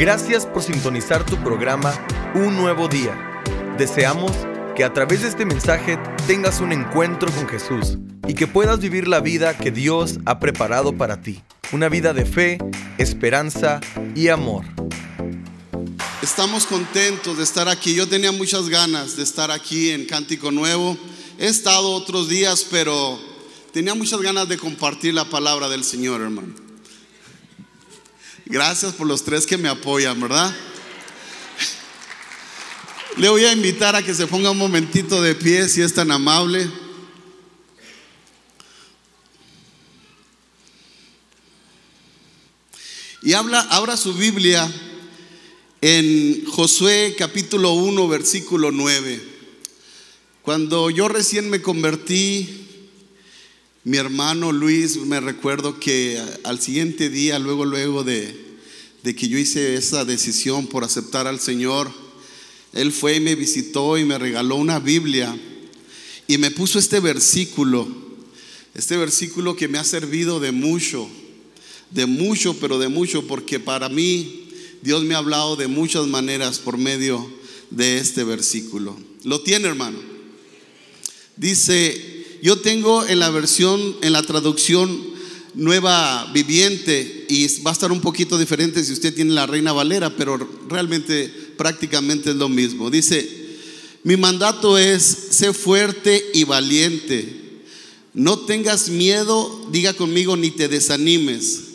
Gracias 0.00 0.46
por 0.46 0.62
sintonizar 0.62 1.26
tu 1.26 1.36
programa 1.44 1.92
Un 2.34 2.56
Nuevo 2.56 2.88
Día. 2.88 3.42
Deseamos 3.76 4.32
que 4.74 4.82
a 4.82 4.94
través 4.94 5.20
de 5.20 5.28
este 5.28 5.44
mensaje 5.44 5.98
tengas 6.26 6.60
un 6.60 6.72
encuentro 6.72 7.30
con 7.30 7.46
Jesús 7.46 7.98
y 8.26 8.32
que 8.32 8.46
puedas 8.46 8.80
vivir 8.80 9.06
la 9.06 9.20
vida 9.20 9.58
que 9.58 9.70
Dios 9.70 10.18
ha 10.24 10.40
preparado 10.40 10.96
para 10.96 11.20
ti. 11.20 11.42
Una 11.72 11.90
vida 11.90 12.14
de 12.14 12.24
fe, 12.24 12.56
esperanza 12.96 13.80
y 14.16 14.28
amor. 14.28 14.64
Estamos 16.22 16.64
contentos 16.64 17.36
de 17.36 17.44
estar 17.44 17.68
aquí. 17.68 17.94
Yo 17.94 18.08
tenía 18.08 18.32
muchas 18.32 18.70
ganas 18.70 19.18
de 19.18 19.22
estar 19.22 19.50
aquí 19.50 19.90
en 19.90 20.06
Cántico 20.06 20.50
Nuevo. 20.50 20.96
He 21.38 21.48
estado 21.48 21.90
otros 21.90 22.30
días, 22.30 22.66
pero 22.70 23.20
tenía 23.70 23.94
muchas 23.94 24.22
ganas 24.22 24.48
de 24.48 24.56
compartir 24.56 25.12
la 25.12 25.26
palabra 25.26 25.68
del 25.68 25.84
Señor, 25.84 26.22
hermano. 26.22 26.69
Gracias 28.50 28.94
por 28.94 29.06
los 29.06 29.22
tres 29.22 29.46
que 29.46 29.56
me 29.56 29.68
apoyan, 29.68 30.20
¿verdad? 30.20 30.52
Le 33.16 33.28
voy 33.28 33.44
a 33.44 33.52
invitar 33.52 33.94
a 33.94 34.02
que 34.02 34.12
se 34.12 34.26
ponga 34.26 34.50
un 34.50 34.58
momentito 34.58 35.22
de 35.22 35.36
pie 35.36 35.68
si 35.68 35.82
es 35.82 35.94
tan 35.94 36.10
amable. 36.10 36.68
Y 43.22 43.34
habla, 43.34 43.60
abra 43.70 43.96
su 43.96 44.14
Biblia 44.14 44.68
en 45.80 46.44
Josué 46.46 47.14
capítulo 47.16 47.74
1, 47.74 48.08
versículo 48.08 48.72
9. 48.72 49.22
Cuando 50.42 50.90
yo 50.90 51.06
recién 51.06 51.48
me 51.50 51.62
convertí, 51.62 52.59
mi 53.90 53.96
hermano 53.96 54.52
Luis, 54.52 54.98
me 54.98 55.18
recuerdo 55.18 55.80
que 55.80 56.16
al 56.44 56.60
siguiente 56.60 57.10
día, 57.10 57.40
luego, 57.40 57.64
luego 57.64 58.04
de, 58.04 58.32
de 59.02 59.16
que 59.16 59.26
yo 59.26 59.36
hice 59.36 59.74
esa 59.74 60.04
decisión 60.04 60.68
por 60.68 60.84
aceptar 60.84 61.26
al 61.26 61.40
Señor, 61.40 61.90
él 62.72 62.92
fue 62.92 63.16
y 63.16 63.20
me 63.20 63.34
visitó 63.34 63.98
y 63.98 64.04
me 64.04 64.16
regaló 64.16 64.54
una 64.54 64.78
Biblia 64.78 65.36
y 66.28 66.38
me 66.38 66.52
puso 66.52 66.78
este 66.78 67.00
versículo, 67.00 67.88
este 68.74 68.96
versículo 68.96 69.56
que 69.56 69.66
me 69.66 69.78
ha 69.78 69.82
servido 69.82 70.38
de 70.38 70.52
mucho, 70.52 71.08
de 71.90 72.06
mucho, 72.06 72.54
pero 72.60 72.78
de 72.78 72.86
mucho, 72.86 73.26
porque 73.26 73.58
para 73.58 73.88
mí 73.88 74.50
Dios 74.82 75.02
me 75.02 75.16
ha 75.16 75.18
hablado 75.18 75.56
de 75.56 75.66
muchas 75.66 76.06
maneras 76.06 76.60
por 76.60 76.78
medio 76.78 77.28
de 77.70 77.98
este 77.98 78.22
versículo. 78.22 78.96
¿Lo 79.24 79.40
tiene, 79.40 79.66
hermano? 79.66 79.98
Dice, 81.36 82.19
yo 82.42 82.60
tengo 82.60 83.06
en 83.06 83.18
la 83.18 83.30
versión, 83.30 83.96
en 84.02 84.12
la 84.12 84.22
traducción 84.22 85.10
nueva 85.54 86.30
viviente, 86.32 87.26
y 87.28 87.46
va 87.62 87.70
a 87.70 87.74
estar 87.74 87.92
un 87.92 88.00
poquito 88.00 88.38
diferente 88.38 88.84
si 88.84 88.92
usted 88.92 89.14
tiene 89.14 89.32
la 89.32 89.46
Reina 89.46 89.72
Valera, 89.72 90.14
pero 90.16 90.48
realmente 90.68 91.28
prácticamente 91.56 92.30
es 92.30 92.36
lo 92.36 92.48
mismo. 92.48 92.90
Dice, 92.90 93.28
mi 94.04 94.16
mandato 94.16 94.78
es, 94.78 95.02
sé 95.30 95.52
fuerte 95.52 96.24
y 96.34 96.44
valiente. 96.44 97.62
No 98.14 98.38
tengas 98.40 98.88
miedo, 98.88 99.68
diga 99.70 99.92
conmigo, 99.92 100.36
ni 100.36 100.50
te 100.50 100.68
desanimes 100.68 101.70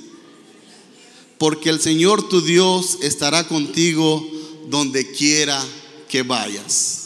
porque 1.38 1.70
el 1.70 1.80
Señor 1.80 2.28
tu 2.28 2.42
Dios 2.42 3.00
estará 3.02 3.48
contigo 3.48 4.26
donde 4.70 5.12
quiera 5.12 5.64
que 6.08 6.24
vayas. 6.24 7.05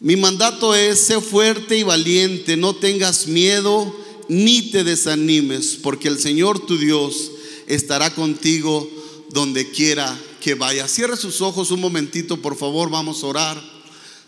Mi 0.00 0.16
mandato 0.16 0.74
es, 0.74 0.98
sé 0.98 1.20
fuerte 1.20 1.76
y 1.76 1.82
valiente, 1.82 2.56
no 2.56 2.74
tengas 2.74 3.26
miedo 3.26 3.94
ni 4.28 4.70
te 4.70 4.82
desanimes, 4.82 5.78
porque 5.82 6.08
el 6.08 6.18
Señor 6.18 6.64
tu 6.64 6.78
Dios 6.78 7.32
estará 7.66 8.14
contigo 8.14 8.88
donde 9.30 9.70
quiera 9.70 10.18
que 10.40 10.54
vayas. 10.54 10.90
Cierre 10.90 11.16
sus 11.16 11.42
ojos 11.42 11.70
un 11.70 11.80
momentito, 11.80 12.38
por 12.38 12.56
favor, 12.56 12.88
vamos 12.88 13.22
a 13.22 13.26
orar. 13.26 13.62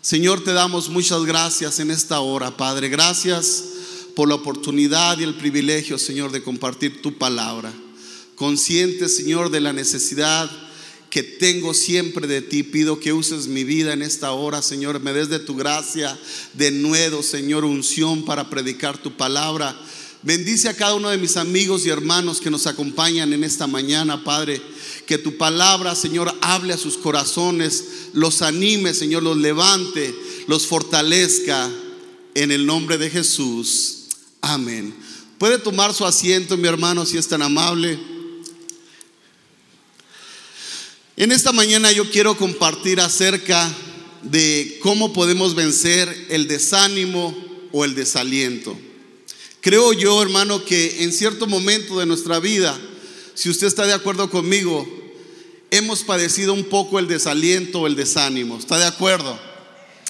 Señor, 0.01 0.43
te 0.43 0.53
damos 0.53 0.89
muchas 0.89 1.23
gracias 1.25 1.79
en 1.79 1.89
esta 1.89 2.19
hora, 2.19 2.55
Padre. 2.55 2.89
Gracias 2.89 3.63
por 4.15 4.29
la 4.29 4.35
oportunidad 4.35 5.17
y 5.17 5.23
el 5.23 5.33
privilegio, 5.33 5.97
Señor, 5.97 6.31
de 6.31 6.43
compartir 6.43 7.01
tu 7.01 7.17
palabra 7.17 7.73
consciente, 8.35 9.09
Señor, 9.09 9.49
de 9.51 9.61
la 9.61 9.73
necesidad 9.73 10.49
que 11.13 11.21
tengo 11.21 11.75
siempre 11.75 12.25
de 12.25 12.41
ti. 12.41 12.63
Pido 12.63 12.99
que 12.99 13.13
uses 13.13 13.45
mi 13.45 13.63
vida 13.63 13.93
en 13.93 14.01
esta 14.01 14.31
hora, 14.31 14.63
Señor. 14.63 14.99
Me 14.99 15.13
des 15.13 15.29
de 15.29 15.37
tu 15.37 15.55
gracia 15.55 16.17
de 16.53 16.71
nuevo, 16.71 17.21
Señor, 17.21 17.65
unción 17.65 18.25
para 18.25 18.49
predicar 18.49 18.97
tu 18.97 19.15
palabra. 19.15 19.79
Bendice 20.23 20.69
a 20.69 20.75
cada 20.75 20.95
uno 20.95 21.09
de 21.09 21.19
mis 21.19 21.37
amigos 21.37 21.85
y 21.85 21.89
hermanos 21.89 22.41
que 22.41 22.49
nos 22.49 22.65
acompañan 22.65 23.31
en 23.31 23.43
esta 23.43 23.67
mañana, 23.67 24.23
Padre. 24.23 24.59
Que 25.05 25.19
tu 25.19 25.37
palabra, 25.37 25.93
Señor, 25.93 26.35
hable 26.41 26.73
a 26.73 26.79
sus 26.79 26.97
corazones, 26.97 27.83
los 28.13 28.41
anime, 28.41 28.95
Señor, 28.95 29.21
los 29.21 29.37
levante, 29.37 30.15
los 30.47 30.65
fortalezca 30.65 31.69
en 32.33 32.51
el 32.51 32.65
nombre 32.65 32.97
de 32.97 33.11
Jesús. 33.11 34.05
Amén. 34.41 34.95
Puede 35.37 35.59
tomar 35.59 35.93
su 35.93 36.07
asiento, 36.07 36.57
mi 36.57 36.67
hermano, 36.67 37.05
si 37.05 37.19
es 37.19 37.27
tan 37.27 37.43
amable. 37.43 37.99
En 41.15 41.31
esta 41.31 41.51
mañana 41.51 41.91
yo 41.91 42.09
quiero 42.09 42.35
compartir 42.35 42.99
acerca 42.99 43.71
de 44.23 44.79
cómo 44.81 45.13
podemos 45.13 45.53
vencer 45.53 46.27
el 46.31 46.47
desánimo 46.47 47.35
o 47.71 47.85
el 47.85 47.93
desaliento. 47.93 48.75
Creo 49.61 49.93
yo, 49.93 50.19
hermano, 50.23 50.65
que 50.65 51.03
en 51.03 51.13
cierto 51.13 51.45
momento 51.45 51.99
de 51.99 52.07
nuestra 52.07 52.39
vida, 52.39 52.75
si 53.35 53.51
usted 53.51 53.67
está 53.67 53.85
de 53.85 53.93
acuerdo 53.93 54.31
conmigo, 54.31 54.87
hemos 55.69 56.01
padecido 56.01 56.51
un 56.51 56.63
poco 56.63 56.97
el 56.97 57.07
desaliento 57.07 57.81
o 57.81 57.87
el 57.87 57.95
desánimo. 57.95 58.57
¿Está 58.57 58.79
de 58.79 58.85
acuerdo? 58.85 59.39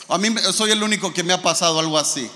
A 0.08 0.18
mí 0.18 0.30
soy 0.54 0.72
el 0.72 0.84
único 0.84 1.14
que 1.14 1.24
me 1.24 1.34
ha 1.34 1.42
pasado 1.42 1.80
algo 1.80 1.98
así. 1.98 2.30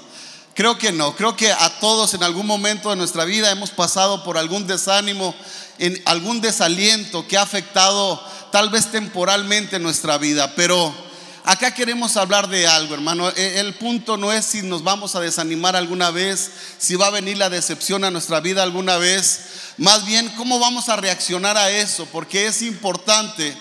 Creo 0.56 0.78
que 0.78 0.92
no, 0.92 1.16
creo 1.16 1.38
que 1.38 1.52
a 1.52 1.80
todos 1.80 2.16
en 2.16 2.24
algún 2.24 2.48
momento 2.48 2.90
de 2.90 2.96
nuestra 2.98 3.24
vida 3.24 3.50
hemos 3.50 3.70
pasado 3.70 4.24
por 4.24 4.38
algún 4.38 4.68
desánimo, 4.68 5.36
en 5.80 6.02
algún 6.06 6.42
desaliento 6.42 7.28
que 7.28 7.38
ha 7.38 7.42
afectado 7.42 8.22
tal 8.52 8.70
vez 8.70 8.92
temporalmente 8.92 9.80
nuestra 9.80 10.18
vida, 10.18 10.54
pero 10.56 10.94
acá 11.44 11.74
queremos 11.74 12.18
hablar 12.18 12.50
de 12.50 12.68
algo, 12.68 12.94
hermano. 12.94 13.30
E, 13.30 13.60
el 13.60 13.74
punto 13.76 14.18
no 14.18 14.34
es 14.34 14.46
si 14.46 14.62
nos 14.62 14.84
vamos 14.84 15.16
a 15.16 15.20
desanimar 15.20 15.76
alguna 15.76 16.12
vez, 16.12 16.52
si 16.78 16.96
va 16.96 17.08
a 17.08 17.12
venir 17.12 17.38
la 17.38 17.50
decepción 17.50 18.04
a 18.04 18.12
nuestra 18.12 18.40
vida 18.40 18.64
alguna 18.64 18.98
vez, 18.98 19.42
más 19.78 20.06
bien 20.06 20.28
cómo 20.38 20.60
vamos 20.60 20.90
a 20.90 20.96
reaccionar 20.96 21.58
a 21.58 21.70
eso, 21.70 22.06
porque 22.12 22.48
es 22.48 22.62
importante 22.62 23.56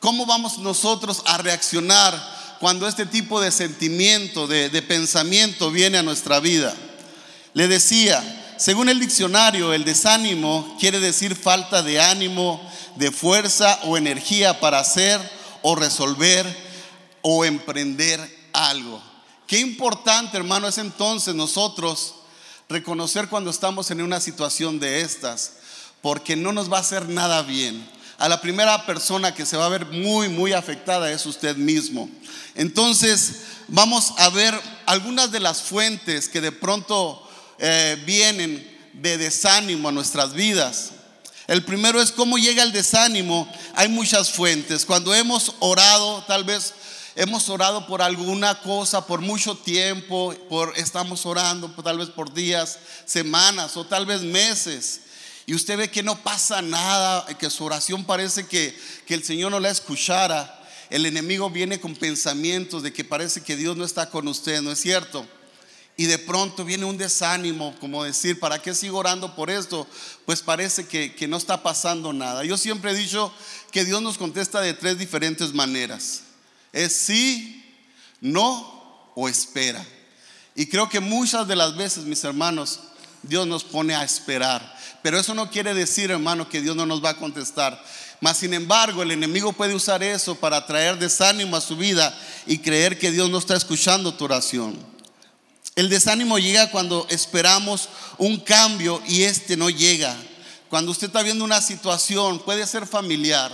cómo 0.00 0.26
vamos 0.26 0.58
nosotros 0.58 1.22
a 1.26 1.38
reaccionar 1.38 2.38
cuando 2.60 2.86
este 2.86 3.06
tipo 3.06 3.40
de 3.40 3.50
sentimiento, 3.50 4.46
de, 4.46 4.68
de 4.68 4.82
pensamiento 4.82 5.70
viene 5.70 5.98
a 5.98 6.02
nuestra 6.02 6.40
vida. 6.40 6.74
Le 7.54 7.66
decía, 7.66 8.22
según 8.58 8.88
el 8.88 8.98
diccionario, 8.98 9.72
el 9.72 9.84
desánimo 9.84 10.76
quiere 10.80 10.98
decir 10.98 11.36
falta 11.36 11.82
de 11.82 12.00
ánimo, 12.00 12.60
de 12.96 13.12
fuerza 13.12 13.78
o 13.84 13.96
energía 13.96 14.58
para 14.58 14.80
hacer 14.80 15.20
o 15.62 15.76
resolver 15.76 16.44
o 17.22 17.44
emprender 17.44 18.20
algo. 18.52 19.00
Qué 19.46 19.60
importante, 19.60 20.36
hermano, 20.36 20.66
es 20.66 20.78
entonces 20.78 21.36
nosotros 21.36 22.16
reconocer 22.68 23.28
cuando 23.28 23.50
estamos 23.50 23.90
en 23.92 24.02
una 24.02 24.20
situación 24.20 24.80
de 24.80 25.02
estas, 25.02 25.52
porque 26.02 26.34
no 26.34 26.52
nos 26.52 26.70
va 26.70 26.78
a 26.78 26.80
hacer 26.80 27.08
nada 27.08 27.42
bien. 27.42 27.88
A 28.18 28.28
la 28.28 28.40
primera 28.40 28.84
persona 28.84 29.34
que 29.34 29.46
se 29.46 29.56
va 29.56 29.66
a 29.66 29.70
ver 29.70 29.86
muy, 29.86 30.28
muy 30.28 30.52
afectada 30.52 31.12
es 31.12 31.24
usted 31.24 31.56
mismo. 31.56 32.10
Entonces, 32.56 33.42
vamos 33.68 34.14
a 34.18 34.28
ver 34.30 34.60
algunas 34.86 35.30
de 35.30 35.38
las 35.38 35.62
fuentes 35.62 36.28
que 36.28 36.40
de 36.40 36.50
pronto 36.50 37.27
eh, 37.58 38.00
vienen 38.06 38.78
de 38.92 39.18
desánimo 39.18 39.88
a 39.88 39.92
nuestras 39.92 40.32
vidas. 40.32 40.90
El 41.46 41.64
primero 41.64 42.00
es 42.00 42.12
cómo 42.12 42.36
llega 42.36 42.62
el 42.62 42.72
desánimo. 42.72 43.50
Hay 43.74 43.88
muchas 43.88 44.30
fuentes. 44.30 44.84
Cuando 44.84 45.14
hemos 45.14 45.54
orado, 45.60 46.22
tal 46.26 46.44
vez 46.44 46.74
hemos 47.16 47.48
orado 47.48 47.86
por 47.86 48.02
alguna 48.02 48.60
cosa 48.60 49.06
por 49.06 49.20
mucho 49.20 49.56
tiempo, 49.56 50.34
por, 50.48 50.74
estamos 50.76 51.26
orando 51.26 51.68
tal 51.82 51.98
vez 51.98 52.10
por 52.10 52.32
días, 52.32 52.78
semanas 53.06 53.76
o 53.76 53.84
tal 53.84 54.04
vez 54.06 54.22
meses. 54.22 55.00
Y 55.46 55.54
usted 55.54 55.78
ve 55.78 55.90
que 55.90 56.02
no 56.02 56.22
pasa 56.22 56.60
nada, 56.60 57.26
que 57.38 57.48
su 57.48 57.64
oración 57.64 58.04
parece 58.04 58.46
que, 58.46 58.78
que 59.06 59.14
el 59.14 59.24
Señor 59.24 59.50
no 59.50 59.58
la 59.58 59.70
escuchara. 59.70 60.54
El 60.90 61.06
enemigo 61.06 61.48
viene 61.48 61.80
con 61.80 61.96
pensamientos 61.96 62.82
de 62.82 62.92
que 62.92 63.04
parece 63.04 63.42
que 63.42 63.56
Dios 63.56 63.74
no 63.74 63.86
está 63.86 64.10
con 64.10 64.28
usted, 64.28 64.60
¿no 64.60 64.70
es 64.70 64.80
cierto? 64.80 65.26
Y 66.00 66.06
de 66.06 66.16
pronto 66.16 66.64
viene 66.64 66.84
un 66.84 66.96
desánimo, 66.96 67.74
como 67.80 68.04
decir, 68.04 68.38
¿para 68.38 68.62
qué 68.62 68.72
sigo 68.72 68.98
orando 68.98 69.34
por 69.34 69.50
esto? 69.50 69.84
Pues 70.26 70.42
parece 70.42 70.86
que, 70.86 71.26
no 71.26 71.36
está 71.36 71.60
pasando 71.64 72.12
nada. 72.12 72.44
Yo 72.44 72.56
siempre 72.56 72.92
he 72.92 72.94
dicho 72.94 73.34
que 73.72 73.84
Dios 73.84 74.00
nos 74.00 74.16
contesta 74.16 74.60
de 74.60 74.74
tres 74.74 74.96
diferentes 74.96 75.52
maneras. 75.52 76.20
Es 76.72 76.92
sí, 76.92 77.64
no 78.20 79.10
o 79.16 79.28
espera. 79.28 79.84
Y 80.54 80.66
creo 80.66 80.88
que 80.88 81.00
muchas 81.00 81.48
de 81.48 81.56
las 81.56 81.76
veces, 81.76 82.04
mis 82.04 82.22
hermanos, 82.22 82.78
Dios 83.24 83.48
nos 83.48 83.64
pone 83.64 83.96
a 83.96 84.04
esperar. 84.04 84.78
Pero 85.02 85.18
eso 85.18 85.34
no 85.34 85.50
quiere 85.50 85.74
decir, 85.74 86.12
hermano, 86.12 86.48
que 86.48 86.60
Dios 86.60 86.76
no 86.76 86.86
nos 86.86 87.04
va 87.04 87.10
a 87.10 87.16
contestar. 87.16 87.84
Mas, 88.20 88.36
sin 88.36 88.54
embargo, 88.54 89.02
el 89.02 89.10
enemigo 89.10 89.52
puede 89.52 89.74
usar 89.74 90.04
eso 90.04 90.36
para 90.36 90.64
traer 90.64 90.96
desánimo 90.96 91.56
a 91.56 91.60
su 91.60 91.76
vida 91.76 92.16
y 92.46 92.58
creer 92.58 93.00
que 93.00 93.10
Dios 93.10 93.28
no 93.30 93.38
está 93.38 93.56
escuchando 93.56 94.14
tu 94.14 94.26
oración. 94.26 94.96
El 95.78 95.88
desánimo 95.88 96.40
llega 96.40 96.72
cuando 96.72 97.06
esperamos 97.08 97.88
un 98.16 98.40
cambio 98.40 99.00
y 99.06 99.22
este 99.22 99.56
no 99.56 99.70
llega. 99.70 100.16
Cuando 100.68 100.90
usted 100.90 101.06
está 101.06 101.22
viendo 101.22 101.44
una 101.44 101.60
situación, 101.60 102.40
puede 102.40 102.66
ser 102.66 102.84
familiar, 102.84 103.52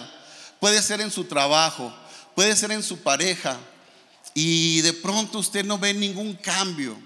puede 0.58 0.80
ser 0.80 1.02
en 1.02 1.10
su 1.10 1.24
trabajo, 1.24 1.94
puede 2.34 2.56
ser 2.56 2.72
en 2.72 2.82
su 2.82 2.96
pareja, 3.00 3.58
y 4.32 4.80
de 4.80 4.94
pronto 4.94 5.38
usted 5.38 5.66
no 5.66 5.76
ve 5.76 5.92
ningún 5.92 6.32
cambio. 6.32 6.96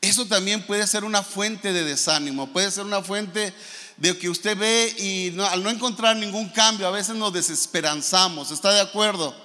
Eso 0.00 0.24
también 0.24 0.66
puede 0.66 0.86
ser 0.86 1.04
una 1.04 1.22
fuente 1.22 1.74
de 1.74 1.84
desánimo, 1.84 2.50
puede 2.50 2.70
ser 2.70 2.86
una 2.86 3.02
fuente 3.02 3.52
de 3.98 4.16
que 4.16 4.30
usted 4.30 4.56
ve 4.56 4.94
y 4.96 5.38
al 5.38 5.62
no 5.62 5.68
encontrar 5.68 6.16
ningún 6.16 6.48
cambio, 6.48 6.86
a 6.86 6.92
veces 6.92 7.14
nos 7.14 7.34
desesperanzamos, 7.34 8.52
¿está 8.52 8.72
de 8.72 8.80
acuerdo? 8.80 9.36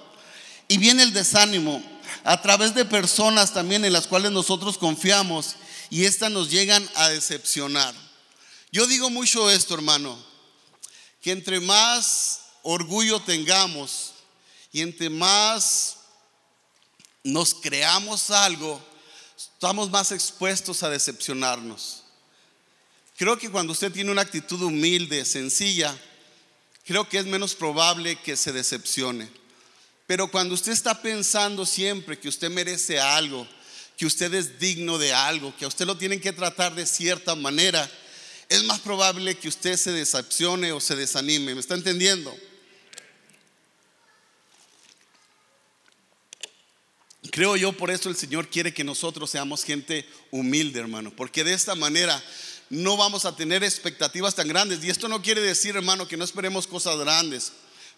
Y 0.69 0.77
viene 0.77 1.03
el 1.03 1.11
desánimo 1.11 1.83
a 2.23 2.41
través 2.41 2.73
de 2.73 2.85
personas 2.85 3.53
también 3.53 3.85
en 3.85 3.93
las 3.93 4.07
cuales 4.07 4.31
nosotros 4.31 4.77
confiamos 4.77 5.55
y 5.89 6.05
estas 6.05 6.31
nos 6.31 6.49
llegan 6.49 6.87
a 6.95 7.09
decepcionar. 7.09 7.93
Yo 8.71 8.87
digo 8.87 9.09
mucho 9.09 9.49
esto, 9.49 9.73
hermano, 9.73 10.17
que 11.21 11.31
entre 11.31 11.59
más 11.59 12.41
orgullo 12.63 13.19
tengamos 13.19 14.13
y 14.71 14.81
entre 14.81 15.09
más 15.09 15.97
nos 17.23 17.53
creamos 17.53 18.29
algo, 18.29 18.81
estamos 19.37 19.89
más 19.89 20.11
expuestos 20.11 20.83
a 20.83 20.89
decepcionarnos. 20.89 22.03
Creo 23.17 23.37
que 23.37 23.49
cuando 23.49 23.73
usted 23.73 23.91
tiene 23.91 24.11
una 24.11 24.21
actitud 24.21 24.61
humilde, 24.61 25.23
sencilla, 25.23 25.97
creo 26.85 27.07
que 27.07 27.17
es 27.17 27.25
menos 27.25 27.55
probable 27.55 28.17
que 28.17 28.35
se 28.35 28.51
decepcione. 28.51 29.29
Pero 30.07 30.29
cuando 30.29 30.53
usted 30.53 30.71
está 30.71 31.01
pensando 31.01 31.65
siempre 31.65 32.19
que 32.19 32.27
usted 32.27 32.49
merece 32.49 32.99
algo, 32.99 33.47
que 33.97 34.05
usted 34.05 34.33
es 34.33 34.59
digno 34.59 34.97
de 34.97 35.13
algo, 35.13 35.55
que 35.57 35.65
a 35.65 35.67
usted 35.67 35.85
lo 35.85 35.97
tienen 35.97 36.19
que 36.19 36.33
tratar 36.33 36.75
de 36.75 36.85
cierta 36.85 37.35
manera, 37.35 37.89
es 38.49 38.63
más 38.63 38.79
probable 38.79 39.35
que 39.35 39.47
usted 39.47 39.77
se 39.77 39.91
decepcione 39.91 40.71
o 40.71 40.79
se 40.79 40.95
desanime. 40.95 41.55
¿Me 41.55 41.61
está 41.61 41.73
entendiendo? 41.73 42.35
Creo 47.31 47.55
yo 47.55 47.73
por 47.73 47.89
eso 47.89 48.07
el 48.07 48.15
Señor 48.15 48.47
quiere 48.49 48.73
que 48.73 48.83
nosotros 48.83 49.31
seamos 49.31 49.63
gente 49.63 50.07
humilde, 50.29 50.79
hermano, 50.79 51.11
porque 51.15 51.43
de 51.43 51.53
esta 51.53 51.73
manera 51.73 52.23
no 52.69 52.97
vamos 52.97 53.25
a 53.25 53.35
tener 53.35 53.63
expectativas 53.63 54.35
tan 54.35 54.47
grandes. 54.47 54.83
Y 54.83 54.89
esto 54.89 55.07
no 55.07 55.21
quiere 55.21 55.41
decir, 55.41 55.75
hermano, 55.75 56.07
que 56.07 56.17
no 56.17 56.23
esperemos 56.23 56.67
cosas 56.67 56.97
grandes. 56.97 57.51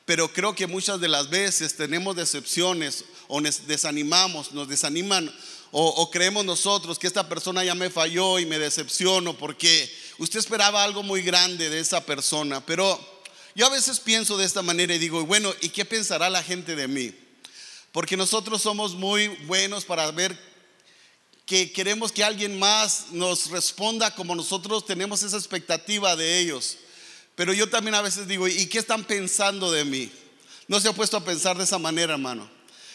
Pero 0.08 0.32
creo 0.32 0.56
que 0.56 0.68
muchas 0.68 1.02
de 1.02 1.10
las 1.10 1.30
veces 1.30 1.76
tenemos 1.76 2.16
decepciones 2.16 3.04
o 3.28 3.42
nos 3.42 3.68
desanimamos, 3.68 4.54
nos 4.54 4.70
desaniman 4.70 5.30
o, 5.72 6.10
creemos 6.10 6.46
nosotros 6.46 6.98
que 6.98 7.08
esta 7.08 7.28
persona 7.28 7.62
ya 7.66 7.76
me 7.76 7.90
falló 7.90 8.40
y 8.40 8.46
me 8.46 8.58
decepciono 8.58 9.38
porque 9.38 9.94
usted 10.18 10.40
esperaba 10.40 10.82
algo 10.82 11.04
muy 11.04 11.24
grande 11.24 11.70
de 11.70 11.82
esa 11.82 12.06
persona. 12.06 12.66
Pero 12.66 12.98
yo 13.54 13.66
a 13.66 13.70
veces 13.70 14.00
pienso 14.00 14.38
de 14.38 14.46
esta 14.46 14.62
manera 14.62 14.96
y 14.96 14.98
digo, 14.98 15.26
bueno, 15.26 15.54
¿y 15.60 15.68
qué 15.68 15.84
pensará 15.84 16.30
la 16.30 16.42
gente 16.42 16.78
de 16.78 16.88
mí? 16.88 17.14
Porque 17.92 18.16
nosotros 18.16 18.62
somos 18.62 18.94
muy 18.94 19.28
buenos 19.28 19.84
para 19.84 20.10
ver 20.12 20.40
que 21.46 21.74
queremos 21.74 22.14
que 22.14 22.24
alguien 22.24 22.58
más 22.58 23.08
nos 23.12 23.50
responda 23.50 24.16
como 24.16 24.36
nosotros 24.36 24.86
tenemos 24.86 25.22
esa 25.22 25.36
expectativa 25.36 26.16
de 26.16 26.40
ellos. 26.40 26.78
Pero 27.38 27.54
yo 27.54 27.70
también 27.70 27.94
a 27.94 28.02
veces 28.02 28.28
digo, 28.28 28.48
¿y 28.48 28.66
qué 28.66 28.80
están 28.80 29.04
pensando 29.04 29.72
de 29.72 29.86
mí? 29.86 30.12
No 30.68 30.82
se 30.82 30.88
ha 30.88 30.94
puesto 30.94 31.18
a 31.18 31.24
pensar 31.24 31.56
de 31.56 31.66
esa 31.66 31.78
manera, 31.78 32.14
hermano. 32.14 32.50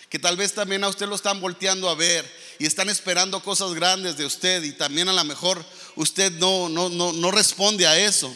Que 0.09 0.19
tal 0.19 0.37
vez 0.37 0.53
también 0.53 0.83
a 0.83 0.89
usted 0.89 1.07
lo 1.07 1.15
están 1.15 1.41
volteando 1.41 1.89
a 1.89 1.95
ver 1.95 2.29
y 2.59 2.67
están 2.67 2.89
esperando 2.89 3.41
cosas 3.41 3.73
grandes 3.73 4.17
de 4.17 4.27
usted 4.27 4.65
y 4.65 4.73
también 4.73 5.09
a 5.09 5.13
lo 5.13 5.23
mejor 5.23 5.65
usted 5.95 6.33
no, 6.33 6.69
no, 6.69 6.89
no, 6.89 7.13
no 7.13 7.31
responde 7.31 7.87
a 7.87 7.97
eso. 7.97 8.35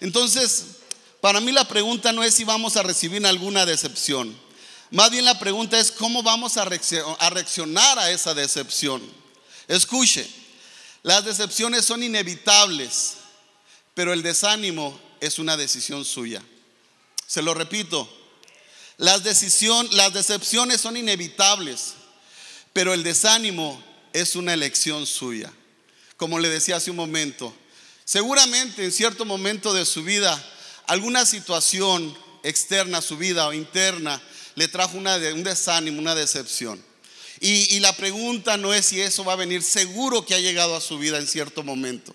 Entonces, 0.00 0.64
para 1.20 1.40
mí 1.40 1.50
la 1.50 1.66
pregunta 1.66 2.12
no 2.12 2.22
es 2.22 2.34
si 2.34 2.44
vamos 2.44 2.76
a 2.76 2.84
recibir 2.84 3.26
alguna 3.26 3.66
decepción. 3.66 4.38
Más 4.92 5.10
bien 5.10 5.24
la 5.24 5.40
pregunta 5.40 5.76
es 5.80 5.90
cómo 5.90 6.22
vamos 6.22 6.56
a 6.56 6.66
reaccionar 6.66 7.98
a 7.98 8.12
esa 8.12 8.32
decepción. 8.32 9.02
Escuche, 9.66 10.30
las 11.02 11.24
decepciones 11.24 11.84
son 11.84 12.04
inevitables, 12.04 13.14
pero 13.94 14.12
el 14.12 14.22
desánimo 14.22 15.07
es 15.20 15.38
una 15.38 15.56
decisión 15.56 16.04
suya. 16.04 16.42
Se 17.26 17.42
lo 17.42 17.54
repito, 17.54 18.08
las, 18.96 19.22
las 19.92 20.14
decepciones 20.14 20.80
son 20.80 20.96
inevitables, 20.96 21.94
pero 22.72 22.94
el 22.94 23.02
desánimo 23.02 23.82
es 24.12 24.36
una 24.36 24.54
elección 24.54 25.06
suya. 25.06 25.52
Como 26.16 26.38
le 26.38 26.48
decía 26.48 26.76
hace 26.76 26.90
un 26.90 26.96
momento, 26.96 27.54
seguramente 28.04 28.84
en 28.84 28.92
cierto 28.92 29.24
momento 29.24 29.72
de 29.72 29.86
su 29.86 30.02
vida, 30.02 30.42
alguna 30.86 31.26
situación 31.26 32.16
externa 32.42 32.98
a 32.98 33.02
su 33.02 33.16
vida 33.16 33.46
o 33.46 33.52
interna 33.52 34.20
le 34.54 34.68
trajo 34.68 34.98
una, 34.98 35.16
un 35.16 35.44
desánimo, 35.44 36.00
una 36.00 36.14
decepción. 36.14 36.82
Y, 37.40 37.78
la 37.80 37.96
pregunta 37.96 38.56
no 38.56 38.74
es 38.74 38.86
si 38.86 39.00
eso 39.00 39.24
va 39.24 39.34
a 39.34 39.36
venir, 39.36 39.62
seguro 39.62 40.26
que 40.26 40.34
ha 40.34 40.40
llegado 40.40 40.74
a 40.74 40.80
su 40.80 40.98
vida 40.98 41.18
en 41.18 41.26
cierto 41.26 41.62
momento. 41.62 42.14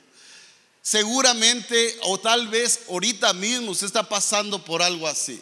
Seguramente 0.84 1.98
o 2.02 2.20
tal 2.20 2.50
vez 2.50 2.82
ahorita 2.90 3.32
mismo 3.32 3.72
usted 3.72 3.88
está 3.88 4.04
pasando 4.04 4.64
por 4.66 4.82
algo 4.82 5.08
así. 5.08 5.40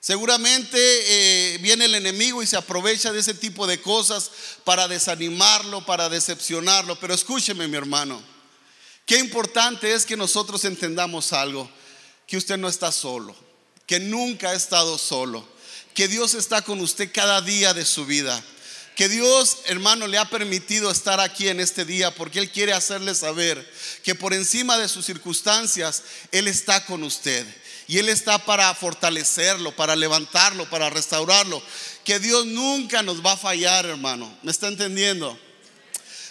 Seguramente 0.00 0.78
eh, 0.78 1.58
viene 1.58 1.84
el 1.84 1.94
enemigo 1.94 2.42
y 2.42 2.46
se 2.46 2.56
aprovecha 2.56 3.12
de 3.12 3.20
ese 3.20 3.34
tipo 3.34 3.66
de 3.66 3.82
cosas 3.82 4.30
para 4.64 4.88
desanimarlo, 4.88 5.84
para 5.84 6.08
decepcionarlo. 6.08 6.98
Pero 6.98 7.12
escúcheme 7.12 7.68
mi 7.68 7.76
hermano, 7.76 8.22
qué 9.04 9.18
importante 9.18 9.92
es 9.92 10.06
que 10.06 10.16
nosotros 10.16 10.64
entendamos 10.64 11.34
algo, 11.34 11.68
que 12.26 12.38
usted 12.38 12.56
no 12.56 12.68
está 12.68 12.92
solo, 12.92 13.36
que 13.84 14.00
nunca 14.00 14.50
ha 14.50 14.54
estado 14.54 14.96
solo, 14.96 15.46
que 15.92 16.08
Dios 16.08 16.32
está 16.32 16.62
con 16.62 16.80
usted 16.80 17.10
cada 17.12 17.42
día 17.42 17.74
de 17.74 17.84
su 17.84 18.06
vida 18.06 18.42
que 18.96 19.10
Dios, 19.10 19.58
hermano, 19.66 20.06
le 20.06 20.16
ha 20.16 20.24
permitido 20.24 20.90
estar 20.90 21.20
aquí 21.20 21.48
en 21.48 21.60
este 21.60 21.84
día 21.84 22.14
porque 22.14 22.38
Él 22.38 22.50
quiere 22.50 22.72
hacerle 22.72 23.14
saber 23.14 23.70
que 24.02 24.14
por 24.14 24.32
encima 24.32 24.78
de 24.78 24.88
sus 24.88 25.04
circunstancias, 25.04 26.02
Él 26.32 26.48
está 26.48 26.84
con 26.86 27.02
usted. 27.02 27.46
Y 27.88 27.98
Él 27.98 28.08
está 28.08 28.38
para 28.38 28.74
fortalecerlo, 28.74 29.76
para 29.76 29.94
levantarlo, 29.94 30.68
para 30.70 30.88
restaurarlo. 30.88 31.62
Que 32.04 32.18
Dios 32.18 32.46
nunca 32.46 33.02
nos 33.02 33.24
va 33.24 33.32
a 33.32 33.36
fallar, 33.36 33.84
hermano. 33.84 34.34
¿Me 34.42 34.50
está 34.50 34.68
entendiendo? 34.68 35.38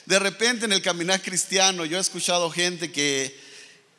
De 0.07 0.17
repente 0.17 0.65
en 0.65 0.73
el 0.73 0.81
caminar 0.81 1.21
cristiano 1.21 1.85
yo 1.85 1.97
he 1.99 2.01
escuchado 2.01 2.49
gente 2.49 2.91
que, 2.91 3.39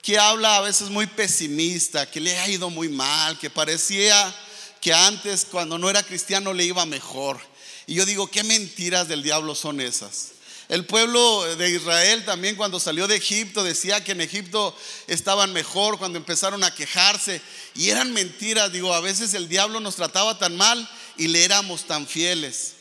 que 0.03 0.19
habla 0.19 0.57
a 0.57 0.63
veces 0.63 0.91
muy 0.91 1.07
pesimista, 1.07 2.11
que 2.11 2.21
le 2.21 2.37
ha 2.37 2.49
ido 2.49 2.69
muy 2.69 2.89
mal, 2.89 3.39
que 3.39 3.49
parecía 3.49 4.35
que 4.81 4.93
antes 4.93 5.45
cuando 5.45 5.79
no 5.79 5.89
era 5.89 6.03
cristiano 6.03 6.53
le 6.53 6.65
iba 6.65 6.85
mejor. 6.85 7.41
Y 7.87 7.95
yo 7.95 8.05
digo, 8.05 8.29
¿qué 8.29 8.43
mentiras 8.43 9.09
del 9.09 9.23
diablo 9.23 9.55
son 9.55 9.81
esas? 9.81 10.33
El 10.69 10.85
pueblo 10.85 11.45
de 11.57 11.71
Israel 11.71 12.25
también 12.25 12.57
cuando 12.57 12.81
salió 12.81 13.07
de 13.07 13.15
Egipto 13.15 13.63
decía 13.63 14.03
que 14.03 14.13
en 14.13 14.21
Egipto 14.21 14.77
estaban 15.07 15.53
mejor 15.53 15.97
cuando 15.97 16.19
empezaron 16.19 16.65
a 16.65 16.75
quejarse 16.75 17.41
y 17.77 17.91
eran 17.91 18.13
mentiras. 18.13 18.73
Digo, 18.73 18.93
a 18.93 19.01
veces 19.01 19.35
el 19.35 19.49
diablo 19.49 19.79
nos 19.79 19.95
trataba 19.95 20.39
tan 20.39 20.57
mal 20.57 20.89
y 21.17 21.29
le 21.29 21.45
éramos 21.45 21.87
tan 21.87 22.05
fieles. 22.09 22.73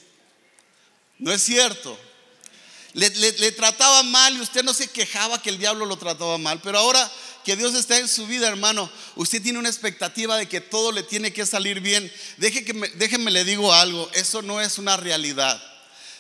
No 1.20 1.32
es 1.32 1.44
cierto. 1.44 1.96
Le, 2.96 3.52
trataba 3.52 4.04
mal 4.04 4.38
y 4.38 4.42
usted 4.42 4.64
no 4.64 4.74
se 4.74 4.88
quejaba 4.88 5.42
que 5.42 5.50
el 5.50 5.60
diablo 5.60 5.86
lo 5.86 5.98
trataba 5.98 6.38
mal. 6.38 6.62
Pero 6.62 6.80
ahora 6.80 7.12
que 7.44 7.58
Dios 7.58 7.76
está 7.76 7.98
en 7.98 8.08
su 8.08 8.26
vida, 8.26 8.48
hermano, 8.48 8.90
usted 9.18 9.42
tiene 9.42 9.60
una 9.60 9.68
expectativa 9.68 10.38
de 10.38 10.48
que 10.48 10.62
todo 10.62 10.94
le 10.94 11.04
tiene 11.04 11.34
que 11.34 11.46
salir 11.46 11.82
bien. 11.82 12.10
Deje 12.38 12.64
que 12.64 12.72
déjeme 12.96 13.32
le 13.32 13.44
digo 13.44 13.74
algo, 13.74 14.10
eso 14.14 14.42
no 14.42 14.62
es 14.62 14.78
una 14.78 14.96
realidad. 14.96 15.62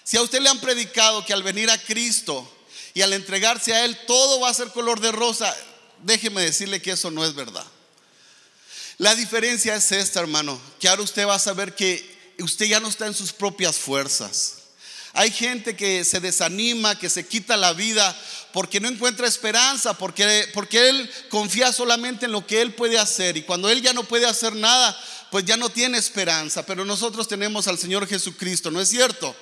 Si 0.03 0.17
a 0.17 0.21
usted 0.21 0.41
le 0.41 0.49
han 0.49 0.59
predicado 0.59 1.25
que 1.25 1.31
al 1.31 1.43
venir 1.43 1.71
a 1.71 1.77
Cristo 1.77 2.45
y 2.93 3.03
al 3.03 3.13
entregarse 3.13 3.73
a 3.73 3.85
Él 3.85 3.97
todo 4.05 4.41
va 4.41 4.49
a 4.49 4.53
ser 4.53 4.67
color 4.71 4.99
de 4.99 5.13
rosa, 5.13 5.55
déjeme 6.03 6.41
decirle 6.41 6.81
que 6.81 6.91
eso 6.91 7.09
no 7.09 7.23
es 7.23 7.33
verdad. 7.35 7.65
La 8.97 9.15
diferencia 9.15 9.75
es 9.75 9.93
esta, 9.93 10.19
hermano, 10.19 10.59
que 10.81 10.89
ahora 10.89 11.03
usted 11.03 11.25
va 11.25 11.35
a 11.35 11.39
saber 11.39 11.73
que 11.73 12.35
usted 12.39 12.65
ya 12.65 12.81
no 12.81 12.89
está 12.89 13.07
en 13.07 13.13
sus 13.13 13.31
propias 13.31 13.77
fuerzas. 13.77 14.64
Hay 15.15 15.31
gente 15.31 15.77
que 15.77 16.03
se 16.03 16.19
desanima, 16.19 16.99
que 16.99 17.09
se 17.09 17.25
quita 17.25 17.55
la 17.55 17.71
vida 17.71 18.15
porque 18.51 18.81
no 18.81 18.89
encuentra 18.89 19.27
esperanza, 19.27 19.97
porque, 19.97 20.49
porque 20.53 20.89
él 20.89 21.09
confía 21.29 21.71
solamente 21.71 22.25
en 22.25 22.33
lo 22.33 22.45
que 22.45 22.61
él 22.61 22.73
puede 22.73 22.99
hacer. 22.99 23.37
Y 23.37 23.43
cuando 23.43 23.69
él 23.69 23.81
ya 23.81 23.93
no 23.93 24.03
puede 24.03 24.25
hacer 24.25 24.53
nada, 24.55 24.97
pues 25.31 25.45
ya 25.45 25.55
no 25.55 25.69
tiene 25.69 25.97
esperanza. 25.97 26.65
Pero 26.65 26.83
nosotros 26.83 27.29
tenemos 27.29 27.67
al 27.67 27.79
Señor 27.79 28.07
Jesucristo, 28.07 28.71
¿no 28.71 28.81
es 28.81 28.89
cierto? 28.89 29.33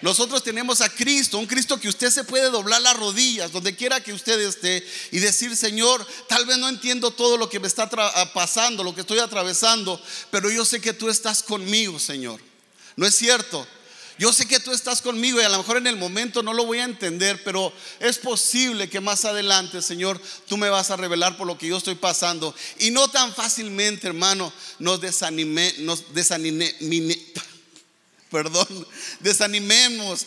Nosotros 0.00 0.44
tenemos 0.44 0.80
a 0.80 0.88
Cristo, 0.88 1.38
un 1.38 1.46
Cristo 1.46 1.80
que 1.80 1.88
usted 1.88 2.10
se 2.10 2.24
puede 2.24 2.50
doblar 2.50 2.82
las 2.82 2.96
rodillas, 2.96 3.50
donde 3.50 3.74
quiera 3.74 4.00
que 4.00 4.12
usted 4.12 4.38
esté, 4.40 4.86
y 5.10 5.18
decir, 5.18 5.56
Señor, 5.56 6.06
tal 6.28 6.46
vez 6.46 6.58
no 6.58 6.68
entiendo 6.68 7.10
todo 7.10 7.36
lo 7.36 7.48
que 7.48 7.58
me 7.58 7.66
está 7.66 7.88
pasando, 8.32 8.84
lo 8.84 8.94
que 8.94 9.00
estoy 9.00 9.18
atravesando, 9.18 10.00
pero 10.30 10.50
yo 10.50 10.64
sé 10.64 10.80
que 10.80 10.92
tú 10.92 11.08
estás 11.08 11.42
conmigo, 11.42 11.98
Señor. 11.98 12.40
¿No 12.94 13.06
es 13.06 13.14
cierto? 13.16 13.66
Yo 14.18 14.32
sé 14.32 14.48
que 14.48 14.60
tú 14.60 14.72
estás 14.72 15.02
conmigo 15.02 15.40
y 15.40 15.44
a 15.44 15.48
lo 15.50 15.58
mejor 15.58 15.76
en 15.76 15.86
el 15.86 15.96
momento 15.96 16.42
no 16.42 16.54
lo 16.54 16.64
voy 16.64 16.78
a 16.78 16.84
entender, 16.84 17.42
pero 17.44 17.70
es 18.00 18.16
posible 18.16 18.88
que 18.88 19.00
más 19.00 19.26
adelante, 19.26 19.82
Señor, 19.82 20.20
tú 20.48 20.56
me 20.56 20.70
vas 20.70 20.90
a 20.90 20.96
revelar 20.96 21.36
por 21.36 21.46
lo 21.46 21.58
que 21.58 21.66
yo 21.66 21.76
estoy 21.76 21.96
pasando. 21.96 22.54
Y 22.78 22.90
no 22.90 23.08
tan 23.08 23.34
fácilmente, 23.34 24.06
hermano, 24.06 24.50
nos 24.78 25.02
desanime, 25.02 25.74
nos 25.80 26.14
desanime, 26.14 26.74
perdón, 28.30 28.86
desanimemos. 29.20 30.24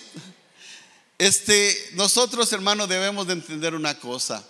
Este, 1.18 1.92
nosotros, 1.94 2.54
hermano, 2.54 2.86
debemos 2.86 3.26
de 3.26 3.34
entender 3.34 3.74
una 3.74 4.00
cosa. 4.00 4.48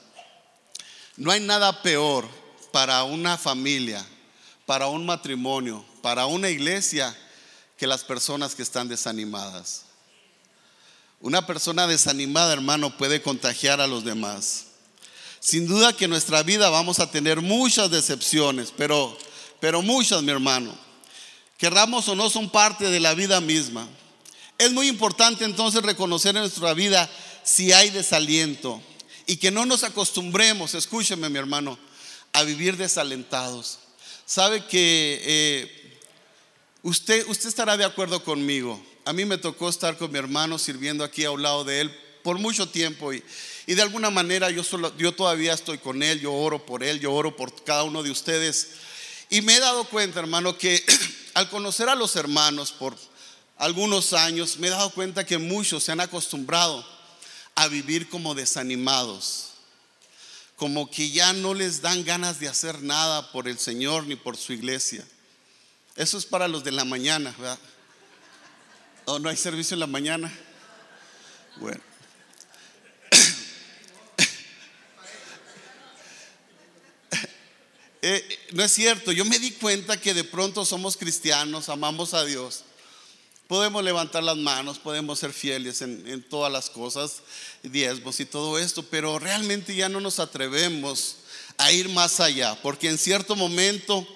No 1.16 1.32
hay 1.32 1.40
nada 1.40 1.82
peor 1.82 2.28
para 2.74 3.04
una 3.06 3.38
familia, 3.38 4.06
para 4.66 4.88
un 4.88 5.06
matrimonio, 5.06 5.86
para 6.02 6.26
una 6.26 6.50
iglesia 6.50 7.18
que 7.80 7.88
las 7.88 8.04
personas 8.04 8.56
que 8.56 8.62
están 8.62 8.90
desanimadas. 8.90 9.84
Una 11.22 11.48
persona 11.48 11.88
desanimada, 11.88 12.52
hermano, 12.52 12.98
puede 12.98 13.22
contagiar 13.22 13.80
a 13.80 13.88
los 13.88 14.04
demás. 14.04 14.66
Sin 15.40 15.66
duda 15.66 15.94
que 15.94 16.04
en 16.04 16.12
nuestra 16.12 16.44
vida 16.44 16.70
vamos 16.70 17.00
a 17.00 17.10
tener 17.10 17.42
muchas 17.42 17.90
decepciones, 17.90 18.74
pero, 18.76 19.18
pero 19.62 19.82
muchas, 19.82 20.22
mi 20.22 20.32
hermano. 20.32 20.78
Querramos 21.58 22.10
o 22.10 22.16
no, 22.16 22.30
son 22.30 22.50
parte 22.50 22.92
de 22.92 23.00
la 23.00 23.14
vida 23.14 23.40
misma. 23.40 23.88
Es 24.58 24.74
muy 24.74 24.90
importante 24.90 25.46
entonces 25.46 25.82
reconocer 25.82 26.36
en 26.36 26.42
nuestra 26.42 26.74
vida 26.74 27.10
si 27.44 27.72
hay 27.72 27.92
desaliento 27.92 28.82
y 29.26 29.38
que 29.38 29.52
no 29.52 29.66
nos 29.66 29.86
acostumbremos, 29.86 30.74
escúcheme 30.74 31.30
mi 31.30 31.40
hermano, 31.40 31.80
a 32.34 32.44
vivir 32.44 32.76
desalentados. 32.76 33.80
Sabe 34.26 34.66
que 34.66 35.22
eh, 35.24 35.79
Usted, 36.82 37.28
usted 37.28 37.50
estará 37.50 37.76
de 37.76 37.84
acuerdo 37.84 38.24
conmigo. 38.24 38.82
A 39.04 39.12
mí 39.12 39.26
me 39.26 39.38
tocó 39.38 39.70
estar 39.70 39.98
con 39.98 40.12
mi 40.12 40.18
hermano 40.18 40.58
sirviendo 40.58 41.04
aquí 41.04 41.26
a 41.26 41.32
un 41.32 41.42
lado 41.42 41.64
de 41.64 41.82
él 41.82 42.00
por 42.24 42.38
mucho 42.38 42.70
tiempo 42.70 43.14
y, 43.14 43.24
y 43.68 43.74
de 43.74 43.82
alguna 43.82 44.10
manera 44.10 44.50
yo, 44.50 44.64
solo, 44.64 44.96
yo 44.98 45.14
todavía 45.14 45.54
estoy 45.54 45.78
con 45.78 46.04
él, 46.04 46.20
yo 46.22 46.34
oro 46.34 46.66
por 46.66 46.84
él, 46.84 47.00
yo 47.00 47.14
oro 47.14 47.36
por 47.36 47.64
cada 47.64 47.84
uno 47.84 48.02
de 48.02 48.12
ustedes. 48.12 48.72
Y 49.30 49.42
me 49.42 49.56
he 49.56 49.60
dado 49.60 49.84
cuenta, 49.86 50.20
hermano, 50.20 50.58
que 50.58 50.84
al 51.34 51.50
conocer 51.50 51.90
a 51.90 51.96
los 51.96 52.16
hermanos 52.16 52.72
por 52.72 52.96
algunos 53.58 54.14
años, 54.14 54.58
me 54.58 54.68
he 54.68 54.72
dado 54.72 54.90
cuenta 54.92 55.26
que 55.26 55.38
muchos 55.38 55.84
se 55.84 55.92
han 55.92 56.00
acostumbrado 56.00 56.86
a 57.56 57.68
vivir 57.68 58.08
como 58.08 58.36
desanimados, 58.36 59.50
como 60.56 60.90
que 60.90 61.10
ya 61.10 61.34
no 61.34 61.54
les 61.54 61.82
dan 61.82 62.06
ganas 62.06 62.40
de 62.40 62.48
hacer 62.48 62.82
nada 62.82 63.34
por 63.34 63.50
el 63.50 63.60
Señor 63.60 64.06
ni 64.06 64.16
por 64.16 64.38
su 64.38 64.54
iglesia. 64.54 65.06
Eso 65.96 66.18
es 66.18 66.26
para 66.26 66.48
los 66.48 66.64
de 66.64 66.72
la 66.72 66.86
mañana, 66.86 67.34
¿verdad? 67.38 67.60
¿O 69.06 69.20
no 69.20 69.30
hay 69.30 69.38
servicio 69.38 69.74
en 69.74 69.80
la 69.80 69.88
mañana? 69.88 70.32
Bueno. 71.58 71.82
Eh, 78.02 78.40
no 78.54 78.64
es 78.64 78.72
cierto, 78.72 79.12
yo 79.12 79.26
me 79.26 79.40
di 79.40 79.52
cuenta 79.52 80.00
que 80.00 80.14
de 80.14 80.24
pronto 80.24 80.64
somos 80.64 80.96
cristianos, 80.96 81.68
amamos 81.68 82.14
a 82.14 82.24
Dios, 82.24 82.64
podemos 83.46 83.84
levantar 83.84 84.24
las 84.24 84.38
manos, 84.38 84.80
podemos 84.80 85.20
ser 85.20 85.34
fieles 85.34 85.82
en, 85.82 86.08
en 86.08 86.24
todas 86.24 86.50
las 86.50 86.70
cosas, 86.70 87.18
diezmos 87.62 88.22
y 88.22 88.26
todo 88.26 88.58
esto, 88.58 88.84
pero 88.84 89.20
realmente 89.20 89.76
ya 89.76 89.90
no 89.90 90.00
nos 90.00 90.20
atrevemos 90.20 91.18
a 91.58 91.74
ir 91.74 91.90
más 91.90 92.22
allá, 92.22 92.58
porque 92.62 92.88
en 92.88 92.98
cierto 92.98 93.36
momento 93.36 94.08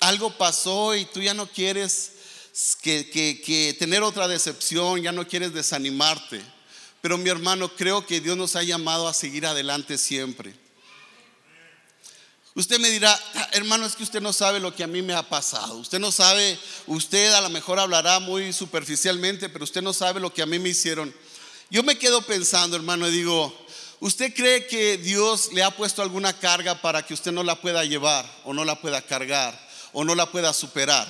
algo 0.00 0.30
pasó 0.36 0.94
y 0.94 1.04
tú 1.06 1.22
ya 1.22 1.34
no 1.34 1.46
quieres 1.46 2.12
que, 2.80 3.76
tener 3.78 4.02
otra 4.02 4.28
decepción, 4.28 5.02
ya 5.02 5.12
no 5.12 5.26
quieres 5.26 5.52
desanimarte. 5.52 6.42
Pero 7.00 7.18
mi 7.18 7.28
hermano, 7.28 7.68
creo 7.74 8.06
que 8.06 8.20
Dios 8.20 8.36
nos 8.36 8.56
ha 8.56 8.62
llamado 8.62 9.06
a 9.06 9.14
seguir 9.14 9.46
adelante 9.46 9.98
siempre. 9.98 10.54
Usted 12.54 12.78
me 12.78 12.88
dirá, 12.88 13.18
ah, 13.34 13.48
hermano, 13.52 13.84
es 13.84 13.94
que 13.94 14.02
usted 14.02 14.22
no 14.22 14.32
sabe 14.32 14.60
lo 14.60 14.74
que 14.74 14.82
a 14.82 14.86
mí 14.86 15.02
me 15.02 15.12
ha 15.12 15.28
pasado. 15.28 15.76
Usted 15.76 15.98
no 15.98 16.10
sabe, 16.10 16.58
usted 16.86 17.34
a 17.34 17.42
lo 17.42 17.50
mejor 17.50 17.78
hablará 17.78 18.18
muy 18.18 18.50
superficialmente, 18.54 19.50
pero 19.50 19.64
usted 19.64 19.82
no 19.82 19.92
sabe 19.92 20.20
lo 20.20 20.32
que 20.32 20.40
a 20.40 20.46
mí 20.46 20.58
me 20.58 20.70
hicieron. 20.70 21.14
Yo 21.68 21.82
me 21.82 21.98
quedo 21.98 22.22
pensando, 22.22 22.74
hermano, 22.74 23.08
y 23.08 23.12
digo, 23.12 23.54
¿usted 24.00 24.32
cree 24.34 24.66
que 24.66 24.96
Dios 24.96 25.52
le 25.52 25.62
ha 25.62 25.70
puesto 25.70 26.00
alguna 26.00 26.32
carga 26.38 26.80
para 26.80 27.04
que 27.04 27.12
usted 27.12 27.30
no 27.30 27.42
la 27.42 27.60
pueda 27.60 27.84
llevar 27.84 28.24
o 28.44 28.54
no 28.54 28.64
la 28.64 28.80
pueda 28.80 29.02
cargar? 29.02 29.65
O 29.98 30.04
no 30.04 30.14
la 30.14 30.30
pueda 30.30 30.52
superar. 30.52 31.08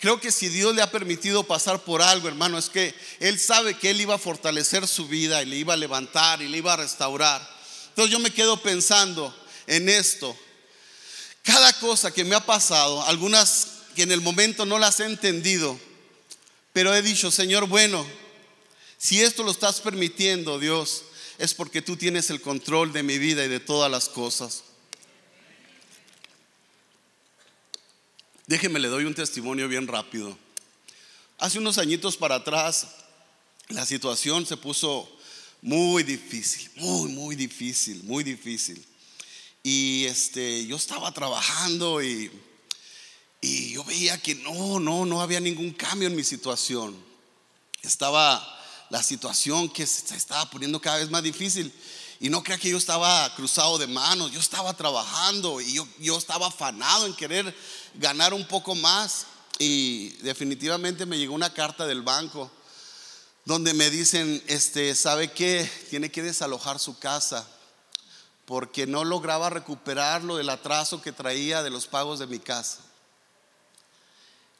Creo 0.00 0.20
que 0.20 0.32
si 0.32 0.48
Dios 0.48 0.74
le 0.74 0.82
ha 0.82 0.90
permitido 0.90 1.44
pasar 1.44 1.84
por 1.84 2.02
algo, 2.02 2.26
hermano, 2.26 2.58
es 2.58 2.68
que 2.68 2.92
Él 3.20 3.38
sabe 3.38 3.78
que 3.78 3.90
Él 3.90 4.00
iba 4.00 4.16
a 4.16 4.18
fortalecer 4.18 4.88
su 4.88 5.06
vida 5.06 5.40
y 5.40 5.46
le 5.46 5.54
iba 5.54 5.74
a 5.74 5.76
levantar 5.76 6.42
y 6.42 6.48
le 6.48 6.58
iba 6.58 6.72
a 6.72 6.78
restaurar. 6.78 7.48
Entonces 7.90 8.10
yo 8.10 8.18
me 8.18 8.32
quedo 8.32 8.60
pensando 8.60 9.32
en 9.68 9.88
esto. 9.88 10.36
Cada 11.44 11.72
cosa 11.74 12.10
que 12.10 12.24
me 12.24 12.34
ha 12.34 12.44
pasado, 12.44 13.04
algunas 13.04 13.68
que 13.94 14.02
en 14.02 14.10
el 14.10 14.20
momento 14.20 14.66
no 14.66 14.80
las 14.80 14.98
he 14.98 15.04
entendido, 15.04 15.78
pero 16.72 16.92
he 16.92 17.02
dicho, 17.02 17.30
Señor, 17.30 17.68
bueno, 17.68 18.04
si 18.98 19.22
esto 19.22 19.44
lo 19.44 19.52
estás 19.52 19.80
permitiendo, 19.80 20.58
Dios, 20.58 21.04
es 21.38 21.54
porque 21.54 21.82
tú 21.82 21.96
tienes 21.96 22.30
el 22.30 22.40
control 22.40 22.92
de 22.92 23.04
mi 23.04 23.18
vida 23.18 23.44
y 23.44 23.48
de 23.48 23.60
todas 23.60 23.88
las 23.88 24.08
cosas. 24.08 24.64
Déjeme, 28.50 28.80
le 28.80 28.88
doy 28.88 29.04
un 29.04 29.14
testimonio 29.14 29.68
bien 29.68 29.86
rápido. 29.86 30.36
Hace 31.38 31.60
unos 31.60 31.78
añitos 31.78 32.16
para 32.16 32.34
atrás, 32.34 32.88
la 33.68 33.86
situación 33.86 34.44
se 34.44 34.56
puso 34.56 35.08
muy 35.62 36.02
difícil, 36.02 36.68
muy, 36.74 37.12
muy 37.12 37.36
difícil, 37.36 38.02
muy 38.02 38.24
difícil. 38.24 38.84
Y 39.62 40.04
este, 40.06 40.66
yo 40.66 40.74
estaba 40.74 41.14
trabajando 41.14 42.02
y, 42.02 42.28
y 43.40 43.74
yo 43.74 43.84
veía 43.84 44.20
que 44.20 44.34
no, 44.34 44.80
no, 44.80 45.06
no 45.06 45.22
había 45.22 45.38
ningún 45.38 45.70
cambio 45.70 46.08
en 46.08 46.16
mi 46.16 46.24
situación. 46.24 46.96
Estaba 47.82 48.44
la 48.88 49.00
situación 49.04 49.68
que 49.68 49.86
se 49.86 50.16
estaba 50.16 50.50
poniendo 50.50 50.80
cada 50.80 50.98
vez 50.98 51.08
más 51.08 51.22
difícil. 51.22 51.72
Y 52.22 52.28
no 52.28 52.42
crea 52.42 52.58
que 52.58 52.68
yo 52.68 52.76
estaba 52.76 53.34
cruzado 53.34 53.78
de 53.78 53.86
manos, 53.86 54.30
yo 54.30 54.40
estaba 54.40 54.74
trabajando 54.74 55.58
y 55.58 55.72
yo, 55.72 55.88
yo 55.98 56.18
estaba 56.18 56.48
afanado 56.48 57.06
en 57.06 57.14
querer 57.14 57.56
ganar 57.94 58.34
un 58.34 58.46
poco 58.46 58.74
más. 58.74 59.24
Y 59.58 60.10
definitivamente 60.22 61.06
me 61.06 61.16
llegó 61.16 61.34
una 61.34 61.54
carta 61.54 61.86
del 61.86 62.02
banco 62.02 62.50
donde 63.46 63.72
me 63.72 63.88
dicen, 63.88 64.42
este, 64.46 64.94
¿sabe 64.94 65.32
qué? 65.32 65.68
Tiene 65.88 66.10
que 66.10 66.22
desalojar 66.22 66.78
su 66.78 66.98
casa 66.98 67.48
porque 68.44 68.86
no 68.86 69.04
lograba 69.04 69.48
recuperarlo 69.48 70.36
del 70.36 70.50
atraso 70.50 71.00
que 71.00 71.12
traía 71.12 71.62
de 71.62 71.70
los 71.70 71.86
pagos 71.86 72.18
de 72.18 72.26
mi 72.26 72.38
casa. 72.38 72.80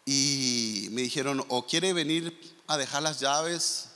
Y 0.07 0.88
me 0.93 1.02
dijeron, 1.02 1.45
o 1.49 1.67
quiere 1.67 1.93
venir 1.93 2.57
a 2.67 2.79
dejar 2.79 3.02
las 3.02 3.21
llaves 3.21 3.89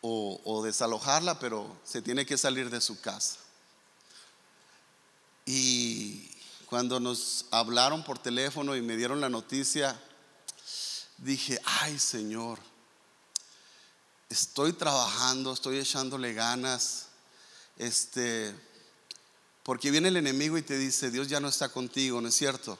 o, 0.00 0.62
desalojarla, 0.62 1.38
pero 1.38 1.76
se 1.84 2.02
tiene 2.02 2.24
que 2.24 2.38
salir 2.38 2.70
de 2.70 2.80
su 2.80 3.00
casa. 3.00 3.38
Y 5.44 6.30
cuando 6.66 7.00
nos 7.00 7.46
hablaron 7.50 8.04
por 8.04 8.18
teléfono 8.18 8.76
y 8.76 8.82
me 8.82 8.96
dieron 8.96 9.20
la 9.20 9.28
noticia, 9.28 10.00
dije, 11.18 11.60
ay 11.64 11.98
Señor, 11.98 12.58
estoy 14.28 14.72
trabajando, 14.72 15.52
estoy 15.52 15.78
echándole 15.78 16.34
ganas, 16.34 17.06
este, 17.78 18.54
porque 19.62 19.90
viene 19.90 20.08
el 20.08 20.16
enemigo 20.16 20.58
y 20.58 20.62
te 20.62 20.78
dice, 20.78 21.10
Dios 21.10 21.28
ya 21.28 21.40
no 21.40 21.48
está 21.48 21.68
contigo, 21.68 22.20
¿no 22.20 22.28
es 22.28 22.34
cierto? 22.34 22.78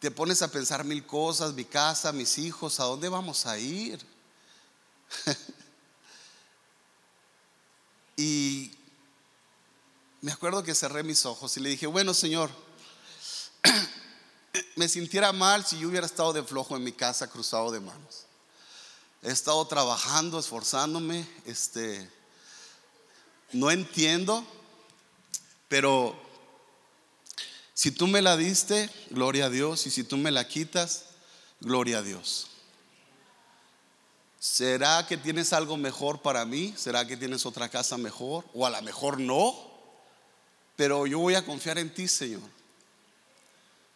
Te 0.00 0.10
pones 0.10 0.42
a 0.42 0.50
pensar 0.50 0.84
mil 0.84 1.06
cosas, 1.06 1.54
mi 1.54 1.64
casa, 1.64 2.12
mis 2.12 2.38
hijos, 2.38 2.80
¿a 2.80 2.84
dónde 2.84 3.08
vamos 3.08 3.46
a 3.46 3.58
ir? 3.58 4.15
y 8.16 8.72
me 10.20 10.32
acuerdo 10.32 10.62
que 10.62 10.74
cerré 10.74 11.02
mis 11.02 11.24
ojos 11.26 11.56
y 11.56 11.60
le 11.60 11.68
dije, 11.70 11.86
bueno 11.86 12.14
Señor, 12.14 12.50
me 14.76 14.88
sintiera 14.88 15.32
mal 15.32 15.64
si 15.64 15.78
yo 15.78 15.88
hubiera 15.88 16.06
estado 16.06 16.32
de 16.32 16.42
flojo 16.42 16.76
en 16.76 16.84
mi 16.84 16.92
casa 16.92 17.28
cruzado 17.30 17.70
de 17.70 17.80
manos. 17.80 18.24
He 19.22 19.30
estado 19.30 19.66
trabajando, 19.66 20.38
esforzándome, 20.38 21.28
este, 21.44 22.10
no 23.52 23.70
entiendo, 23.70 24.44
pero 25.68 26.16
si 27.74 27.90
tú 27.90 28.06
me 28.06 28.22
la 28.22 28.36
diste, 28.36 28.90
gloria 29.10 29.46
a 29.46 29.50
Dios, 29.50 29.86
y 29.86 29.90
si 29.90 30.04
tú 30.04 30.16
me 30.16 30.30
la 30.30 30.48
quitas, 30.48 31.04
gloria 31.60 31.98
a 31.98 32.02
Dios. 32.02 32.48
¿Será 34.52 35.04
que 35.08 35.16
tienes 35.16 35.52
algo 35.52 35.76
mejor 35.76 36.22
para 36.22 36.44
mí? 36.44 36.72
¿Será 36.76 37.04
que 37.04 37.16
tienes 37.16 37.44
otra 37.44 37.68
casa 37.68 37.98
mejor? 37.98 38.44
O 38.54 38.64
a 38.64 38.70
lo 38.70 38.80
mejor 38.82 39.18
no. 39.18 39.52
Pero 40.76 41.04
yo 41.08 41.18
voy 41.18 41.34
a 41.34 41.44
confiar 41.44 41.78
en 41.78 41.92
ti, 41.92 42.06
Señor. 42.06 42.48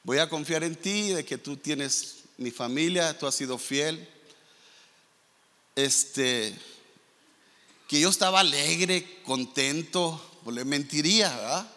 Voy 0.03 0.19
a 0.19 0.29
confiar 0.29 0.65
en 0.65 0.75
ti 0.75 1.11
de 1.11 1.25
que 1.25 1.39
tú 1.39 1.57
tienes 1.57 2.25
mi 2.37 2.51
familia, 2.51 3.17
tú 3.17 3.29
has 3.29 3.37
sido 3.37 3.59
fiel. 3.59 4.07
Este, 5.77 6.59
que 7.87 8.01
yo 8.01 8.09
estaba 8.09 8.41
alegre, 8.41 9.23
contento, 9.23 10.41
pues 10.43 10.57
le 10.57 10.65
mentiría, 10.65 11.35
¿verdad? 11.35 11.71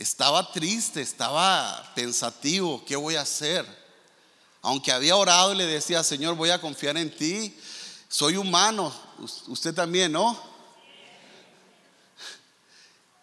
Estaba 0.00 0.50
triste, 0.50 1.00
estaba 1.00 1.92
pensativo, 1.94 2.84
¿qué 2.84 2.96
voy 2.96 3.14
a 3.14 3.22
hacer? 3.22 3.64
Aunque 4.62 4.92
había 4.92 5.16
orado 5.16 5.52
y 5.52 5.56
le 5.56 5.66
decía, 5.66 6.02
Señor, 6.04 6.36
voy 6.36 6.50
a 6.50 6.60
confiar 6.60 6.96
en 6.96 7.14
ti, 7.14 7.54
soy 8.08 8.36
humano, 8.36 8.92
usted 9.48 9.74
también, 9.74 10.12
¿no? 10.12 10.40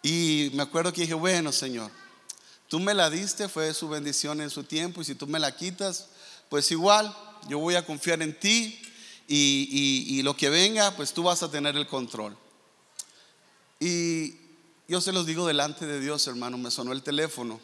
Y 0.02 0.50
me 0.54 0.62
acuerdo 0.62 0.92
que 0.92 1.02
dije, 1.02 1.14
bueno, 1.14 1.50
Señor, 1.52 1.90
tú 2.68 2.78
me 2.78 2.94
la 2.94 3.10
diste, 3.10 3.48
fue 3.48 3.72
su 3.74 3.88
bendición 3.88 4.40
en 4.40 4.50
su 4.50 4.64
tiempo, 4.64 5.00
y 5.00 5.04
si 5.04 5.14
tú 5.14 5.26
me 5.26 5.38
la 5.38 5.56
quitas, 5.56 6.08
pues 6.48 6.70
igual, 6.70 7.14
yo 7.48 7.58
voy 7.58 7.74
a 7.74 7.86
confiar 7.86 8.20
en 8.22 8.38
ti 8.38 8.80
y, 9.26 10.20
lo 10.22 10.36
que 10.36 10.50
venga, 10.50 10.94
pues 10.96 11.12
tú 11.12 11.22
vas 11.22 11.42
a 11.42 11.50
tener 11.50 11.76
el 11.76 11.86
control. 11.86 12.36
Y 13.78 14.34
yo 14.88 15.00
se 15.00 15.12
los 15.12 15.24
digo 15.24 15.46
delante 15.46 15.86
de 15.86 16.00
Dios, 16.00 16.26
hermano, 16.26 16.58
me 16.58 16.70
sonó 16.70 16.92
el 16.92 17.02
teléfono. 17.02 17.60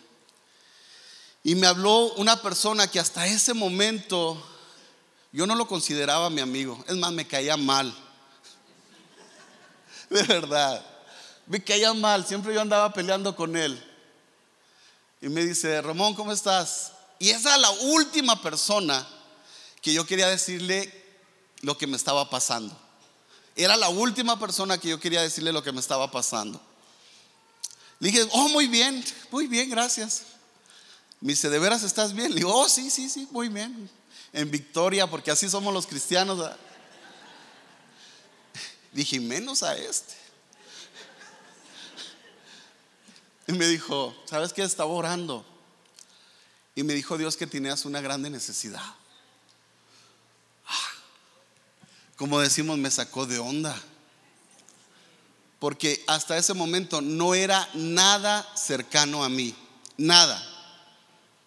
Y 1.46 1.54
me 1.54 1.68
habló 1.68 2.12
una 2.14 2.42
persona 2.42 2.90
que 2.90 2.98
hasta 2.98 3.24
ese 3.24 3.54
momento 3.54 4.44
yo 5.30 5.46
no 5.46 5.54
lo 5.54 5.68
consideraba 5.68 6.28
mi 6.28 6.40
amigo. 6.40 6.84
Es 6.88 6.96
más, 6.96 7.12
me 7.12 7.24
caía 7.24 7.56
mal. 7.56 7.96
De 10.10 10.24
verdad. 10.24 10.84
Me 11.46 11.62
caía 11.62 11.94
mal. 11.94 12.26
Siempre 12.26 12.52
yo 12.52 12.60
andaba 12.60 12.92
peleando 12.92 13.36
con 13.36 13.56
él. 13.56 13.80
Y 15.20 15.28
me 15.28 15.46
dice, 15.46 15.80
Ramón, 15.82 16.14
¿cómo 16.16 16.32
estás? 16.32 16.90
Y 17.20 17.30
esa 17.30 17.54
es 17.54 17.60
la 17.60 17.70
última 17.70 18.42
persona 18.42 19.06
que 19.80 19.92
yo 19.92 20.04
quería 20.04 20.26
decirle 20.26 20.92
lo 21.60 21.78
que 21.78 21.86
me 21.86 21.96
estaba 21.96 22.28
pasando. 22.28 22.76
Era 23.54 23.76
la 23.76 23.88
última 23.88 24.36
persona 24.36 24.78
que 24.78 24.88
yo 24.88 24.98
quería 24.98 25.22
decirle 25.22 25.52
lo 25.52 25.62
que 25.62 25.70
me 25.70 25.78
estaba 25.78 26.10
pasando. 26.10 26.60
Le 28.00 28.10
dije, 28.10 28.26
oh, 28.32 28.48
muy 28.48 28.66
bien, 28.66 29.04
muy 29.30 29.46
bien, 29.46 29.70
gracias. 29.70 30.22
Me 31.20 31.32
dice, 31.32 31.48
¿de 31.48 31.58
veras 31.58 31.82
estás 31.82 32.12
bien? 32.12 32.30
Le 32.30 32.36
digo, 32.36 32.54
oh, 32.54 32.68
sí, 32.68 32.90
sí, 32.90 33.08
sí, 33.08 33.26
muy 33.30 33.48
bien. 33.48 33.90
En 34.32 34.50
victoria, 34.50 35.06
porque 35.06 35.30
así 35.30 35.48
somos 35.48 35.72
los 35.72 35.86
cristianos. 35.86 36.50
Dije, 38.92 39.20
menos 39.20 39.62
a 39.62 39.76
este. 39.76 40.14
Y 43.46 43.52
me 43.52 43.66
dijo, 43.66 44.14
¿sabes 44.26 44.52
qué? 44.52 44.62
Estaba 44.62 44.90
orando. 44.90 45.44
Y 46.74 46.82
me 46.82 46.94
dijo 46.94 47.16
Dios 47.16 47.36
que 47.36 47.46
tenías 47.46 47.84
una 47.84 48.00
grande 48.00 48.28
necesidad. 48.28 48.82
Como 52.16 52.40
decimos, 52.40 52.78
me 52.78 52.90
sacó 52.90 53.26
de 53.26 53.38
onda. 53.38 53.78
Porque 55.58 56.02
hasta 56.06 56.36
ese 56.36 56.54
momento 56.54 57.00
no 57.00 57.34
era 57.34 57.68
nada 57.74 58.46
cercano 58.56 59.24
a 59.24 59.28
mí. 59.28 59.54
Nada. 59.96 60.55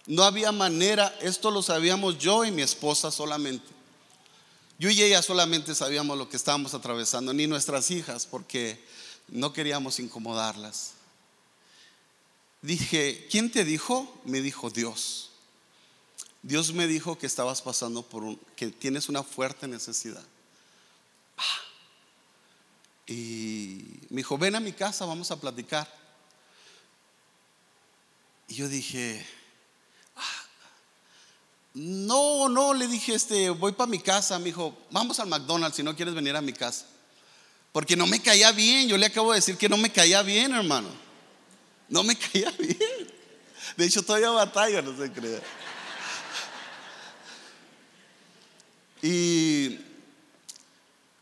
No 0.10 0.24
había 0.24 0.52
manera, 0.52 1.16
esto 1.22 1.52
lo 1.52 1.62
sabíamos 1.62 2.18
yo 2.18 2.44
y 2.44 2.50
mi 2.50 2.64
esposa 2.64 3.12
solamente. 3.12 3.68
Yo 4.80 4.90
y 4.90 5.00
ella 5.04 5.22
solamente 5.22 5.76
sabíamos 5.76 6.18
lo 6.18 6.28
que 6.28 6.36
estábamos 6.36 6.74
atravesando, 6.74 7.32
ni 7.32 7.46
nuestras 7.46 7.92
hijas, 7.92 8.26
porque 8.26 8.84
no 9.28 9.54
queríamos 9.54 10.00
incomodarlas. 10.00 10.94
Dije, 12.64 13.28
¿quién 13.30 13.52
te 13.52 13.64
dijo? 13.64 14.20
Me 14.26 14.42
dijo 14.42 14.72
Dios. 14.72 15.30
Dios 16.42 16.74
me 16.74 16.88
dijo 16.88 17.20
que 17.20 17.28
estabas 17.28 17.62
pasando 17.62 18.02
por 18.02 18.24
un, 18.24 18.40
que 18.56 18.70
tienes 18.70 19.10
una 19.10 19.22
fuerte 19.22 19.68
necesidad. 19.68 20.26
Ah. 21.38 21.60
Y 23.06 24.00
me 24.10 24.18
dijo, 24.18 24.40
ven 24.40 24.56
a 24.56 24.60
mi 24.60 24.72
casa, 24.72 25.06
vamos 25.06 25.30
a 25.30 25.40
platicar. 25.40 25.88
Y 28.48 28.56
yo 28.56 28.68
dije, 28.68 29.24
no, 31.82 32.50
no, 32.50 32.74
le 32.74 32.88
dije, 32.88 33.14
este, 33.14 33.50
voy 33.50 33.72
para 33.72 33.90
mi 33.90 34.00
casa. 34.00 34.38
Me 34.38 34.46
dijo, 34.46 34.78
vamos 34.92 35.18
al 35.22 35.28
McDonald's 35.28 35.78
si 35.78 35.84
no 35.84 35.96
quieres 35.96 36.14
venir 36.14 36.36
a 36.36 36.42
mi 36.42 36.52
casa. 36.52 36.86
Porque 37.72 37.96
no 37.96 38.06
me 38.06 38.22
caía 38.22 38.52
bien. 38.52 38.90
Yo 38.90 38.98
le 38.98 39.06
acabo 39.06 39.32
de 39.32 39.38
decir 39.38 39.56
que 39.56 39.70
no 39.70 39.78
me 39.78 39.90
caía 39.90 40.22
bien, 40.22 40.54
hermano. 40.54 40.90
No 41.88 42.04
me 42.04 42.16
caía 42.20 42.52
bien. 42.52 42.78
De 43.78 43.86
hecho, 43.86 44.04
todavía 44.04 44.30
batalla, 44.32 44.82
no 44.82 44.98
se 44.98 45.10
crea. 45.10 45.40
Y 49.02 49.80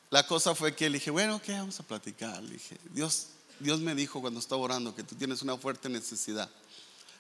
la 0.10 0.26
cosa 0.26 0.56
fue 0.56 0.76
que 0.76 0.90
le 0.90 0.98
dije, 0.98 1.12
bueno, 1.12 1.40
¿qué 1.40 1.52
vamos 1.52 1.80
a 1.80 1.84
platicar? 1.84 2.42
Le 2.42 2.54
dije, 2.54 2.78
Dios, 2.94 3.28
Dios 3.60 3.80
me 3.80 3.94
dijo 3.94 4.22
cuando 4.22 4.40
estaba 4.40 4.60
orando 4.60 4.96
que 4.96 5.04
tú 5.04 5.14
tienes 5.14 5.44
una 5.44 5.56
fuerte 5.56 5.88
necesidad. 5.88 6.50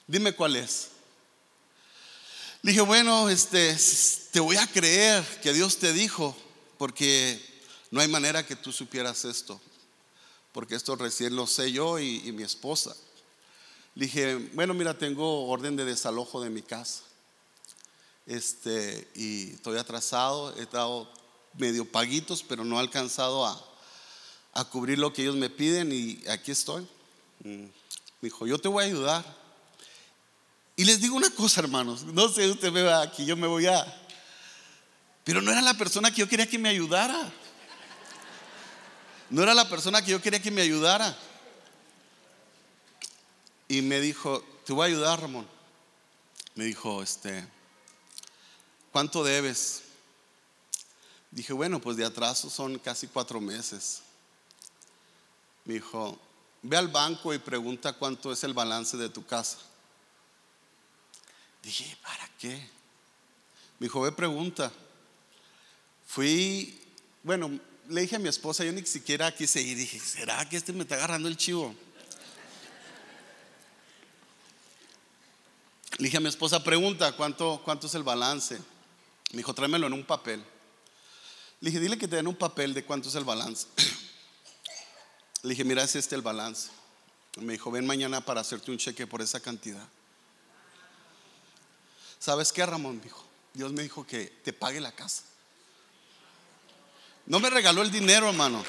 Dime 0.07 0.31
cuál 0.31 0.55
es. 0.55 0.96
Dije, 2.67 2.81
bueno, 2.81 3.29
este, 3.29 3.77
te 4.33 4.41
voy 4.41 4.57
a 4.57 4.67
creer 4.67 5.23
que 5.41 5.53
Dios 5.53 5.77
te 5.77 5.93
dijo, 5.93 6.35
porque 6.77 7.41
no 7.91 8.01
hay 8.01 8.09
manera 8.09 8.45
que 8.45 8.57
tú 8.57 8.73
supieras 8.73 9.23
esto, 9.23 9.61
porque 10.51 10.75
esto 10.75 10.97
recién 10.97 11.33
lo 11.37 11.47
sé 11.47 11.71
yo 11.71 11.97
y, 11.97 12.29
mi 12.33 12.43
esposa. 12.43 12.93
Dije, 13.95 14.35
bueno, 14.53 14.73
mira, 14.73 14.97
tengo 14.97 15.47
orden 15.47 15.77
de 15.77 15.85
desalojo 15.85 16.41
de 16.41 16.49
mi 16.49 16.61
casa. 16.61 17.03
Este, 18.25 19.07
y 19.15 19.51
estoy 19.51 19.77
atrasado, 19.77 20.53
he 20.57 20.65
dado 20.65 21.09
medio 21.57 21.89
paguitos, 21.89 22.43
pero 22.43 22.65
no 22.65 22.75
he 22.75 22.79
alcanzado 22.81 23.45
a, 23.45 23.65
a 24.51 24.65
cubrir 24.65 24.99
lo 24.99 25.13
que 25.13 25.21
ellos 25.21 25.37
me 25.37 25.49
piden 25.49 25.93
y 25.93 26.21
aquí 26.27 26.51
estoy. 26.51 26.85
Mm, 27.45 27.63
me 27.63 27.71
dijo, 28.23 28.45
yo 28.45 28.59
te 28.59 28.67
voy 28.67 28.83
a 28.83 28.87
ayudar. 28.87 29.46
Y 30.79 30.85
les 30.85 31.01
digo 31.01 31.15
una 31.15 31.31
cosa, 31.31 31.59
hermanos, 31.59 32.03
no 32.03 32.29
sé, 32.29 32.47
usted 32.51 32.71
me 32.71 32.83
va 32.83 33.01
aquí, 33.01 33.25
yo 33.25 33.35
me 33.35 33.47
voy 33.47 33.65
a... 33.65 33.83
Pero 35.23 35.41
no 35.41 35.51
era 35.51 35.59
la 35.59 35.73
persona 35.73 36.11
que 36.11 36.17
yo 36.17 36.29
quería 36.29 36.47
que 36.47 36.59
me 36.59 36.69
ayudara. 36.69 37.33
No 39.31 39.41
era 39.41 39.55
la 39.55 39.67
persona 39.67 40.03
que 40.03 40.11
yo 40.11 40.21
quería 40.21 40.39
que 40.39 40.51
me 40.51 40.61
ayudara. 40.61 41.17
Y 43.67 43.81
me 43.81 43.99
dijo, 43.99 44.45
te 44.65 44.71
voy 44.71 44.83
a 44.83 44.93
ayudar, 44.93 45.19
Ramón. 45.19 45.47
Me 46.53 46.65
dijo, 46.65 47.01
este, 47.01 47.43
¿cuánto 48.91 49.23
debes? 49.23 49.81
Dije, 51.31 51.53
bueno, 51.53 51.79
pues 51.79 51.97
de 51.97 52.05
atraso 52.05 52.51
son 52.51 52.77
casi 52.77 53.07
cuatro 53.07 53.41
meses. 53.41 54.03
Me 55.65 55.73
dijo, 55.73 56.19
ve 56.61 56.77
al 56.77 56.89
banco 56.89 57.33
y 57.33 57.39
pregunta 57.39 57.93
cuánto 57.93 58.31
es 58.31 58.43
el 58.43 58.53
balance 58.53 58.95
de 58.95 59.09
tu 59.09 59.25
casa. 59.25 59.57
Dije, 61.67 61.97
¿para 62.01 62.25
qué? 62.39 62.55
Me 63.77 63.87
dijo, 63.87 63.99
ve 63.99 64.13
pregunta. 64.13 64.71
Fui, 66.05 66.79
bueno, 67.23 67.59
le 67.89 67.99
dije 67.99 68.15
a 68.15 68.19
mi 68.19 68.29
esposa, 68.29 68.63
yo 68.63 68.71
ni 68.71 68.85
siquiera 68.85 69.35
quise 69.35 69.61
ir. 69.61 69.75
Dije, 69.75 69.99
¿será 69.99 70.47
que 70.47 70.55
este 70.55 70.71
me 70.71 70.83
está 70.83 70.95
agarrando 70.95 71.27
el 71.27 71.35
chivo? 71.35 71.75
Le 75.97 76.05
dije 76.05 76.15
a 76.15 76.21
mi 76.21 76.29
esposa, 76.29 76.63
pregunta, 76.63 77.11
¿cuánto, 77.17 77.61
cuánto 77.65 77.87
es 77.87 77.95
el 77.95 78.03
balance? 78.03 78.55
Me 79.31 79.39
dijo, 79.39 79.53
tráemelo 79.53 79.87
en 79.87 79.93
un 79.93 80.05
papel. 80.05 80.41
Le 81.59 81.69
dije, 81.69 81.81
dile 81.81 81.97
que 81.97 82.07
te 82.07 82.15
den 82.15 82.27
un 82.27 82.35
papel 82.37 82.73
de 82.73 82.85
cuánto 82.85 83.09
es 83.09 83.15
el 83.15 83.25
balance. 83.25 83.67
Le 85.43 85.49
dije, 85.49 85.65
mira, 85.65 85.83
es 85.83 85.97
este 85.97 86.15
el 86.15 86.21
balance. 86.21 86.69
Me 87.41 87.51
dijo, 87.51 87.71
ven 87.71 87.85
mañana 87.85 88.21
para 88.21 88.39
hacerte 88.39 88.71
un 88.71 88.77
cheque 88.77 89.05
por 89.05 89.21
esa 89.21 89.41
cantidad. 89.41 89.85
¿Sabes 92.19 92.51
qué, 92.51 92.65
Ramón? 92.65 93.01
Dijo, 93.01 93.23
Dios 93.53 93.71
me 93.73 93.83
dijo 93.83 94.05
que 94.05 94.25
te 94.43 94.53
pague 94.53 94.79
la 94.79 94.91
casa. 94.91 95.23
No 97.25 97.39
me 97.39 97.49
regaló 97.49 97.81
el 97.81 97.91
dinero, 97.91 98.29
hermano. 98.29 98.63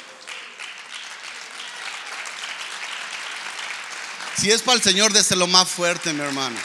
Si 4.36 4.50
es 4.50 4.62
para 4.62 4.76
el 4.76 4.82
Señor, 4.82 5.12
lo 5.36 5.46
más 5.46 5.68
fuerte, 5.68 6.12
mi 6.12 6.20
hermano. 6.20 6.58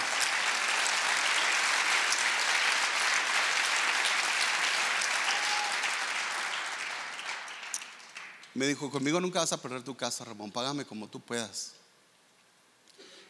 Me 8.53 8.67
dijo, 8.67 8.91
conmigo 8.91 9.19
nunca 9.19 9.39
vas 9.39 9.51
a 9.53 9.61
perder 9.61 9.83
tu 9.83 9.97
casa, 9.97 10.23
Ramón, 10.23 10.51
págame 10.51 10.85
como 10.85 11.07
tú 11.07 11.19
puedas. 11.19 11.73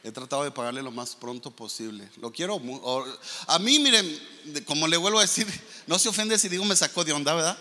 He 0.04 0.12
tratado 0.12 0.44
de 0.44 0.52
pagarle 0.52 0.82
lo 0.84 0.92
más 0.92 1.16
pronto 1.16 1.50
posible. 1.50 2.10
Lo 2.18 2.32
quiero. 2.32 2.62
A 3.48 3.58
mí, 3.58 3.80
miren, 3.80 4.64
como 4.66 4.86
le 4.86 4.98
vuelvo 4.98 5.20
a 5.20 5.22
decir, 5.22 5.48
no 5.88 5.98
se 5.98 6.10
ofende 6.10 6.38
si 6.38 6.50
digo 6.50 6.66
me 6.66 6.76
sacó 6.76 7.06
de 7.06 7.14
onda, 7.14 7.34
¿verdad? 7.34 7.58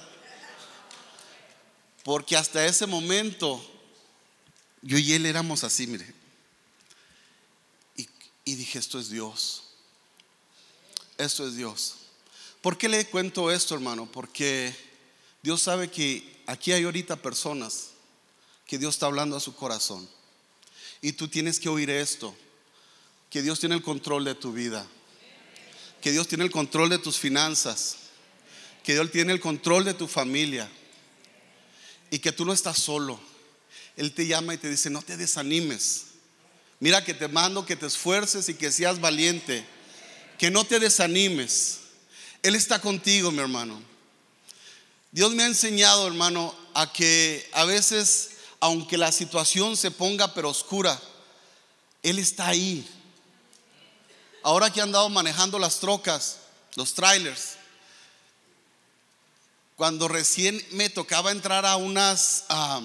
Porque 2.02 2.36
hasta 2.36 2.66
ese 2.66 2.86
momento 2.86 3.64
yo 4.82 4.98
y 4.98 5.12
él 5.12 5.24
éramos 5.26 5.62
así, 5.62 5.86
mire. 5.86 6.12
Y, 7.96 8.08
y 8.44 8.56
dije, 8.56 8.80
esto 8.80 8.98
es 8.98 9.08
Dios. 9.08 9.62
Esto 11.18 11.46
es 11.46 11.54
Dios. 11.54 11.94
¿Por 12.60 12.76
qué 12.76 12.88
le 12.88 13.06
cuento 13.06 13.52
esto, 13.52 13.74
hermano? 13.74 14.10
Porque 14.10 14.74
Dios 15.42 15.62
sabe 15.62 15.88
que 15.88 16.42
aquí 16.46 16.72
hay 16.72 16.82
ahorita 16.82 17.14
personas 17.16 17.90
que 18.66 18.78
Dios 18.78 18.96
está 18.96 19.06
hablando 19.06 19.36
a 19.36 19.40
su 19.40 19.54
corazón. 19.54 20.08
Y 21.02 21.12
tú 21.12 21.28
tienes 21.28 21.60
que 21.60 21.68
oír 21.68 21.90
esto, 21.90 22.34
que 23.28 23.42
Dios 23.42 23.60
tiene 23.60 23.74
el 23.74 23.82
control 23.82 24.24
de 24.24 24.34
tu 24.34 24.52
vida, 24.52 24.86
que 26.00 26.12
Dios 26.12 26.28
tiene 26.28 26.44
el 26.44 26.50
control 26.50 26.88
de 26.88 26.98
tus 26.98 27.18
finanzas, 27.18 27.96
que 28.82 28.94
Dios 28.94 29.10
tiene 29.10 29.32
el 29.32 29.40
control 29.40 29.84
de 29.84 29.94
tu 29.94 30.08
familia 30.08 30.70
y 32.10 32.18
que 32.20 32.32
tú 32.32 32.44
no 32.44 32.52
estás 32.52 32.78
solo. 32.78 33.20
Él 33.96 34.12
te 34.12 34.26
llama 34.26 34.54
y 34.54 34.58
te 34.58 34.70
dice, 34.70 34.90
no 34.90 35.02
te 35.02 35.16
desanimes. 35.16 36.06
Mira 36.80 37.04
que 37.04 37.14
te 37.14 37.28
mando 37.28 37.64
que 37.66 37.76
te 37.76 37.86
esfuerces 37.86 38.48
y 38.48 38.54
que 38.54 38.72
seas 38.72 39.00
valiente, 39.00 39.64
que 40.38 40.50
no 40.50 40.64
te 40.64 40.80
desanimes. 40.80 41.78
Él 42.42 42.54
está 42.56 42.80
contigo, 42.80 43.30
mi 43.30 43.38
hermano. 43.38 43.80
Dios 45.12 45.32
me 45.34 45.42
ha 45.42 45.46
enseñado, 45.46 46.06
hermano, 46.06 46.54
a 46.74 46.92
que 46.92 47.48
a 47.52 47.64
veces, 47.64 48.30
aunque 48.62 48.96
la 48.96 49.10
situación 49.10 49.76
se 49.76 49.90
ponga 49.90 50.34
pero 50.34 50.48
oscura, 50.48 50.96
Él 52.00 52.20
está 52.20 52.46
ahí. 52.46 52.88
Ahora 54.44 54.72
que 54.72 54.78
he 54.78 54.82
andado 54.84 55.08
manejando 55.08 55.58
las 55.58 55.80
trocas, 55.80 56.36
los 56.76 56.94
trailers, 56.94 57.54
cuando 59.74 60.06
recién 60.06 60.64
me 60.70 60.88
tocaba 60.90 61.32
entrar 61.32 61.66
a 61.66 61.74
unas 61.74 62.44
ah, 62.50 62.80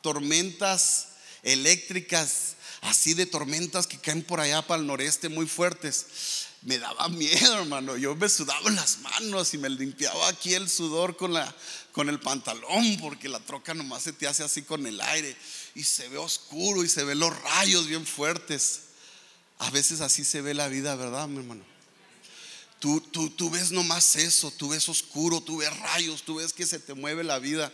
tormentas 0.00 1.08
eléctricas, 1.42 2.54
así 2.82 3.12
de 3.12 3.26
tormentas 3.26 3.88
que 3.88 3.98
caen 3.98 4.22
por 4.22 4.38
allá 4.38 4.62
para 4.62 4.80
el 4.80 4.86
noreste 4.86 5.28
muy 5.28 5.48
fuertes, 5.48 6.45
me 6.66 6.80
daba 6.80 7.08
miedo, 7.08 7.60
hermano. 7.60 7.96
Yo 7.96 8.16
me 8.16 8.28
sudaba 8.28 8.68
las 8.70 8.98
manos 8.98 9.54
y 9.54 9.58
me 9.58 9.70
limpiaba 9.70 10.28
aquí 10.28 10.52
el 10.52 10.68
sudor 10.68 11.16
con, 11.16 11.32
la, 11.32 11.54
con 11.92 12.08
el 12.08 12.18
pantalón, 12.18 12.98
porque 13.00 13.28
la 13.28 13.38
troca 13.38 13.72
nomás 13.72 14.02
se 14.02 14.12
te 14.12 14.26
hace 14.26 14.42
así 14.42 14.62
con 14.62 14.84
el 14.84 15.00
aire 15.00 15.36
y 15.76 15.84
se 15.84 16.08
ve 16.08 16.18
oscuro 16.18 16.82
y 16.82 16.88
se 16.88 17.04
ve 17.04 17.14
los 17.14 17.40
rayos 17.40 17.86
bien 17.86 18.04
fuertes. 18.04 18.80
A 19.58 19.70
veces 19.70 20.00
así 20.00 20.24
se 20.24 20.42
ve 20.42 20.54
la 20.54 20.66
vida, 20.66 20.96
¿verdad, 20.96 21.28
mi 21.28 21.38
hermano? 21.38 21.64
Tú, 22.80 23.00
tú, 23.00 23.30
tú 23.30 23.48
ves 23.48 23.70
nomás 23.70 24.16
eso, 24.16 24.50
tú 24.50 24.70
ves 24.70 24.88
oscuro, 24.88 25.40
tú 25.40 25.58
ves 25.58 25.74
rayos, 25.78 26.24
tú 26.24 26.34
ves 26.34 26.52
que 26.52 26.66
se 26.66 26.80
te 26.80 26.94
mueve 26.94 27.22
la 27.22 27.38
vida. 27.38 27.72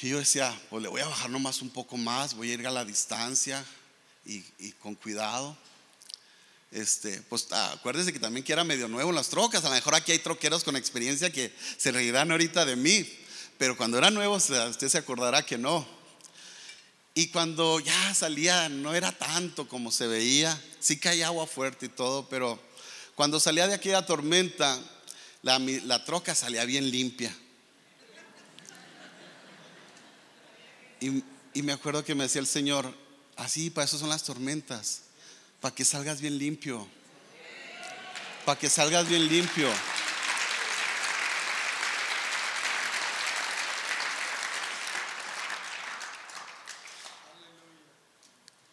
Y 0.00 0.08
yo 0.08 0.18
decía, 0.18 0.58
pues 0.70 0.82
le 0.82 0.88
voy 0.88 1.02
a 1.02 1.06
bajar 1.06 1.28
nomás 1.28 1.60
un 1.60 1.68
poco 1.68 1.98
más, 1.98 2.32
voy 2.32 2.50
a 2.50 2.54
ir 2.54 2.66
a 2.66 2.70
la 2.70 2.84
distancia 2.84 3.62
y, 4.24 4.42
y 4.58 4.72
con 4.72 4.94
cuidado. 4.94 5.54
Este, 6.74 7.22
pues 7.28 7.46
ah, 7.52 7.70
acuérdese 7.72 8.12
que 8.12 8.18
también 8.18 8.42
que 8.42 8.52
era 8.52 8.64
medio 8.64 8.88
nuevo 8.88 9.10
en 9.10 9.14
las 9.14 9.28
trocas. 9.28 9.64
A 9.64 9.68
lo 9.68 9.76
mejor 9.76 9.94
aquí 9.94 10.10
hay 10.10 10.18
troqueros 10.18 10.64
con 10.64 10.74
experiencia 10.74 11.30
que 11.30 11.54
se 11.78 11.92
reirán 11.92 12.32
ahorita 12.32 12.64
de 12.64 12.74
mí. 12.74 13.08
Pero 13.58 13.76
cuando 13.76 13.96
era 13.96 14.10
nuevo, 14.10 14.34
usted 14.34 14.88
se 14.88 14.98
acordará 14.98 15.46
que 15.46 15.56
no. 15.56 15.86
Y 17.14 17.28
cuando 17.28 17.78
ya 17.78 18.12
salía, 18.12 18.68
no 18.68 18.92
era 18.92 19.12
tanto 19.12 19.68
como 19.68 19.92
se 19.92 20.08
veía. 20.08 20.60
Sí 20.80 20.98
hay 21.04 21.22
agua 21.22 21.46
fuerte 21.46 21.86
y 21.86 21.90
todo, 21.90 22.28
pero 22.28 22.60
cuando 23.14 23.38
salía 23.38 23.68
de 23.68 23.74
aquella 23.74 24.04
tormenta, 24.04 24.76
la, 25.42 25.60
la 25.60 26.04
troca 26.04 26.34
salía 26.34 26.64
bien 26.64 26.90
limpia. 26.90 27.32
Y, 30.98 31.22
y 31.52 31.62
me 31.62 31.72
acuerdo 31.72 32.04
que 32.04 32.16
me 32.16 32.24
decía 32.24 32.40
el 32.40 32.48
Señor, 32.48 32.92
así, 33.36 33.70
para 33.70 33.84
eso 33.84 33.96
son 33.96 34.08
las 34.08 34.24
tormentas 34.24 35.03
para 35.64 35.74
que 35.74 35.86
salgas 35.86 36.20
bien 36.20 36.36
limpio. 36.36 36.86
Para 38.44 38.58
que 38.58 38.68
salgas 38.68 39.08
bien 39.08 39.26
limpio. 39.26 39.66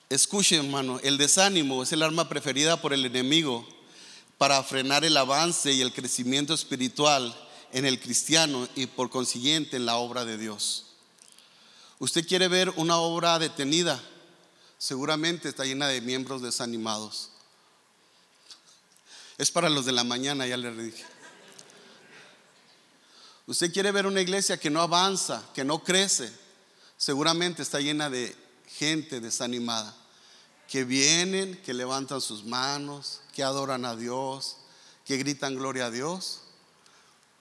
Escuche, 0.09 0.57
hermano, 0.57 0.99
el 1.01 1.17
desánimo 1.17 1.81
es 1.81 1.93
el 1.93 2.03
arma 2.03 2.27
preferida 2.27 2.81
por 2.81 2.91
el 2.91 3.05
enemigo 3.05 3.65
para 4.37 4.61
frenar 4.61 5.05
el 5.05 5.15
avance 5.15 5.71
y 5.71 5.79
el 5.79 5.93
crecimiento 5.93 6.53
espiritual 6.53 7.33
en 7.71 7.85
el 7.85 8.01
cristiano 8.01 8.67
y 8.75 8.87
por 8.87 9.09
consiguiente 9.09 9.77
en 9.77 9.85
la 9.85 9.95
obra 9.95 10.25
de 10.25 10.37
Dios. 10.37 10.87
Usted 11.99 12.27
quiere 12.27 12.49
ver 12.49 12.69
una 12.75 12.97
obra 12.97 13.39
detenida, 13.39 14.03
seguramente 14.81 15.47
está 15.47 15.63
llena 15.63 15.87
de 15.87 16.01
miembros 16.01 16.41
desanimados. 16.41 17.29
Es 19.37 19.51
para 19.51 19.69
los 19.69 19.85
de 19.85 19.91
la 19.91 20.03
mañana, 20.03 20.47
ya 20.47 20.57
le 20.57 20.71
dije. 20.73 21.05
Usted 23.45 23.71
quiere 23.71 23.91
ver 23.91 24.07
una 24.07 24.21
iglesia 24.21 24.57
que 24.59 24.71
no 24.71 24.81
avanza, 24.81 25.43
que 25.53 25.63
no 25.63 25.83
crece, 25.83 26.33
seguramente 26.97 27.61
está 27.61 27.79
llena 27.79 28.09
de 28.09 28.35
gente 28.75 29.21
desanimada, 29.21 29.95
que 30.67 30.83
vienen, 30.83 31.61
que 31.61 31.75
levantan 31.75 32.19
sus 32.19 32.43
manos, 32.43 33.21
que 33.33 33.43
adoran 33.43 33.85
a 33.85 33.95
Dios, 33.95 34.57
que 35.05 35.17
gritan 35.17 35.57
gloria 35.57 35.85
a 35.85 35.91
Dios, 35.91 36.41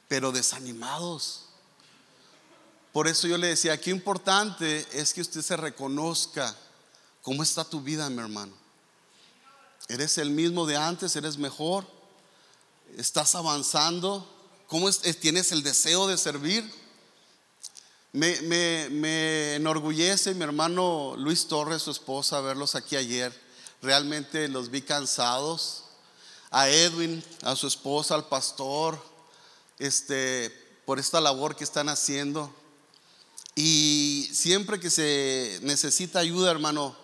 pero 0.09 0.31
desanimados. 0.31 1.47
Por 2.93 3.09
eso 3.09 3.27
yo 3.27 3.39
le 3.39 3.47
decía, 3.47 3.81
qué 3.81 3.89
importante 3.89 4.87
es 4.93 5.15
que 5.15 5.23
usted 5.23 5.41
se 5.41 5.57
reconozca 5.57 6.55
¿Cómo 7.23 7.43
está 7.43 7.65
tu 7.65 7.83
vida, 7.83 8.09
mi 8.09 8.19
hermano? 8.19 8.53
¿Eres 9.89 10.17
el 10.17 10.31
mismo 10.31 10.67
de 10.67 10.77
antes? 10.77 11.15
¿Eres 11.17 11.37
mejor? 11.37 11.87
¿Estás 12.97 13.35
avanzando? 13.35 14.27
¿Cómo 14.69 14.91
tienes 15.21 15.53
el 15.53 15.63
deseo 15.63 16.07
de 16.07 16.17
servir? 16.17 16.65
Me, 18.13 18.41
me, 18.41 19.55
enorgullece 19.55 20.33
mi 20.35 20.45
hermano 20.45 21.15
Luis 21.19 21.47
Torres, 21.47 21.83
su 21.83 21.91
esposa, 21.91 22.41
verlos 22.41 22.75
aquí 22.75 22.97
ayer. 22.97 23.39
Realmente 23.83 24.49
los 24.49 24.71
vi 24.71 24.81
cansados. 24.81 25.85
A 26.51 26.69
Edwin, 26.69 27.23
a 27.43 27.55
su 27.55 27.67
esposa, 27.69 28.15
al 28.15 28.27
pastor, 28.27 29.01
este, 29.79 30.51
por 30.85 30.99
esta 30.99 31.21
labor 31.21 31.55
que 31.55 31.65
están 31.65 31.89
haciendo. 31.89 32.53
Y 33.55 34.29
siempre 34.33 34.81
que 34.81 34.91
se 34.91 35.61
necesita 35.63 36.19
ayuda, 36.19 36.51
hermano, 36.51 36.97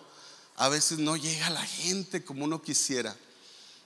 a 0.57 0.69
veces 0.69 0.97
no 0.97 1.15
llega 1.15 1.51
la 1.51 1.63
gente 1.63 2.25
como 2.25 2.43
uno 2.43 2.61
quisiera. 2.61 3.15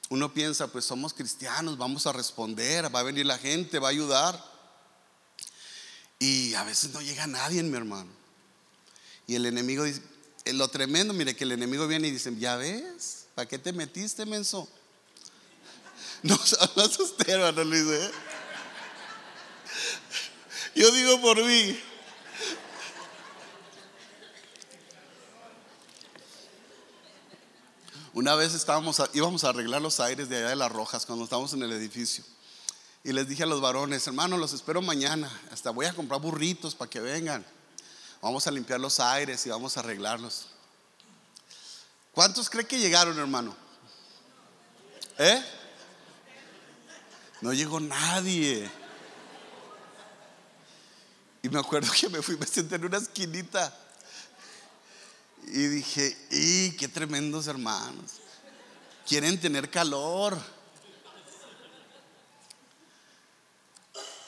Uno 0.09 0.33
piensa, 0.33 0.67
pues 0.67 0.85
somos 0.85 1.13
cristianos, 1.13 1.77
vamos 1.77 2.07
a 2.07 2.13
responder, 2.13 2.93
va 2.93 3.01
a 3.01 3.03
venir 3.03 3.25
la 3.25 3.37
gente, 3.37 3.77
va 3.77 3.89
a 3.89 3.91
ayudar. 3.91 4.51
Y 6.17 6.53
a 6.53 6.63
veces 6.63 6.91
no 6.93 7.01
llega 7.01 7.27
nadie, 7.27 7.61
mi 7.61 7.75
hermano. 7.75 8.09
Y 9.27 9.35
el 9.35 9.45
enemigo 9.45 9.83
dice, 9.83 10.01
eh, 10.45 10.53
lo 10.53 10.67
tremendo, 10.69 11.13
mire 11.13 11.35
que 11.35 11.43
el 11.43 11.51
enemigo 11.51 11.87
viene 11.87 12.07
y 12.07 12.11
dice, 12.11 12.33
ya 12.37 12.55
ves, 12.55 13.25
¿para 13.35 13.47
qué 13.47 13.59
te 13.59 13.73
metiste, 13.73 14.25
menso? 14.25 14.67
No, 16.23 16.39
no 16.75 16.85
usted, 16.85 17.29
hermano 17.29 17.63
Luis. 17.63 17.81
¿eh? 17.81 18.11
Yo 20.75 20.91
digo 20.91 21.19
por 21.19 21.43
mí, 21.43 21.79
Una 28.13 28.35
vez 28.35 28.53
estábamos 28.53 29.01
íbamos 29.13 29.45
a 29.45 29.49
arreglar 29.49 29.81
los 29.81 30.01
aires 30.01 30.27
de 30.27 30.37
allá 30.37 30.49
de 30.49 30.55
las 30.57 30.71
Rojas 30.71 31.05
cuando 31.05 31.23
estábamos 31.23 31.53
en 31.53 31.63
el 31.63 31.71
edificio. 31.71 32.25
Y 33.03 33.13
les 33.13 33.27
dije 33.27 33.43
a 33.43 33.45
los 33.45 33.61
varones, 33.61 34.05
hermanos, 34.05 34.37
los 34.37 34.51
espero 34.51 34.81
mañana. 34.81 35.31
Hasta 35.51 35.71
voy 35.71 35.85
a 35.85 35.93
comprar 35.93 36.19
burritos 36.19 36.75
para 36.75 36.89
que 36.89 36.99
vengan. 36.99 37.45
Vamos 38.21 38.45
a 38.47 38.51
limpiar 38.51 38.81
los 38.81 38.99
aires 38.99 39.45
y 39.45 39.49
vamos 39.49 39.77
a 39.77 39.79
arreglarlos. 39.79 40.47
¿Cuántos 42.11 42.49
creen 42.49 42.67
que 42.67 42.79
llegaron, 42.79 43.17
hermano? 43.17 43.55
¿Eh? 45.17 45.43
No 47.39 47.53
llegó 47.53 47.79
nadie. 47.79 48.69
Y 51.41 51.49
me 51.49 51.59
acuerdo 51.59 51.91
que 51.99 52.09
me 52.09 52.21
fui, 52.21 52.35
me 52.35 52.45
senté 52.45 52.75
en 52.75 52.85
una 52.85 52.97
esquinita 52.97 53.73
y 55.47 55.67
dije, 55.67 56.17
¡y 56.31 56.71
qué 56.71 56.87
tremendos 56.87 57.47
hermanos! 57.47 58.11
Quieren 59.07 59.39
tener 59.39 59.69
calor. 59.69 60.37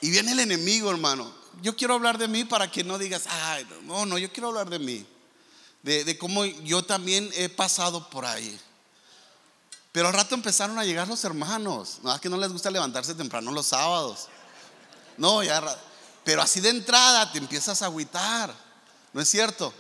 Y 0.02 0.10
viene 0.12 0.34
el 0.34 0.40
enemigo, 0.42 0.92
hermano. 0.92 1.34
Yo 1.62 1.76
quiero 1.76 1.94
hablar 1.94 2.18
de 2.18 2.28
mí 2.28 2.44
para 2.44 2.70
que 2.70 2.84
no 2.84 2.98
digas, 2.98 3.24
ay, 3.30 3.66
no, 3.84 4.06
no, 4.06 4.18
yo 4.18 4.32
quiero 4.34 4.50
hablar 4.50 4.70
de 4.70 4.80
mí. 4.80 5.06
De, 5.82 6.18
cómo 6.18 6.46
yo 6.46 6.84
también 6.84 7.30
he 7.36 7.50
pasado 7.50 8.10
por 8.10 8.26
ahí. 8.26 8.60
Pero 9.92 10.08
al 10.08 10.14
rato 10.14 10.34
empezaron 10.34 10.78
a 10.80 10.84
llegar 10.84 11.08
los 11.08 11.24
hermanos. 11.24 12.00
No, 12.04 12.14
es 12.14 12.20
que 12.20 12.30
no 12.30 12.38
les 12.38 12.52
gusta 12.52 12.72
levantarse 12.72 13.16
temprano 13.16 13.52
los 13.52 13.68
sábados. 13.68 14.28
No, 15.18 15.44
ya. 15.44 15.64
Pero 16.24 16.42
así 16.42 16.60
de 16.60 16.70
entrada 16.70 17.32
te 17.32 17.38
empiezas 17.38 17.82
a 17.82 17.86
agüitar, 17.86 18.54
¿no 19.14 19.22
es 19.22 19.30
cierto? 19.30 19.74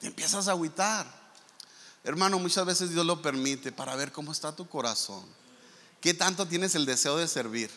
Te 0.00 0.06
empiezas 0.08 0.48
a 0.48 0.52
agüitar. 0.52 1.06
Hermano, 2.04 2.38
muchas 2.38 2.64
veces 2.64 2.90
Dios 2.90 3.04
lo 3.04 3.20
permite 3.20 3.72
para 3.72 3.96
ver 3.96 4.12
cómo 4.12 4.32
está 4.32 4.54
tu 4.54 4.68
corazón. 4.68 5.24
¿Qué 6.00 6.14
tanto 6.14 6.46
tienes 6.46 6.74
el 6.74 6.86
deseo 6.86 7.16
de 7.16 7.26
servir? 7.26 7.70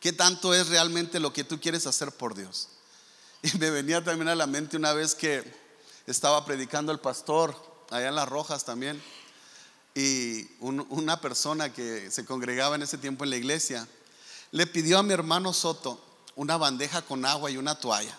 ¿Qué 0.00 0.12
tanto 0.12 0.54
es 0.54 0.68
realmente 0.68 1.20
lo 1.20 1.32
que 1.32 1.44
tú 1.44 1.60
quieres 1.60 1.86
hacer 1.86 2.12
por 2.12 2.34
Dios? 2.34 2.68
Y 3.42 3.56
me 3.56 3.70
venía 3.70 4.04
también 4.04 4.28
a 4.28 4.34
la 4.34 4.46
mente 4.46 4.76
una 4.76 4.92
vez 4.92 5.14
que 5.14 5.42
estaba 6.06 6.44
predicando 6.44 6.92
el 6.92 7.00
pastor 7.00 7.56
allá 7.90 8.08
en 8.08 8.14
Las 8.14 8.28
Rojas 8.28 8.64
también. 8.64 9.02
Y 9.94 10.46
una 10.60 11.20
persona 11.20 11.72
que 11.72 12.10
se 12.10 12.24
congregaba 12.26 12.76
en 12.76 12.82
ese 12.82 12.98
tiempo 12.98 13.24
en 13.24 13.30
la 13.30 13.36
iglesia 13.36 13.88
le 14.50 14.66
pidió 14.66 14.98
a 14.98 15.02
mi 15.02 15.12
hermano 15.14 15.52
Soto 15.52 16.04
una 16.36 16.56
bandeja 16.56 17.02
con 17.02 17.24
agua 17.24 17.50
y 17.50 17.56
una 17.56 17.78
toalla. 17.78 18.16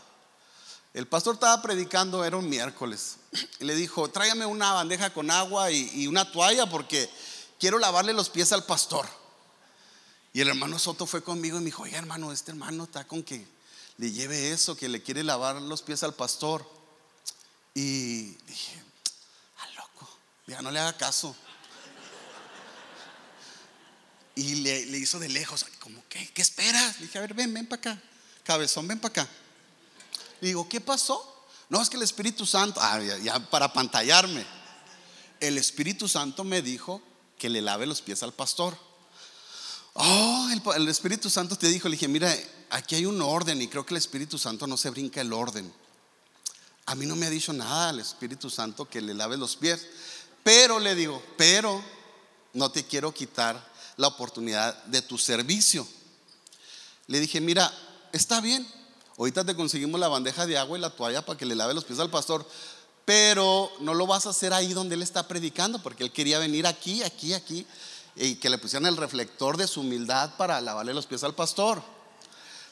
El 0.93 1.07
pastor 1.07 1.35
estaba 1.35 1.61
predicando, 1.61 2.25
era 2.25 2.35
un 2.35 2.49
miércoles, 2.49 3.15
y 3.59 3.63
le 3.63 3.75
dijo, 3.75 4.09
tráigame 4.09 4.45
una 4.45 4.73
bandeja 4.73 5.13
con 5.13 5.31
agua 5.31 5.71
y, 5.71 6.05
una 6.07 6.29
toalla 6.29 6.69
porque 6.69 7.09
quiero 7.59 7.79
lavarle 7.79 8.13
los 8.13 8.29
pies 8.29 8.51
al 8.51 8.65
pastor. 8.65 9.07
Y 10.33 10.41
el 10.41 10.49
hermano 10.49 10.79
Soto 10.79 11.05
fue 11.05 11.23
conmigo 11.23 11.57
y 11.57 11.59
me 11.59 11.65
dijo, 11.65 11.83
oye 11.83 11.95
hermano, 11.95 12.31
este 12.31 12.51
hermano 12.51 12.85
está 12.85 13.05
con 13.05 13.23
que 13.23 13.45
le 13.97 14.11
lleve 14.11 14.51
eso, 14.51 14.75
que 14.75 14.89
le 14.89 15.01
quiere 15.01 15.23
lavar 15.23 15.61
los 15.61 15.81
pies 15.81 16.03
al 16.03 16.13
pastor. 16.13 16.69
Y 17.73 18.35
dije, 18.45 18.83
ah, 19.59 19.67
loco, 19.75 20.09
ya 20.47 20.61
no 20.61 20.71
le 20.71 20.79
haga 20.79 20.97
caso. 20.97 21.35
Y 24.35 24.55
le, 24.55 24.97
hizo 24.97 25.19
de 25.19 25.29
lejos, 25.29 25.65
como, 25.79 26.03
¿qué, 26.09 26.31
¿qué 26.33 26.41
esperas? 26.41 26.99
Le 26.99 27.05
dije, 27.05 27.17
a 27.17 27.21
ver, 27.21 27.33
ven, 27.33 27.53
ven 27.53 27.67
para 27.67 27.79
acá. 27.79 28.01
Cabezón, 28.43 28.87
ven 28.87 28.99
para 28.99 29.23
acá. 29.23 29.31
Le 30.41 30.49
digo, 30.49 30.67
¿qué 30.67 30.81
pasó? 30.81 31.45
No, 31.69 31.81
es 31.81 31.89
que 31.89 31.97
el 31.97 32.03
Espíritu 32.03 32.45
Santo, 32.45 32.79
ah, 32.83 32.99
ya, 33.23 33.39
para 33.49 33.71
pantallarme. 33.71 34.45
El 35.39 35.57
Espíritu 35.57 36.07
Santo 36.07 36.43
me 36.43 36.61
dijo 36.61 37.01
que 37.37 37.49
le 37.49 37.61
lave 37.61 37.85
los 37.85 38.01
pies 38.01 38.21
al 38.23 38.33
pastor. 38.33 38.77
Oh, 39.93 40.49
el, 40.51 40.61
el, 40.75 40.89
Espíritu 40.89 41.29
Santo 41.29 41.55
te 41.55 41.67
dijo, 41.67 41.87
le 41.87 41.95
dije, 41.95 42.07
mira, 42.07 42.35
aquí 42.69 42.95
hay 42.95 43.05
un 43.05 43.21
orden 43.21 43.61
y 43.61 43.67
creo 43.67 43.85
que 43.85 43.93
el 43.93 43.99
Espíritu 43.99 44.37
Santo 44.37 44.67
no 44.67 44.77
se 44.77 44.89
brinca 44.89 45.21
el 45.21 45.31
orden. 45.31 45.71
A 46.87 46.95
mí 46.95 47.05
no 47.05 47.15
me 47.15 47.27
ha 47.27 47.29
dicho 47.29 47.53
nada 47.53 47.91
el 47.91 47.99
Espíritu 47.99 48.49
Santo 48.49 48.89
que 48.89 49.01
le 49.01 49.13
lave 49.13 49.37
los 49.37 49.55
pies. 49.55 49.87
Pero 50.43 50.79
le 50.79 50.95
digo, 50.95 51.23
pero 51.37 51.81
no 52.53 52.71
te 52.71 52.85
quiero 52.85 53.13
quitar 53.13 53.71
la 53.97 54.07
oportunidad 54.07 54.83
de 54.85 55.01
tu 55.01 55.17
servicio. 55.17 55.87
Le 57.07 57.19
dije, 57.19 57.39
mira, 57.39 57.71
está 58.11 58.41
bien, 58.41 58.67
ahorita 59.17 59.45
te 59.45 59.55
conseguimos 59.55 59.99
la 59.99 60.07
bandeja 60.07 60.45
de 60.45 60.57
agua 60.57 60.77
y 60.77 60.81
la 60.81 60.89
toalla 60.89 61.25
para 61.25 61.37
que 61.37 61.45
le 61.45 61.55
lave 61.55 61.73
los 61.73 61.85
pies 61.85 61.99
al 61.99 62.09
pastor, 62.09 62.45
pero 63.05 63.71
no 63.79 63.93
lo 63.93 64.07
vas 64.07 64.25
a 64.25 64.29
hacer 64.29 64.53
ahí 64.53 64.73
donde 64.73 64.95
él 64.95 65.01
está 65.01 65.27
predicando, 65.27 65.79
porque 65.79 66.03
él 66.03 66.11
quería 66.11 66.39
venir 66.39 66.67
aquí, 66.67 67.03
aquí, 67.03 67.33
aquí, 67.33 67.65
y 68.15 68.35
que 68.35 68.49
le 68.49 68.57
pusieran 68.57 68.85
el 68.87 68.97
reflector 68.97 69.57
de 69.57 69.67
su 69.67 69.81
humildad 69.81 70.35
para 70.37 70.61
lavarle 70.61 70.93
los 70.93 71.05
pies 71.05 71.23
al 71.23 71.35
pastor. 71.35 71.81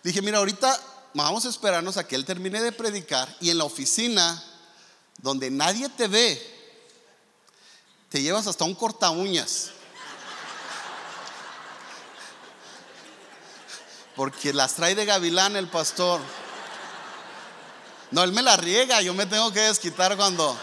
Dije, 0.04 0.22
mira, 0.22 0.38
ahorita 0.38 0.80
vamos 1.14 1.46
a 1.46 1.50
esperarnos 1.50 1.98
a 1.98 2.08
que 2.08 2.16
él 2.16 2.26
termine 2.26 2.62
de 2.62 2.72
predicar 2.72 3.34
y 3.40 3.50
en 3.50 3.58
la 3.58 3.64
oficina, 3.64 4.44
donde 5.18 5.50
nadie 5.50 5.90
te 5.90 6.08
ve, 6.08 6.42
te 8.10 8.22
llevas 8.22 8.48
hasta 8.48 8.64
un 8.64 8.76
corta 8.76 9.10
uñas. 9.10 9.72
Porque 14.20 14.52
las 14.52 14.74
trae 14.74 14.96
de 14.96 15.06
gavilán 15.06 15.56
el 15.56 15.70
pastor. 15.70 16.20
No, 18.12 18.22
él 18.22 18.34
me 18.34 18.42
la 18.42 18.58
riega, 18.58 19.02
yo 19.02 19.14
me 19.14 19.26
tengo 19.26 19.54
que 19.54 19.62
desquitar 19.62 20.18
cuando... 20.18 20.60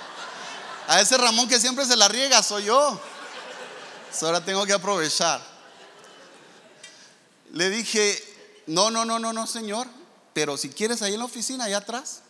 A 0.88 1.00
ese 1.00 1.16
Ramón 1.16 1.48
que 1.48 1.58
siempre 1.58 1.86
se 1.86 1.96
la 1.96 2.06
riega, 2.06 2.42
soy 2.42 2.64
yo. 2.64 3.00
ahora 4.20 4.44
tengo 4.44 4.66
que 4.66 4.74
aprovechar. 4.74 5.40
Le 7.54 7.70
dije, 7.70 8.22
no, 8.66 8.90
no, 8.90 9.06
no, 9.06 9.18
no, 9.18 9.32
no, 9.32 9.46
señor. 9.46 9.88
Pero 10.34 10.58
si 10.58 10.68
quieres 10.68 11.00
ahí 11.00 11.14
en 11.14 11.20
la 11.20 11.24
oficina, 11.24 11.64
allá 11.64 11.78
atrás, 11.78 12.20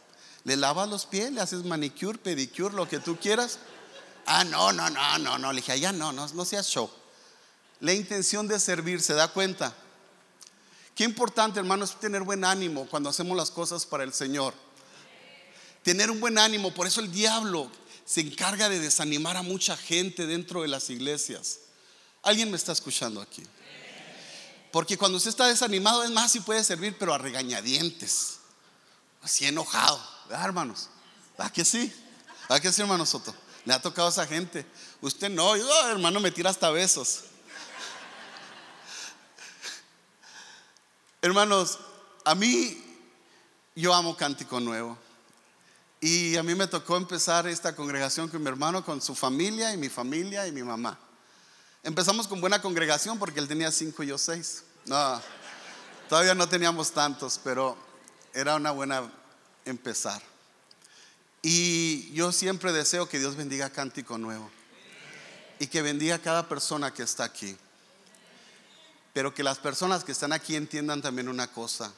le 0.45 0.57
lavas 0.57 0.89
los 0.89 1.07
pies, 1.07 1.33
le 1.33 1.41
haces 1.41 1.65
manicure, 1.65 2.19
pedicure, 2.19 2.73
lo 2.73 2.89
que 2.89 3.01
tú 3.01 3.19
quieras. 3.19 3.59
Ah, 4.27 4.45
no, 4.45 4.73
no, 4.73 4.89
no, 4.91 5.19
no, 5.19 5.39
no. 5.39 5.53
Le 5.53 5.57
dije, 5.57 5.73
allá 5.73 5.91
no, 5.91 6.13
no, 6.13 6.29
no 6.29 6.45
seas 6.45 6.69
show. 6.69 6.89
La 7.81 7.93
intención 7.93 8.47
de 8.47 8.61
servir, 8.61 9.03
¿se 9.03 9.15
da 9.15 9.27
cuenta? 9.27 9.75
Qué 10.97 11.05
importante, 11.05 11.61
hermano, 11.61 11.85
es 11.85 12.01
tener 12.01 12.23
buen 12.23 12.43
ánimo 12.43 12.87
cuando 12.89 13.11
hacemos 13.11 13.37
las 13.37 13.51
cosas 13.51 13.85
para 13.85 14.03
el 14.03 14.15
Señor. 14.15 14.55
Tener 15.83 16.11
un 16.11 16.19
buen 16.21 16.39
ánimo, 16.39 16.73
por 16.73 16.87
eso 16.87 17.03
el 17.03 17.13
diablo 17.13 17.71
se 18.07 18.23
encarga 18.23 18.71
de 18.71 18.81
desanimar 18.81 19.37
a 19.37 19.43
mucha 19.43 19.77
gente 19.77 20.27
dentro 20.27 20.63
de 20.63 20.69
las 20.69 20.89
iglesias. 20.89 21.59
¿Alguien 22.23 22.51
me 22.51 22.57
está 22.57 22.73
escuchando 22.73 23.21
aquí? 23.21 23.43
Porque 24.73 24.97
cuando 24.97 25.19
usted 25.19 25.29
está 25.29 25.47
desanimado, 25.47 26.03
es 26.03 26.11
más, 26.11 26.33
si 26.33 26.41
puede 26.41 26.65
servir, 26.65 26.97
pero 26.99 27.13
a 27.13 27.19
regañadientes, 27.19 28.39
así 29.21 29.45
enojado, 29.45 30.01
¿verdad, 30.31 30.47
hermanos? 30.47 30.89
¿A 31.37 31.53
que 31.53 31.67
sí? 31.67 31.93
¿A 32.49 32.59
que 32.59 32.73
sí, 32.73 32.81
hermano 32.81 33.05
Soto? 33.05 33.35
Le 33.67 33.75
ha 33.75 33.83
tocado 33.83 34.09
a 34.09 34.11
esa 34.13 34.27
gente. 34.27 34.65
Usted 35.03 35.29
no, 35.29 35.59
yo, 35.59 35.89
hermano, 35.89 36.21
me 36.21 36.31
tira 36.31 36.49
hasta 36.49 36.71
besos. 36.71 37.25
Hermanos, 41.27 41.81
a 42.25 42.37
mí 42.37 42.81
yo 43.75 43.93
amo 43.93 44.17
Cántico 44.17 44.61
Nuevo. 44.61 44.97
Y 46.01 46.37
a 46.37 46.45
mí 46.45 46.55
me 46.55 46.69
tocó 46.69 46.97
empezar 46.97 47.49
esta 47.49 47.75
congregación 47.75 48.29
con 48.29 48.41
mi 48.41 48.49
hermano, 48.49 48.85
con 48.85 49.03
su 49.03 49.13
familia 49.17 49.75
y 49.75 49.77
mi 49.77 49.89
familia 49.89 50.47
y 50.47 50.53
mi 50.53 50.63
mamá. 50.63 50.97
Empezamos 51.83 52.29
con 52.29 52.41
buena 52.41 52.63
congregación 52.63 53.19
porque 53.19 53.41
él 53.41 53.49
tenía 53.49 53.73
cinco 53.73 54.05
y 54.05 54.07
yo 54.07 54.19
seis. 54.19 54.63
No, 54.85 55.21
todavía 56.09 56.37
no 56.37 56.49
teníamos 56.49 56.93
tantos, 56.93 57.41
pero 57.43 57.77
era 58.33 58.55
una 58.55 58.71
buena 58.71 59.11
empezar. 59.65 60.23
Y 61.43 62.13
yo 62.13 62.31
siempre 62.31 62.73
deseo 62.73 63.09
que 63.09 63.19
Dios 63.19 63.35
bendiga 63.35 63.71
Cántico 63.71 64.17
Nuevo 64.17 64.49
y 65.59 65.67
que 65.67 65.83
bendiga 65.83 66.15
a 66.15 66.23
cada 66.23 66.49
persona 66.49 66.95
que 66.95 67.03
está 67.03 67.25
aquí. 67.25 67.57
Pero 69.17 69.33
que 69.33 69.43
las 69.43 69.57
personas 69.57 70.05
que 70.05 70.13
están 70.13 70.35
aquí 70.35 70.57
entiendan 70.57 71.01
también 71.01 71.31
una 71.31 71.51
cosa. 71.51 71.91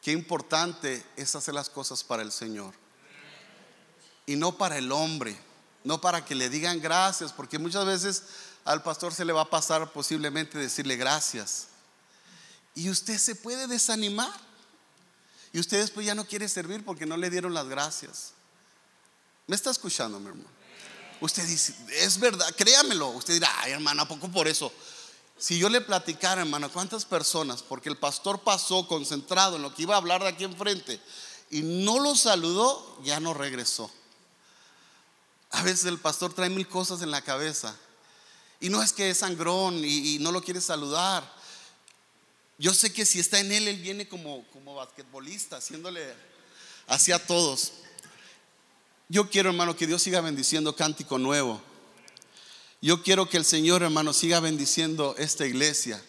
Qué 0.00 0.10
importante 0.10 1.04
es 1.16 1.34
hacer 1.34 1.52
las 1.52 1.68
cosas 1.68 2.02
para 2.02 2.22
el 2.22 2.32
Señor. 2.32 2.72
Y 4.24 4.34
no 4.36 4.56
para 4.56 4.78
el 4.78 4.90
hombre. 4.90 5.38
No 5.82 6.00
para 6.00 6.24
que 6.24 6.34
le 6.34 6.48
digan 6.48 6.80
gracias. 6.80 7.30
Porque 7.30 7.58
muchas 7.58 7.84
veces 7.84 8.22
al 8.64 8.82
pastor 8.82 9.12
se 9.12 9.26
le 9.26 9.34
va 9.34 9.42
a 9.42 9.50
pasar 9.50 9.92
posiblemente 9.92 10.56
decirle 10.56 10.96
gracias. 10.96 11.66
Y 12.74 12.88
usted 12.88 13.18
se 13.18 13.34
puede 13.34 13.66
desanimar. 13.66 14.32
Y 15.52 15.60
usted 15.60 15.78
después 15.78 16.06
ya 16.06 16.14
no 16.14 16.24
quiere 16.26 16.48
servir 16.48 16.86
porque 16.86 17.04
no 17.04 17.18
le 17.18 17.28
dieron 17.28 17.52
las 17.52 17.68
gracias. 17.68 18.32
¿Me 19.46 19.56
está 19.56 19.70
escuchando, 19.70 20.18
mi 20.18 20.28
hermano? 20.28 20.48
Usted 21.20 21.46
dice, 21.46 21.74
es 21.90 22.18
verdad, 22.18 22.50
créamelo. 22.56 23.08
Usted 23.08 23.34
dirá, 23.34 23.50
ay 23.58 23.72
hermano, 23.72 24.00
¿a 24.00 24.08
poco 24.08 24.30
por 24.30 24.48
eso? 24.48 24.72
Si 25.36 25.58
yo 25.58 25.68
le 25.68 25.80
platicara, 25.80 26.42
hermano, 26.42 26.70
cuántas 26.70 27.04
personas, 27.04 27.62
porque 27.62 27.88
el 27.88 27.96
pastor 27.96 28.40
pasó 28.40 28.86
concentrado 28.86 29.56
en 29.56 29.62
lo 29.62 29.74
que 29.74 29.82
iba 29.82 29.94
a 29.94 29.98
hablar 29.98 30.22
de 30.22 30.28
aquí 30.28 30.44
enfrente 30.44 31.00
y 31.50 31.62
no 31.62 31.98
lo 31.98 32.14
saludó, 32.14 32.98
ya 33.02 33.20
no 33.20 33.34
regresó. 33.34 33.90
A 35.50 35.62
veces 35.62 35.86
el 35.86 35.98
pastor 35.98 36.32
trae 36.32 36.50
mil 36.50 36.68
cosas 36.68 37.02
en 37.02 37.10
la 37.10 37.22
cabeza 37.22 37.76
y 38.60 38.68
no 38.68 38.82
es 38.82 38.92
que 38.92 39.10
es 39.10 39.18
sangrón 39.18 39.84
y, 39.84 40.18
no 40.20 40.32
lo 40.32 40.42
quiere 40.42 40.60
saludar. 40.60 41.30
Yo 42.56 42.72
sé 42.72 42.92
que 42.92 43.04
si 43.04 43.18
está 43.20 43.40
en 43.40 43.52
él, 43.52 43.68
él 43.68 43.76
viene 43.76 44.08
como, 44.08 44.44
como 44.52 44.76
basquetbolista, 44.76 45.56
haciéndole 45.56 46.14
hacia 46.86 47.24
todos. 47.24 47.72
Yo 49.08 49.28
quiero, 49.28 49.50
hermano, 49.50 49.76
que 49.76 49.86
Dios 49.86 50.02
siga 50.02 50.20
bendiciendo 50.20 50.74
cántico 50.74 51.18
nuevo. 51.18 51.60
Yo 52.84 53.02
quiero 53.02 53.26
que 53.26 53.38
el 53.38 53.46
Señor, 53.46 53.82
hermano, 53.82 54.12
siga 54.12 54.40
bendiciendo 54.40 55.14
esta 55.16 55.46
iglesia. 55.46 56.04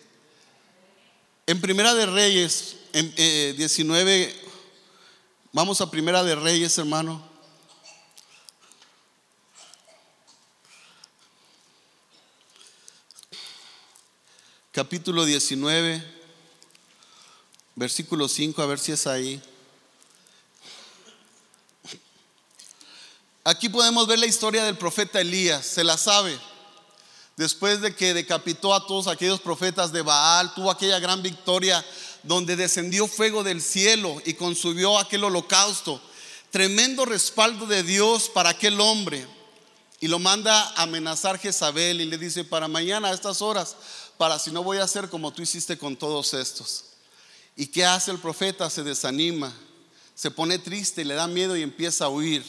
En 1.48 1.62
Primera 1.62 1.94
de 1.94 2.06
Reyes, 2.06 2.76
en 2.92 3.16
19, 3.56 4.24
eh, 4.24 4.36
vamos 5.54 5.80
a 5.80 5.90
Primera 5.90 6.22
de 6.22 6.36
Reyes, 6.36 6.78
hermano. 6.78 7.26
Capítulo 14.74 15.24
19, 15.24 16.04
versículo 17.76 18.28
5, 18.28 18.62
a 18.62 18.66
ver 18.66 18.80
si 18.80 18.92
es 18.92 19.08
ahí. 19.08 19.42
Aquí 23.46 23.70
podemos 23.70 24.06
ver 24.08 24.20
la 24.20 24.26
historia 24.26 24.66
del 24.66 24.78
profeta 24.78 25.22
Elías, 25.22 25.66
se 25.66 25.86
la 25.86 25.98
sabe 25.98 26.38
después 27.38 27.82
de 27.82 27.96
que 27.96 28.14
decapitó 28.14 28.74
a 28.74 28.86
todos 28.88 29.08
aquellos 29.08 29.42
profetas 29.42 29.92
de 29.92 30.02
Baal, 30.02 30.54
tuvo 30.54 30.72
aquella 30.72 31.00
gran 31.00 31.22
victoria 31.22 31.84
donde 32.24 32.56
descendió 32.56 33.08
fuego 33.08 33.44
del 33.44 33.62
cielo 33.62 34.22
y 34.26 34.34
consumió 34.34 34.98
aquel 34.98 35.24
holocausto. 35.24 36.02
Tremendo 36.50 37.06
respaldo 37.06 37.66
de 37.66 37.84
Dios 37.84 38.30
para 38.30 38.52
aquel 38.52 38.80
hombre. 38.80 39.28
Y 40.00 40.08
lo 40.08 40.20
manda 40.20 40.62
a 40.76 40.84
amenazar 40.84 41.40
Jezabel 41.40 42.02
y 42.02 42.06
le 42.06 42.18
dice, 42.18 42.44
para 42.44 42.68
mañana 42.68 43.10
a 43.10 43.14
estas 43.14 43.42
horas, 43.42 43.76
para 44.18 44.40
si 44.40 44.52
no 44.52 44.64
voy 44.64 44.78
a 44.78 44.84
hacer 44.84 45.10
como 45.10 45.34
tú 45.34 45.42
hiciste 45.42 45.78
con 45.78 45.96
todos 45.96 46.34
estos. 46.34 46.86
¿Y 47.56 47.68
qué 47.68 47.86
hace 47.86 48.12
el 48.12 48.20
profeta? 48.20 48.70
Se 48.70 48.84
desanima, 48.84 49.54
se 50.14 50.32
pone 50.32 50.60
triste, 50.60 51.06
le 51.06 51.14
da 51.14 51.28
miedo 51.28 51.56
y 51.56 51.62
empieza 51.62 52.06
a 52.06 52.10
huir. 52.10 52.44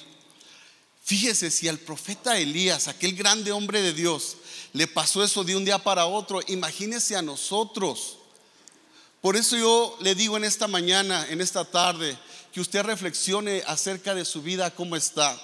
Fíjese 1.04 1.52
si 1.52 1.68
al 1.68 1.78
profeta 1.78 2.38
Elías, 2.38 2.88
aquel 2.88 3.14
grande 3.14 3.52
hombre 3.52 3.80
de 3.80 3.92
Dios, 3.92 4.36
le 4.76 4.86
pasó 4.86 5.24
eso 5.24 5.42
de 5.42 5.56
un 5.56 5.64
día 5.64 5.78
para 5.78 6.04
otro, 6.04 6.42
imagínese 6.48 7.16
a 7.16 7.22
nosotros. 7.22 8.18
Por 9.22 9.34
eso 9.34 9.56
yo 9.56 9.96
le 10.02 10.14
digo 10.14 10.36
en 10.36 10.44
esta 10.44 10.68
mañana, 10.68 11.26
en 11.30 11.40
esta 11.40 11.64
tarde, 11.64 12.18
que 12.52 12.60
usted 12.60 12.82
reflexione 12.82 13.62
acerca 13.66 14.14
de 14.14 14.26
su 14.26 14.42
vida, 14.42 14.70
cómo 14.70 14.94
está. 14.94 15.34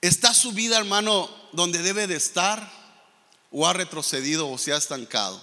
¿Está 0.00 0.34
su 0.34 0.50
vida, 0.50 0.78
hermano, 0.78 1.30
donde 1.52 1.80
debe 1.80 2.08
de 2.08 2.16
estar? 2.16 2.72
¿O 3.52 3.68
ha 3.68 3.72
retrocedido 3.72 4.50
o 4.50 4.58
se 4.58 4.72
ha 4.72 4.78
estancado? 4.78 5.40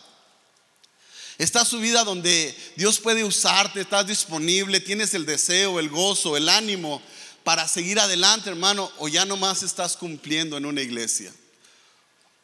¿Está 1.38 1.64
su 1.64 1.80
vida 1.80 2.04
donde 2.04 2.54
Dios 2.76 3.00
puede 3.00 3.24
usarte? 3.24 3.80
¿Estás 3.80 4.06
disponible? 4.06 4.82
¿Tienes 4.82 5.14
el 5.14 5.26
deseo, 5.26 5.80
el 5.80 5.88
gozo, 5.88 6.36
el 6.36 6.50
ánimo 6.50 7.02
para 7.48 7.66
seguir 7.66 7.98
adelante, 7.98 8.50
hermano? 8.50 8.92
¿O 8.98 9.08
ya 9.08 9.24
nomás 9.24 9.64
estás 9.64 9.96
cumpliendo 9.96 10.58
en 10.58 10.66
una 10.66 10.82
iglesia? 10.82 11.34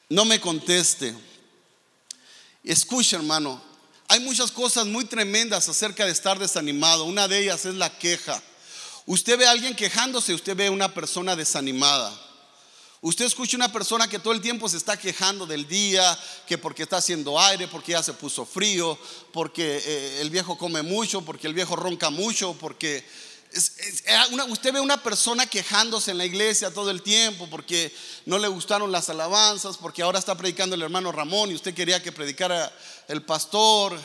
No 0.08 0.24
me 0.24 0.40
conteste. 0.40 1.14
Escucha, 2.64 3.18
hermano. 3.18 3.62
Hay 4.08 4.22
muchas 4.22 4.50
cosas 4.50 4.86
muy 4.86 5.04
tremendas 5.04 5.68
acerca 5.68 6.06
de 6.06 6.14
estar 6.14 6.40
desanimado. 6.40 7.04
Una 7.04 7.28
de 7.28 7.38
ellas 7.40 7.66
es 7.66 7.76
la 7.76 7.90
queja. 8.00 8.42
Usted 9.06 9.38
ve 9.38 9.46
a 9.46 9.52
alguien 9.52 9.76
quejándose, 9.76 10.34
usted 10.34 10.56
ve 10.56 10.68
a 10.68 10.72
una 10.72 10.94
persona 10.94 11.36
desanimada. 11.36 12.18
Usted 13.02 13.26
escucha 13.26 13.58
una 13.58 13.74
persona 13.74 14.08
que 14.08 14.20
todo 14.20 14.32
el 14.32 14.40
tiempo 14.40 14.70
se 14.70 14.78
está 14.78 14.96
quejando 14.96 15.46
del 15.46 15.68
día, 15.68 16.18
que 16.48 16.58
porque 16.58 16.84
está 16.84 16.96
haciendo 16.96 17.38
aire, 17.38 17.68
porque 17.68 17.92
ya 17.92 18.02
se 18.02 18.14
puso 18.14 18.46
frío, 18.46 18.98
porque 19.34 19.84
eh, 19.86 20.22
el 20.22 20.30
viejo 20.30 20.58
come 20.58 20.82
mucho, 20.82 21.24
porque 21.24 21.48
el 21.48 21.54
viejo 21.54 21.76
ronca 21.76 22.10
mucho, 22.10 22.54
porque 22.54 23.06
usted 24.50 24.74
ve 24.74 24.80
una 24.80 25.02
persona 25.02 25.46
quejándose 25.46 26.12
en 26.12 26.18
la 26.18 26.26
iglesia 26.26 26.74
todo 26.74 26.90
el 26.90 27.02
tiempo 27.02 27.48
porque 27.50 27.96
no 28.26 28.40
le 28.40 28.48
gustaron 28.48 28.92
las 28.92 29.10
alabanzas, 29.10 29.78
porque 29.78 30.02
ahora 30.02 30.20
está 30.20 30.36
predicando 30.36 30.76
el 30.76 30.82
hermano 30.82 31.12
Ramón 31.12 31.52
y 31.52 31.56
usted 31.56 31.74
quería 31.74 32.02
que 32.02 32.12
predicara 32.12 32.72
el 33.08 33.24
pastor. 33.24 34.00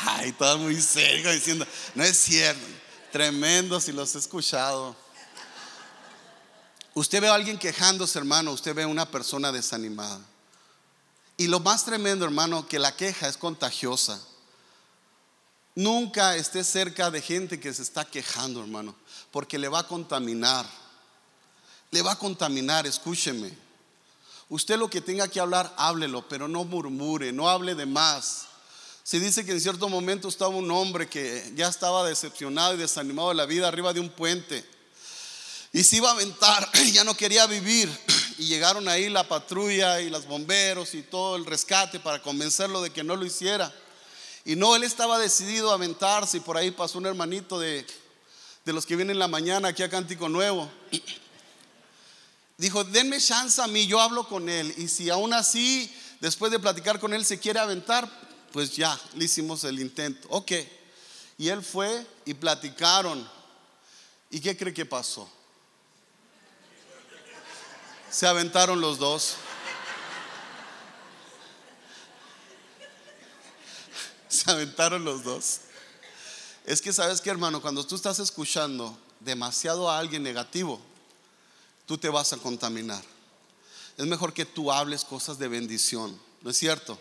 Ay, 0.00 0.32
todo 0.32 0.58
muy 0.58 0.80
serio 0.80 1.30
diciendo, 1.32 1.66
no 1.94 2.04
es 2.04 2.16
cierto, 2.16 2.64
tremendo 3.12 3.80
si 3.80 3.92
los 3.92 4.14
he 4.14 4.18
escuchado. 4.18 4.96
Usted 6.94 7.20
ve 7.20 7.28
a 7.28 7.34
alguien 7.34 7.58
quejándose, 7.58 8.18
hermano, 8.18 8.52
usted 8.52 8.74
ve 8.74 8.84
a 8.84 8.88
una 8.88 9.10
persona 9.10 9.52
desanimada. 9.52 10.20
Y 11.36 11.46
lo 11.46 11.60
más 11.60 11.84
tremendo, 11.84 12.24
hermano, 12.24 12.66
que 12.68 12.78
la 12.78 12.96
queja 12.96 13.28
es 13.28 13.36
contagiosa. 13.36 14.20
Nunca 15.74 16.36
esté 16.36 16.64
cerca 16.64 17.10
de 17.10 17.22
gente 17.22 17.60
que 17.60 17.72
se 17.72 17.82
está 17.82 18.04
quejando, 18.04 18.60
hermano, 18.60 18.94
porque 19.30 19.58
le 19.58 19.68
va 19.68 19.80
a 19.80 19.86
contaminar. 19.86 20.66
Le 21.90 22.02
va 22.02 22.12
a 22.12 22.18
contaminar, 22.18 22.86
escúcheme. 22.86 23.56
Usted 24.48 24.78
lo 24.78 24.90
que 24.90 25.00
tenga 25.00 25.28
que 25.28 25.40
hablar, 25.40 25.72
háblelo, 25.76 26.28
pero 26.28 26.48
no 26.48 26.64
murmure, 26.64 27.32
no 27.32 27.48
hable 27.48 27.74
de 27.74 27.86
más. 27.86 28.46
Se 29.04 29.20
dice 29.20 29.44
que 29.44 29.52
en 29.52 29.60
cierto 29.60 29.88
momento 29.88 30.28
estaba 30.28 30.50
un 30.50 30.70
hombre 30.70 31.08
que 31.08 31.52
ya 31.54 31.68
estaba 31.68 32.06
decepcionado 32.06 32.74
y 32.74 32.78
desanimado 32.78 33.30
de 33.30 33.36
la 33.36 33.46
vida 33.46 33.68
arriba 33.68 33.92
de 33.92 34.00
un 34.00 34.10
puente 34.10 34.64
y 35.72 35.84
se 35.84 35.96
iba 35.96 36.08
a 36.08 36.12
aventar, 36.12 36.68
ya 36.92 37.04
no 37.04 37.16
quería 37.16 37.46
vivir. 37.46 37.88
Y 38.38 38.46
llegaron 38.46 38.88
ahí 38.88 39.10
la 39.10 39.28
patrulla 39.28 40.00
y 40.00 40.08
los 40.08 40.24
bomberos 40.24 40.94
y 40.94 41.02
todo 41.02 41.36
el 41.36 41.44
rescate 41.44 42.00
para 42.00 42.22
convencerlo 42.22 42.80
de 42.80 42.88
que 42.88 43.04
no 43.04 43.14
lo 43.14 43.26
hiciera. 43.26 43.70
Y 44.50 44.56
no, 44.56 44.74
él 44.74 44.82
estaba 44.82 45.16
decidido 45.20 45.70
a 45.70 45.74
aventarse 45.74 46.38
y 46.38 46.40
por 46.40 46.56
ahí 46.56 46.72
pasó 46.72 46.98
un 46.98 47.06
hermanito 47.06 47.60
de, 47.60 47.86
de 48.64 48.72
los 48.72 48.84
que 48.84 48.96
vienen 48.96 49.14
en 49.14 49.20
la 49.20 49.28
mañana 49.28 49.68
aquí 49.68 49.84
a 49.84 49.88
Cántico 49.88 50.28
Nuevo. 50.28 50.68
Dijo, 52.58 52.82
denme 52.82 53.20
chance 53.20 53.62
a 53.62 53.68
mí, 53.68 53.86
yo 53.86 54.00
hablo 54.00 54.26
con 54.26 54.48
él. 54.48 54.74
Y 54.76 54.88
si 54.88 55.08
aún 55.08 55.32
así, 55.34 55.88
después 56.18 56.50
de 56.50 56.58
platicar 56.58 56.98
con 56.98 57.14
él, 57.14 57.24
se 57.24 57.38
quiere 57.38 57.60
aventar, 57.60 58.10
pues 58.50 58.74
ya, 58.74 59.00
le 59.14 59.26
hicimos 59.26 59.62
el 59.62 59.78
intento. 59.78 60.26
Ok. 60.32 60.50
Y 61.38 61.48
él 61.48 61.62
fue 61.62 62.04
y 62.24 62.34
platicaron. 62.34 63.24
¿Y 64.30 64.40
qué 64.40 64.56
cree 64.56 64.74
que 64.74 64.84
pasó? 64.84 65.30
Se 68.10 68.26
aventaron 68.26 68.80
los 68.80 68.98
dos. 68.98 69.36
Se 74.30 74.50
aventaron 74.50 75.04
los 75.04 75.22
dos. 75.22 75.60
Es 76.64 76.80
que 76.80 76.92
sabes 76.92 77.20
que 77.20 77.28
hermano, 77.28 77.60
cuando 77.60 77.84
tú 77.84 77.96
estás 77.96 78.18
escuchando 78.18 78.96
demasiado 79.20 79.90
a 79.90 79.98
alguien 79.98 80.22
negativo, 80.22 80.80
tú 81.84 81.98
te 81.98 82.08
vas 82.08 82.32
a 82.32 82.38
contaminar. 82.38 83.02
Es 83.98 84.06
mejor 84.06 84.32
que 84.32 84.46
tú 84.46 84.72
hables 84.72 85.04
cosas 85.04 85.38
de 85.38 85.48
bendición, 85.48 86.18
¿no 86.40 86.50
es 86.50 86.56
cierto? 86.56 86.98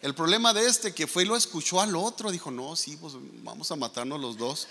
El 0.00 0.14
problema 0.14 0.54
de 0.54 0.66
este 0.66 0.94
que 0.94 1.06
fue 1.06 1.24
y 1.24 1.26
lo 1.26 1.36
escuchó 1.36 1.80
al 1.80 1.96
otro, 1.96 2.30
dijo, 2.30 2.50
no, 2.50 2.76
sí, 2.76 2.96
pues 2.96 3.14
vamos 3.42 3.70
a 3.70 3.76
matarnos 3.76 4.20
los 4.20 4.38
dos. 4.38 4.68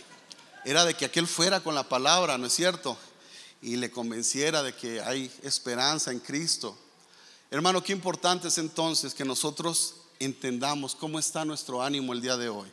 Era 0.64 0.84
de 0.84 0.94
que 0.94 1.06
aquel 1.06 1.26
fuera 1.26 1.60
con 1.60 1.74
la 1.74 1.88
palabra, 1.88 2.38
¿no 2.38 2.46
es 2.46 2.52
cierto? 2.52 2.96
y 3.62 3.76
le 3.76 3.90
convenciera 3.90 4.62
de 4.62 4.74
que 4.74 5.00
hay 5.00 5.30
esperanza 5.42 6.12
en 6.12 6.20
Cristo. 6.20 6.76
Hermano, 7.50 7.82
qué 7.82 7.92
importante 7.92 8.48
es 8.48 8.58
entonces 8.58 9.14
que 9.14 9.24
nosotros 9.24 9.94
entendamos 10.18 10.94
cómo 10.94 11.18
está 11.18 11.44
nuestro 11.44 11.82
ánimo 11.82 12.12
el 12.12 12.20
día 12.20 12.36
de 12.36 12.48
hoy. 12.48 12.68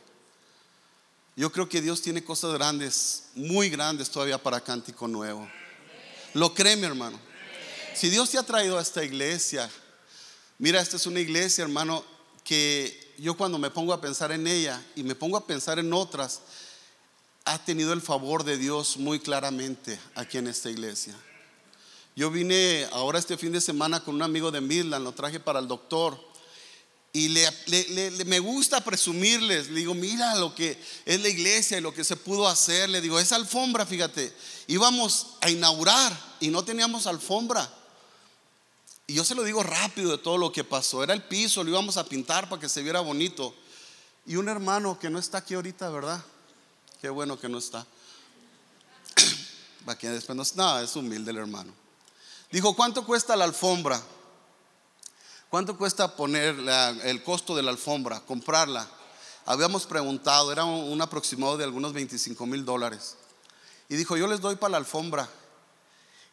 Yo 1.36 1.50
creo 1.50 1.68
que 1.68 1.80
Dios 1.80 2.00
tiene 2.00 2.22
cosas 2.22 2.52
grandes, 2.54 3.24
muy 3.34 3.68
grandes 3.68 4.10
todavía 4.10 4.42
para 4.42 4.60
Cántico 4.60 5.08
Nuevo. 5.08 5.48
Lo 6.32 6.54
cree, 6.54 6.76
mi 6.76 6.84
hermano. 6.84 7.18
Si 7.94 8.08
Dios 8.08 8.30
te 8.30 8.38
ha 8.38 8.42
traído 8.42 8.78
a 8.78 8.82
esta 8.82 9.04
iglesia, 9.04 9.70
mira, 10.58 10.80
esta 10.80 10.96
es 10.96 11.06
una 11.06 11.20
iglesia, 11.20 11.62
hermano, 11.62 12.04
que 12.44 13.14
yo 13.18 13.36
cuando 13.36 13.58
me 13.58 13.70
pongo 13.70 13.92
a 13.92 14.00
pensar 14.00 14.32
en 14.32 14.46
ella 14.46 14.84
y 14.94 15.02
me 15.02 15.14
pongo 15.14 15.36
a 15.36 15.46
pensar 15.46 15.78
en 15.78 15.92
otras, 15.92 16.40
ha 17.44 17.58
tenido 17.64 17.92
el 17.92 18.00
favor 18.00 18.44
de 18.44 18.56
Dios 18.56 18.96
muy 18.96 19.20
claramente 19.20 19.98
aquí 20.14 20.38
en 20.38 20.46
esta 20.46 20.70
iglesia. 20.70 21.14
Yo 22.16 22.30
vine 22.30 22.86
ahora 22.92 23.18
este 23.18 23.36
fin 23.36 23.52
de 23.52 23.60
semana 23.60 24.02
con 24.02 24.14
un 24.14 24.22
amigo 24.22 24.50
de 24.50 24.60
Midland, 24.60 25.04
lo 25.04 25.12
traje 25.12 25.40
para 25.40 25.58
el 25.58 25.66
doctor. 25.66 26.18
Y 27.16 27.28
le, 27.28 28.24
me 28.24 28.40
gusta 28.40 28.82
presumirles, 28.82 29.68
le 29.68 29.78
digo, 29.78 29.94
mira 29.94 30.34
lo 30.34 30.52
que 30.52 30.76
es 31.04 31.20
la 31.20 31.28
iglesia 31.28 31.78
y 31.78 31.80
lo 31.80 31.94
que 31.94 32.02
se 32.02 32.16
pudo 32.16 32.48
hacer. 32.48 32.90
Le 32.90 33.00
digo, 33.00 33.20
esa 33.20 33.36
alfombra, 33.36 33.86
fíjate, 33.86 34.34
íbamos 34.66 35.36
a 35.40 35.48
inaugurar 35.48 36.12
y 36.40 36.48
no 36.48 36.64
teníamos 36.64 37.06
alfombra. 37.06 37.72
Y 39.06 39.14
yo 39.14 39.24
se 39.24 39.36
lo 39.36 39.44
digo 39.44 39.62
rápido 39.62 40.10
de 40.10 40.18
todo 40.18 40.38
lo 40.38 40.50
que 40.50 40.64
pasó. 40.64 41.04
Era 41.04 41.14
el 41.14 41.22
piso, 41.22 41.62
lo 41.62 41.70
íbamos 41.70 41.98
a 41.98 42.04
pintar 42.04 42.48
para 42.48 42.60
que 42.60 42.68
se 42.68 42.82
viera 42.82 42.98
bonito. 42.98 43.54
Y 44.26 44.34
un 44.34 44.48
hermano 44.48 44.98
que 44.98 45.08
no 45.08 45.20
está 45.20 45.38
aquí 45.38 45.54
ahorita, 45.54 45.88
¿verdad? 45.90 46.20
Qué 47.00 47.10
bueno 47.10 47.38
que 47.38 47.48
no 47.48 47.58
está. 47.58 47.86
Va 49.88 49.96
que 49.96 50.08
después 50.08 50.34
no, 50.34 50.42
nada, 50.56 50.82
es 50.82 50.96
humilde 50.96 51.30
el 51.30 51.36
hermano. 51.36 51.72
Dijo, 52.50 52.74
¿cuánto 52.74 53.06
cuesta 53.06 53.36
la 53.36 53.44
alfombra? 53.44 54.02
¿Cuánto 55.54 55.78
cuesta 55.78 56.16
poner 56.16 56.56
el 57.04 57.22
costo 57.22 57.54
de 57.54 57.62
la 57.62 57.70
alfombra, 57.70 58.18
comprarla? 58.18 58.88
Habíamos 59.46 59.86
preguntado, 59.86 60.50
era 60.50 60.64
un, 60.64 61.00
aproximado 61.00 61.56
de 61.56 61.62
algunos 61.62 61.92
25 61.92 62.44
mil 62.44 62.64
dólares. 62.64 63.14
Y 63.88 63.94
dijo, 63.94 64.16
yo 64.16 64.26
les 64.26 64.40
doy 64.40 64.56
para 64.56 64.72
la 64.72 64.78
alfombra. 64.78 65.30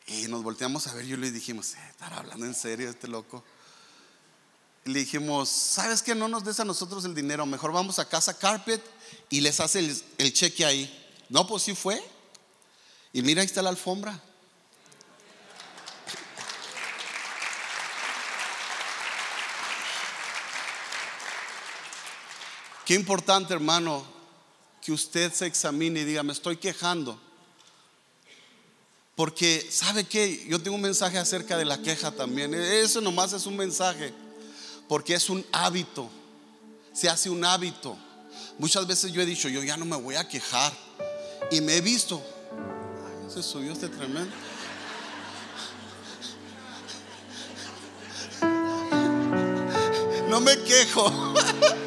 Y 0.07 0.23
nos 0.23 0.41
volteamos 0.41 0.87
a 0.87 0.95
ver, 0.95 1.05
yo 1.05 1.17
le 1.17 1.29
dijimos, 1.29 1.75
eh, 1.75 1.87
¿estará 1.91 2.17
hablando 2.17 2.47
en 2.47 2.55
serio 2.55 2.89
este 2.89 3.07
loco? 3.07 3.43
Y 4.85 4.89
le 4.89 5.01
dijimos, 5.01 5.49
¿sabes 5.49 6.01
qué? 6.01 6.15
No 6.15 6.27
nos 6.27 6.43
des 6.43 6.59
a 6.59 6.65
nosotros 6.65 7.05
el 7.05 7.13
dinero, 7.13 7.45
mejor 7.45 7.71
vamos 7.71 7.99
a 7.99 8.09
Casa 8.09 8.35
Carpet 8.35 8.81
y 9.29 9.41
les 9.41 9.59
hace 9.59 10.01
el, 10.17 10.33
cheque 10.33 10.65
ahí. 10.65 11.13
No, 11.29 11.45
pues 11.45 11.61
sí 11.61 11.75
fue. 11.75 12.03
Y 13.13 13.21
mira, 13.21 13.41
ahí 13.41 13.45
está 13.45 13.61
la 13.61 13.69
alfombra. 13.69 14.19
Qué 22.85 22.95
importante, 22.95 23.53
hermano, 23.53 24.03
que 24.81 24.91
usted 24.91 25.31
se 25.31 25.45
examine 25.45 26.01
y 26.01 26.05
diga, 26.05 26.23
me 26.23 26.33
estoy 26.33 26.57
quejando. 26.57 27.19
Porque, 29.15 29.67
¿sabe 29.69 30.05
qué? 30.05 30.45
Yo 30.47 30.61
tengo 30.61 30.75
un 30.75 30.81
mensaje 30.81 31.17
acerca 31.17 31.57
de 31.57 31.65
la 31.65 31.81
queja 31.81 32.11
también. 32.11 32.53
Eso 32.55 33.01
nomás 33.01 33.33
es 33.33 33.45
un 33.45 33.55
mensaje. 33.55 34.13
Porque 34.87 35.13
es 35.13 35.29
un 35.29 35.45
hábito. 35.51 36.09
Se 36.91 37.07
hace 37.07 37.29
un 37.29 37.45
hábito. 37.45 37.97
Muchas 38.57 38.87
veces 38.87 39.11
yo 39.13 39.21
he 39.21 39.25
dicho, 39.25 39.47
yo 39.47 39.63
ya 39.63 39.77
no 39.77 39.85
me 39.85 39.95
voy 39.95 40.15
a 40.15 40.27
quejar. 40.27 40.73
Y 41.51 41.61
me 41.61 41.77
he 41.77 41.81
visto. 41.81 42.21
Ay, 42.51 43.31
se 43.31 43.43
subió 43.43 43.73
este 43.73 43.89
tremendo. 43.89 44.33
No 50.29 50.39
me 50.39 50.57
quejo. 50.63 51.11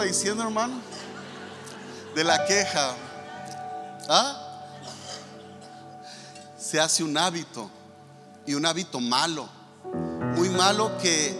diciendo, 0.00 0.42
hermano? 0.42 0.80
De 2.14 2.24
la 2.24 2.44
queja. 2.46 2.96
¿Ah? 4.08 4.38
Se 6.58 6.80
hace 6.80 7.04
un 7.04 7.16
hábito 7.16 7.70
y 8.46 8.54
un 8.54 8.64
hábito 8.66 9.00
malo. 9.00 9.48
Muy 10.36 10.48
malo 10.48 10.96
que 10.98 11.36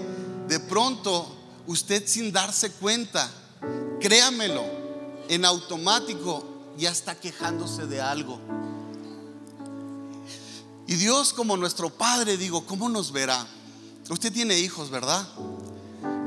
de 0.48 0.60
pronto 0.60 1.34
usted 1.66 2.06
sin 2.06 2.32
darse 2.32 2.72
cuenta, 2.72 3.30
créamelo, 4.00 4.64
en 5.28 5.44
automático 5.44 6.44
ya 6.76 6.90
está 6.90 7.14
quejándose 7.18 7.86
de 7.86 8.00
algo. 8.00 8.38
Y 10.86 10.96
Dios 10.96 11.32
como 11.32 11.56
nuestro 11.56 11.90
Padre, 11.90 12.36
digo, 12.36 12.66
¿cómo 12.66 12.88
nos 12.88 13.12
verá? 13.12 13.46
Usted 14.10 14.32
tiene 14.32 14.58
hijos, 14.58 14.90
¿verdad? 14.90 15.26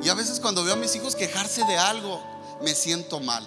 Y 0.05 0.09
a 0.09 0.13
veces 0.13 0.39
cuando 0.39 0.63
veo 0.63 0.75
a 0.75 0.77
mis 0.77 0.95
hijos 0.95 1.15
quejarse 1.15 1.63
de 1.63 1.79
algo, 1.79 2.21
me 2.61 2.75
siento 2.75 3.19
mal. 3.19 3.43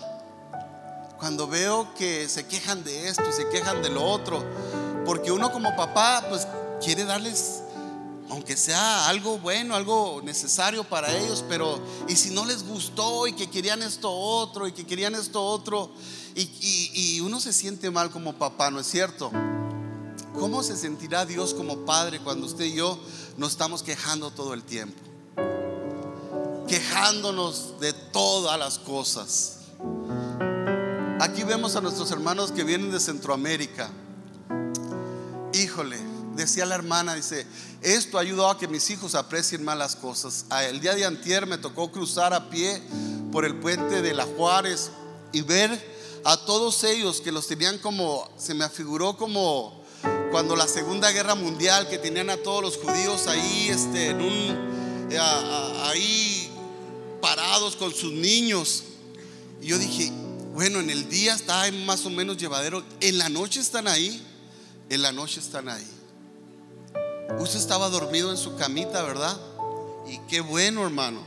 Cuando 1.16 1.46
veo 1.46 1.94
que 1.94 2.28
se 2.28 2.48
quejan 2.48 2.82
de 2.82 3.06
esto 3.06 3.22
y 3.30 3.32
se 3.32 3.48
quejan 3.48 3.80
de 3.80 3.90
lo 3.90 4.04
otro, 4.04 4.44
porque 5.06 5.30
uno 5.30 5.52
como 5.52 5.76
papá, 5.76 6.26
pues 6.28 6.48
quiere 6.84 7.04
darles, 7.04 7.60
aunque 8.28 8.56
sea 8.56 9.08
algo 9.08 9.38
bueno, 9.38 9.76
algo 9.76 10.20
necesario 10.24 10.82
para 10.82 11.16
ellos, 11.16 11.44
pero 11.48 11.78
y 12.08 12.16
si 12.16 12.30
no 12.30 12.44
les 12.44 12.66
gustó 12.66 13.28
y 13.28 13.34
que 13.34 13.48
querían 13.48 13.80
esto 13.80 14.10
otro 14.10 14.66
y 14.66 14.72
que 14.72 14.84
querían 14.84 15.14
esto 15.14 15.40
otro, 15.40 15.92
y, 16.34 16.50
y 16.92 17.20
uno 17.20 17.38
se 17.38 17.52
siente 17.52 17.88
mal 17.92 18.10
como 18.10 18.32
papá, 18.32 18.72
¿no 18.72 18.80
es 18.80 18.88
cierto? 18.88 19.30
¿Cómo 20.36 20.64
se 20.64 20.76
sentirá 20.76 21.24
Dios 21.24 21.54
como 21.54 21.86
Padre 21.86 22.18
cuando 22.18 22.46
usted 22.46 22.64
y 22.64 22.74
yo 22.74 22.98
nos 23.36 23.52
estamos 23.52 23.84
quejando 23.84 24.32
todo 24.32 24.54
el 24.54 24.64
tiempo? 24.64 25.07
Quejándonos 26.68 27.80
de 27.80 27.92
todas 27.92 28.58
las 28.58 28.78
cosas. 28.78 29.58
Aquí 31.20 31.42
vemos 31.42 31.76
a 31.76 31.80
nuestros 31.80 32.10
hermanos 32.10 32.52
que 32.52 32.62
vienen 32.62 32.90
de 32.90 33.00
Centroamérica. 33.00 33.90
Híjole, 35.54 35.98
decía 36.36 36.66
la 36.66 36.74
hermana, 36.74 37.14
dice, 37.14 37.46
esto 37.80 38.18
ayudó 38.18 38.50
a 38.50 38.58
que 38.58 38.68
mis 38.68 38.90
hijos 38.90 39.14
aprecien 39.14 39.64
más 39.64 39.78
las 39.78 39.96
cosas. 39.96 40.44
El 40.68 40.80
día 40.80 40.94
de 40.94 41.04
antier 41.06 41.46
me 41.46 41.58
tocó 41.58 41.90
cruzar 41.90 42.34
a 42.34 42.50
pie 42.50 42.82
por 43.32 43.44
el 43.44 43.56
puente 43.56 44.02
de 44.02 44.14
la 44.14 44.24
Juárez 44.24 44.90
y 45.32 45.40
ver 45.40 45.70
a 46.24 46.36
todos 46.36 46.84
ellos 46.84 47.20
que 47.20 47.32
los 47.32 47.46
tenían 47.46 47.78
como, 47.78 48.28
se 48.36 48.52
me 48.52 48.64
afiguró 48.64 49.16
como 49.16 49.82
cuando 50.30 50.54
la 50.54 50.68
Segunda 50.68 51.10
Guerra 51.10 51.34
Mundial, 51.34 51.88
que 51.88 51.98
tenían 51.98 52.30
a 52.30 52.36
todos 52.36 52.62
los 52.62 52.76
judíos 52.76 53.26
ahí, 53.26 53.68
este, 53.70 54.10
en 54.10 54.20
un, 54.20 55.08
eh, 55.10 55.18
ahí 55.18 56.37
parados 57.20 57.76
con 57.76 57.94
sus 57.94 58.12
niños. 58.12 58.84
Y 59.60 59.66
yo 59.66 59.78
dije, 59.78 60.12
bueno, 60.54 60.80
en 60.80 60.90
el 60.90 61.08
día 61.08 61.34
está 61.34 61.70
más 61.72 62.04
o 62.06 62.10
menos 62.10 62.36
llevadero, 62.36 62.82
en 63.00 63.18
la 63.18 63.28
noche 63.28 63.60
están 63.60 63.88
ahí, 63.88 64.22
en 64.88 65.02
la 65.02 65.12
noche 65.12 65.40
están 65.40 65.68
ahí. 65.68 65.86
Usted 67.38 67.58
estaba 67.58 67.88
dormido 67.88 68.30
en 68.30 68.36
su 68.36 68.56
camita, 68.56 69.02
¿verdad? 69.02 69.36
Y 70.08 70.18
qué 70.28 70.40
bueno, 70.40 70.84
hermano. 70.84 71.20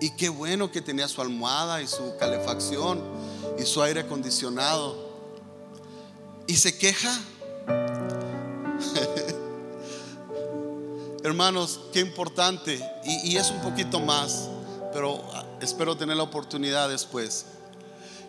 Y 0.00 0.10
qué 0.16 0.28
bueno 0.28 0.72
que 0.72 0.80
tenía 0.80 1.06
su 1.06 1.20
almohada 1.20 1.82
y 1.82 1.86
su 1.86 2.16
calefacción 2.18 3.00
y 3.58 3.64
su 3.64 3.82
aire 3.82 4.00
acondicionado. 4.00 5.12
Y 6.46 6.56
se 6.56 6.76
queja 6.76 7.20
Hermanos, 11.22 11.80
qué 11.92 12.00
importante. 12.00 12.80
Y, 13.04 13.36
es 13.36 13.50
un 13.50 13.60
poquito 13.60 14.00
más, 14.00 14.48
pero 14.92 15.22
ah, 15.32 15.44
espero 15.60 15.96
tener 15.96 16.16
la 16.16 16.22
oportunidad 16.22 16.88
después. 16.88 17.46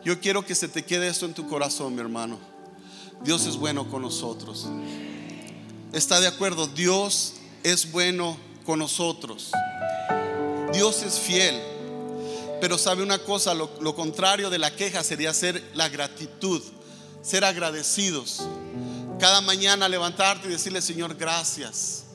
Yo 0.04 0.20
quiero 0.20 0.46
que 0.46 0.56
se 0.56 0.68
te 0.68 0.84
quede 0.84 1.08
esto 1.08 1.26
en 1.26 1.34
tu 1.34 1.48
corazón, 1.48 1.96
mi 1.96 2.02
hermano. 2.02 2.38
Dios 3.24 3.46
es 3.46 3.56
bueno 3.56 3.90
con 3.90 4.02
nosotros. 4.02 4.68
¿Está 5.94 6.20
de 6.20 6.28
acuerdo? 6.28 6.68
Dios 6.68 7.36
es 7.64 7.92
bueno 7.92 8.38
con 8.66 8.80
nosotros. 8.80 9.52
Dios 10.74 11.04
es 11.04 11.20
fiel. 11.20 11.62
Pero 12.60 12.78
sabe 12.78 13.04
una 13.04 13.20
cosa, 13.20 13.54
lo, 13.54 13.70
lo, 13.82 13.96
contrario 13.96 14.50
de 14.50 14.58
la 14.58 14.76
queja 14.76 15.04
sería 15.04 15.34
ser 15.34 15.64
la 15.74 15.90
gratitud, 15.90 16.62
ser 17.22 17.44
agradecidos. 17.44 18.42
Cada 19.20 19.42
mañana 19.42 19.88
levantarte 19.88 20.48
y 20.48 20.52
decirle, 20.52 20.82
Señor, 20.82 21.16
gracias. 21.16 22.06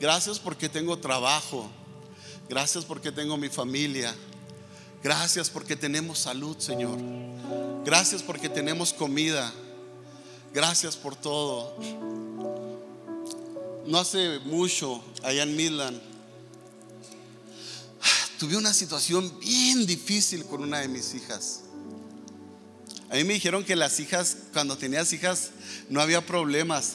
Gracias 0.00 0.38
porque 0.38 0.68
tengo 0.68 0.98
trabajo. 0.98 1.70
Gracias 2.48 2.84
porque 2.84 3.10
tengo 3.10 3.36
mi 3.36 3.48
familia. 3.48 4.14
Gracias 5.02 5.50
porque 5.50 5.76
tenemos 5.76 6.18
salud, 6.18 6.58
Señor. 6.58 6.98
Gracias 7.84 8.22
porque 8.22 8.48
tenemos 8.48 8.92
comida. 8.92 9.52
Gracias 10.52 10.96
por 10.96 11.16
todo. 11.16 11.76
No 13.86 13.98
hace 13.98 14.38
mucho, 14.40 15.04
allá 15.22 15.42
en 15.42 15.56
Midland, 15.56 16.00
tuve 18.38 18.56
una 18.56 18.72
situación 18.72 19.38
bien 19.40 19.86
difícil 19.86 20.44
con 20.44 20.62
una 20.62 20.80
de 20.80 20.88
mis 20.88 21.14
hijas. 21.14 21.60
A 23.10 23.16
mí 23.16 23.24
me 23.24 23.34
dijeron 23.34 23.62
que 23.64 23.76
las 23.76 24.00
hijas, 24.00 24.36
cuando 24.52 24.78
tenías 24.78 25.12
hijas, 25.12 25.50
no 25.88 26.00
había 26.00 26.24
problemas. 26.24 26.94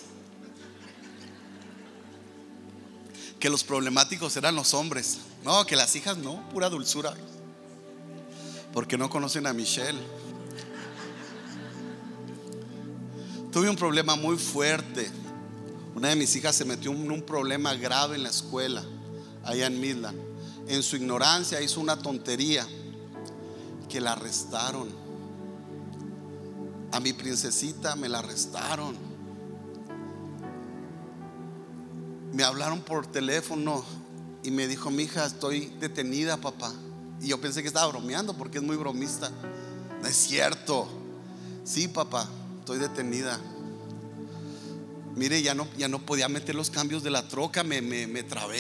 Que 3.40 3.50
los 3.50 3.64
problemáticos 3.64 4.36
eran 4.38 4.56
los 4.56 4.74
hombres. 4.74 5.20
No, 5.44 5.66
que 5.66 5.76
las 5.76 5.96
hijas 5.96 6.18
no, 6.18 6.48
pura 6.50 6.70
dulzura. 6.70 7.14
Porque 8.74 8.98
no 8.98 9.10
conocen 9.10 9.48
a 9.48 9.54
Michelle. 9.54 10.00
Tuve 13.52 13.70
un 13.70 13.76
problema 13.76 14.16
muy 14.16 14.38
fuerte. 14.38 15.10
Una 15.96 16.10
de 16.10 16.16
mis 16.16 16.36
hijas 16.36 16.56
se 16.56 16.66
metió 16.66 16.92
en 16.92 17.12
un 17.12 17.22
problema 17.24 17.74
grave 17.74 18.16
en 18.16 18.24
la 18.24 18.30
escuela, 18.30 18.84
allá 19.44 19.66
en 19.66 19.80
Midland. 19.80 20.18
En 20.68 20.84
su 20.84 20.98
ignorancia 20.98 21.60
hizo 21.62 21.80
una 21.80 21.98
tontería 21.98 22.68
que 23.90 24.00
la 24.00 24.14
arrestaron. 24.14 24.90
A 26.92 27.00
mi 27.00 27.14
princesita 27.14 27.96
me 27.96 28.08
la 28.08 28.20
arrestaron. 28.20 29.09
Me 32.34 32.44
hablaron 32.44 32.82
por 32.82 33.08
teléfono 33.08 33.84
y 34.44 34.52
me 34.52 34.68
dijo, 34.68 34.92
mi 34.92 35.04
hija, 35.04 35.26
estoy 35.26 35.68
detenida, 35.80 36.38
papá. 36.38 36.74
Y 37.22 37.28
yo 37.28 37.42
pensé 37.42 37.62
que 37.62 37.68
estaba 37.68 37.88
bromeando 37.88 38.38
porque 38.38 38.60
es 38.60 38.64
muy 38.64 38.78
bromista. 38.78 39.32
No 40.02 40.08
es 40.08 40.16
cierto. 40.16 40.88
Sí, 41.64 41.88
papá, 41.88 42.30
estoy 42.60 42.80
detenida. 42.80 43.40
Mire, 45.16 45.42
ya 45.42 45.54
no, 45.54 45.68
ya 45.78 45.88
no 45.88 46.06
podía 46.06 46.30
meter 46.30 46.56
los 46.56 46.70
cambios 46.70 47.04
de 47.04 47.10
la 47.10 47.28
troca, 47.28 47.64
me, 47.64 47.82
me, 47.82 48.08
me 48.08 48.24
trabé. 48.24 48.60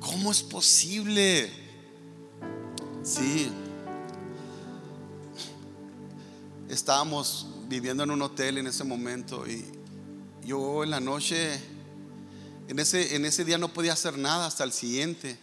¿Cómo 0.00 0.32
es 0.32 0.42
posible? 0.42 1.50
Sí, 3.02 3.50
estábamos 6.68 7.48
viviendo 7.68 8.04
en 8.04 8.12
un 8.12 8.22
hotel 8.22 8.58
en 8.58 8.66
ese 8.66 8.84
momento 8.84 9.46
y 9.46 9.64
yo 10.44 10.84
en 10.84 10.90
la 10.90 11.00
noche, 11.00 11.60
en 12.68 12.78
ese, 12.78 13.16
en 13.16 13.24
ese 13.24 13.44
día 13.44 13.58
no 13.58 13.72
podía 13.72 13.92
hacer 13.92 14.18
nada 14.18 14.46
hasta 14.46 14.64
el 14.64 14.72
siguiente. 14.72 15.38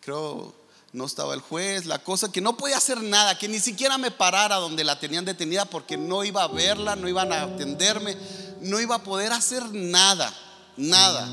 Creo 0.00 0.54
no 0.92 1.04
estaba 1.04 1.34
el 1.34 1.40
juez, 1.40 1.86
la 1.86 2.02
cosa 2.02 2.32
que 2.32 2.40
no 2.40 2.56
podía 2.56 2.78
hacer 2.78 3.02
nada, 3.02 3.36
que 3.36 3.48
ni 3.48 3.60
siquiera 3.60 3.98
me 3.98 4.10
parara 4.10 4.56
donde 4.56 4.84
la 4.84 4.98
tenían 4.98 5.24
detenida 5.24 5.64
porque 5.66 5.96
no 5.96 6.24
iba 6.24 6.42
a 6.42 6.48
verla, 6.48 6.96
no 6.96 7.08
iban 7.08 7.32
a 7.32 7.42
atenderme, 7.42 8.16
no 8.62 8.80
iba 8.80 8.96
a 8.96 9.02
poder 9.02 9.32
hacer 9.32 9.62
nada, 9.72 10.34
nada. 10.76 11.28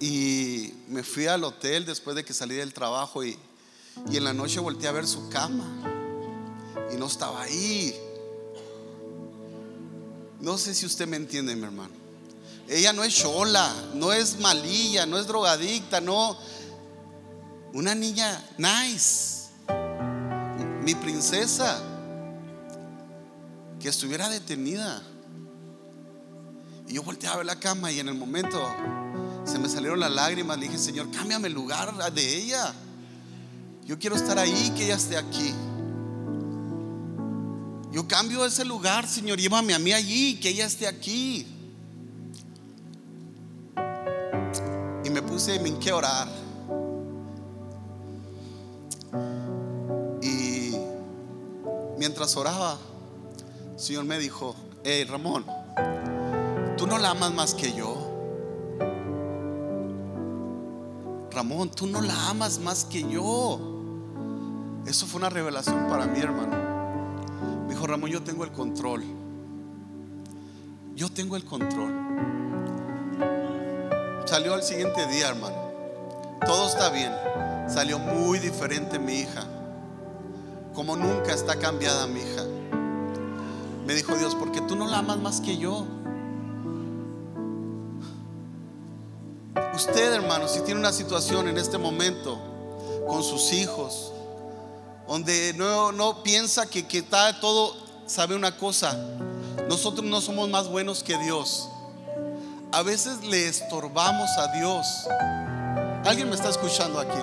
Y 0.00 0.72
me 0.88 1.02
fui 1.02 1.26
al 1.26 1.44
hotel 1.44 1.84
después 1.84 2.16
de 2.16 2.24
que 2.24 2.32
salí 2.32 2.54
del 2.54 2.72
trabajo 2.72 3.24
y, 3.24 3.38
y 4.10 4.16
en 4.16 4.24
la 4.24 4.32
noche 4.32 4.60
volteé 4.60 4.88
a 4.88 4.92
ver 4.92 5.06
su 5.06 5.28
cama 5.28 5.66
y 6.92 6.96
no 6.96 7.06
estaba 7.06 7.42
ahí. 7.42 7.94
No 10.40 10.56
sé 10.56 10.74
si 10.74 10.86
usted 10.86 11.06
me 11.06 11.16
entiende, 11.16 11.54
mi 11.56 11.64
hermano. 11.64 12.05
Ella 12.68 12.92
no 12.92 13.04
es 13.04 13.14
chola, 13.14 13.72
no 13.94 14.12
es 14.12 14.40
malilla, 14.40 15.06
no 15.06 15.18
es 15.18 15.26
drogadicta, 15.26 16.00
no. 16.00 16.36
Una 17.72 17.94
niña 17.94 18.42
nice. 18.58 19.46
mi 20.82 20.94
princesa, 20.94 21.80
que 23.80 23.88
estuviera 23.88 24.28
detenida. 24.28 25.02
Y 26.88 26.94
yo 26.94 27.02
volteé 27.02 27.28
a 27.28 27.42
la 27.42 27.58
cama 27.58 27.90
y 27.90 28.00
en 28.00 28.08
el 28.08 28.14
momento 28.14 28.58
se 29.44 29.58
me 29.58 29.68
salieron 29.68 30.00
las 30.00 30.10
lágrimas. 30.10 30.58
Le 30.58 30.66
dije, 30.66 30.78
Señor, 30.78 31.10
cámbiame 31.10 31.48
el 31.48 31.54
lugar 31.54 32.12
de 32.12 32.36
ella. 32.36 32.74
Yo 33.84 33.98
quiero 33.98 34.16
estar 34.16 34.38
ahí, 34.38 34.72
que 34.76 34.84
ella 34.84 34.96
esté 34.96 35.16
aquí. 35.16 35.52
Yo 37.92 38.06
cambio 38.08 38.44
ese 38.44 38.64
lugar, 38.64 39.08
Señor, 39.08 39.38
llévame 39.38 39.72
a 39.72 39.78
mí 39.78 39.92
allí, 39.92 40.38
que 40.40 40.48
ella 40.48 40.66
esté 40.66 40.86
aquí. 40.86 41.55
Me 45.38 45.78
que 45.78 45.92
orar. 45.92 46.28
Y 50.22 50.74
mientras 51.98 52.34
oraba, 52.38 52.78
el 53.74 53.78
Señor 53.78 54.06
me 54.06 54.18
dijo, 54.18 54.56
hey 54.82 55.04
Ramón, 55.04 55.44
tú 56.78 56.86
no 56.86 56.96
la 56.96 57.10
amas 57.10 57.34
más 57.34 57.52
que 57.52 57.70
yo. 57.74 57.96
Ramón, 61.30 61.70
tú 61.70 61.86
no 61.86 62.00
la 62.00 62.30
amas 62.30 62.58
más 62.58 62.86
que 62.86 63.06
yo. 63.06 63.60
Eso 64.86 65.06
fue 65.06 65.18
una 65.18 65.28
revelación 65.28 65.86
para 65.86 66.06
mí, 66.06 66.18
hermano. 66.18 66.56
Me 67.66 67.74
dijo, 67.74 67.86
Ramón, 67.86 68.08
yo 68.08 68.22
tengo 68.22 68.42
el 68.42 68.52
control. 68.52 69.04
Yo 70.94 71.10
tengo 71.10 71.36
el 71.36 71.44
control. 71.44 72.45
Salió 74.26 74.54
al 74.54 74.62
siguiente 74.64 75.06
día, 75.06 75.28
hermano. 75.28 75.56
Todo 76.44 76.66
está 76.66 76.90
bien. 76.90 77.12
Salió 77.68 78.00
muy 78.00 78.40
diferente 78.40 78.98
mi 78.98 79.20
hija. 79.20 79.44
Como 80.74 80.96
nunca 80.96 81.32
está 81.32 81.56
cambiada 81.56 82.08
mi 82.08 82.20
hija. 82.20 82.44
Me 83.86 83.94
dijo 83.94 84.16
Dios, 84.16 84.34
porque 84.34 84.60
tú 84.62 84.74
no 84.74 84.88
la 84.88 84.98
amas 84.98 85.18
más 85.18 85.40
que 85.40 85.56
yo. 85.56 85.86
Usted, 89.76 90.14
hermano, 90.14 90.48
si 90.48 90.60
tiene 90.62 90.80
una 90.80 90.92
situación 90.92 91.46
en 91.46 91.56
este 91.56 91.78
momento 91.78 92.36
con 93.06 93.22
sus 93.22 93.52
hijos, 93.52 94.12
donde 95.06 95.54
no, 95.54 95.92
no 95.92 96.24
piensa 96.24 96.66
que, 96.66 96.88
que 96.88 96.98
está 96.98 97.38
todo, 97.40 97.76
sabe 98.06 98.34
una 98.34 98.56
cosa, 98.56 98.98
nosotros 99.68 100.04
no 100.04 100.20
somos 100.20 100.48
más 100.48 100.68
buenos 100.68 101.04
que 101.04 101.16
Dios. 101.18 101.68
A 102.72 102.82
veces 102.82 103.24
le 103.24 103.48
estorbamos 103.48 104.28
a 104.38 104.48
Dios. 104.48 104.86
¿Alguien 106.04 106.28
me 106.28 106.34
está 106.34 106.50
escuchando 106.50 106.98
aquí? 106.98 107.18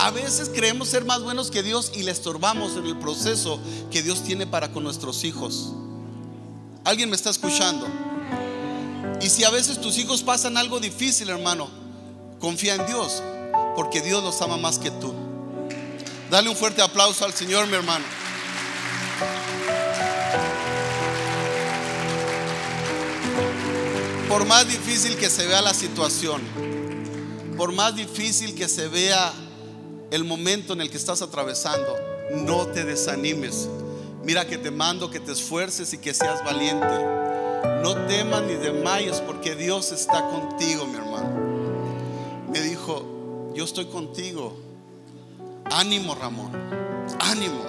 A 0.00 0.10
veces 0.10 0.50
creemos 0.52 0.88
ser 0.88 1.04
más 1.04 1.22
buenos 1.22 1.50
que 1.50 1.62
Dios 1.62 1.92
y 1.94 2.02
le 2.02 2.10
estorbamos 2.10 2.76
en 2.76 2.86
el 2.86 2.98
proceso 2.98 3.60
que 3.90 4.02
Dios 4.02 4.22
tiene 4.22 4.46
para 4.46 4.72
con 4.72 4.82
nuestros 4.82 5.24
hijos. 5.24 5.72
¿Alguien 6.84 7.10
me 7.10 7.16
está 7.16 7.30
escuchando? 7.30 7.86
Y 9.20 9.28
si 9.28 9.44
a 9.44 9.50
veces 9.50 9.80
tus 9.80 9.98
hijos 9.98 10.22
pasan 10.22 10.56
algo 10.56 10.80
difícil, 10.80 11.28
hermano, 11.28 11.68
confía 12.40 12.76
en 12.76 12.86
Dios, 12.86 13.22
porque 13.76 14.00
Dios 14.00 14.22
los 14.22 14.40
ama 14.40 14.56
más 14.56 14.78
que 14.78 14.90
tú. 14.90 15.12
Dale 16.30 16.48
un 16.48 16.56
fuerte 16.56 16.80
aplauso 16.82 17.24
al 17.24 17.34
Señor, 17.34 17.66
mi 17.66 17.74
hermano. 17.74 18.04
Por 24.38 24.46
más 24.46 24.68
difícil 24.68 25.16
que 25.16 25.28
se 25.30 25.48
vea 25.48 25.60
la 25.60 25.74
situación, 25.74 26.40
por 27.56 27.72
más 27.72 27.96
difícil 27.96 28.54
que 28.54 28.68
se 28.68 28.86
vea 28.86 29.32
el 30.12 30.22
momento 30.22 30.74
en 30.74 30.80
el 30.80 30.92
que 30.92 30.96
estás 30.96 31.22
atravesando, 31.22 31.96
no 32.30 32.68
te 32.68 32.84
desanimes. 32.84 33.68
Mira 34.22 34.46
que 34.46 34.56
te 34.56 34.70
mando 34.70 35.10
que 35.10 35.18
te 35.18 35.32
esfuerces 35.32 35.92
y 35.92 35.98
que 35.98 36.14
seas 36.14 36.44
valiente. 36.44 36.86
No 37.82 37.96
temas 38.06 38.42
ni 38.44 38.54
desmayes 38.54 39.20
porque 39.22 39.56
Dios 39.56 39.90
está 39.90 40.28
contigo, 40.28 40.86
mi 40.86 40.98
hermano. 40.98 42.46
Me 42.52 42.60
dijo, 42.60 43.50
yo 43.56 43.64
estoy 43.64 43.86
contigo 43.86 44.56
Ánimo, 45.64 46.14
Ramón. 46.14 46.52
Ánimo. 47.18 47.64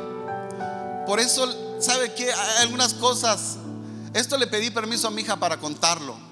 Por 1.07 1.19
eso, 1.19 1.81
¿sabe 1.81 2.13
que 2.13 2.31
Hay 2.31 2.61
algunas 2.61 2.93
cosas. 2.93 3.57
Esto 4.13 4.37
le 4.37 4.45
pedí 4.45 4.69
permiso 4.69 5.07
a 5.07 5.09
mi 5.09 5.23
hija 5.23 5.35
para 5.35 5.57
contarlo. 5.57 6.28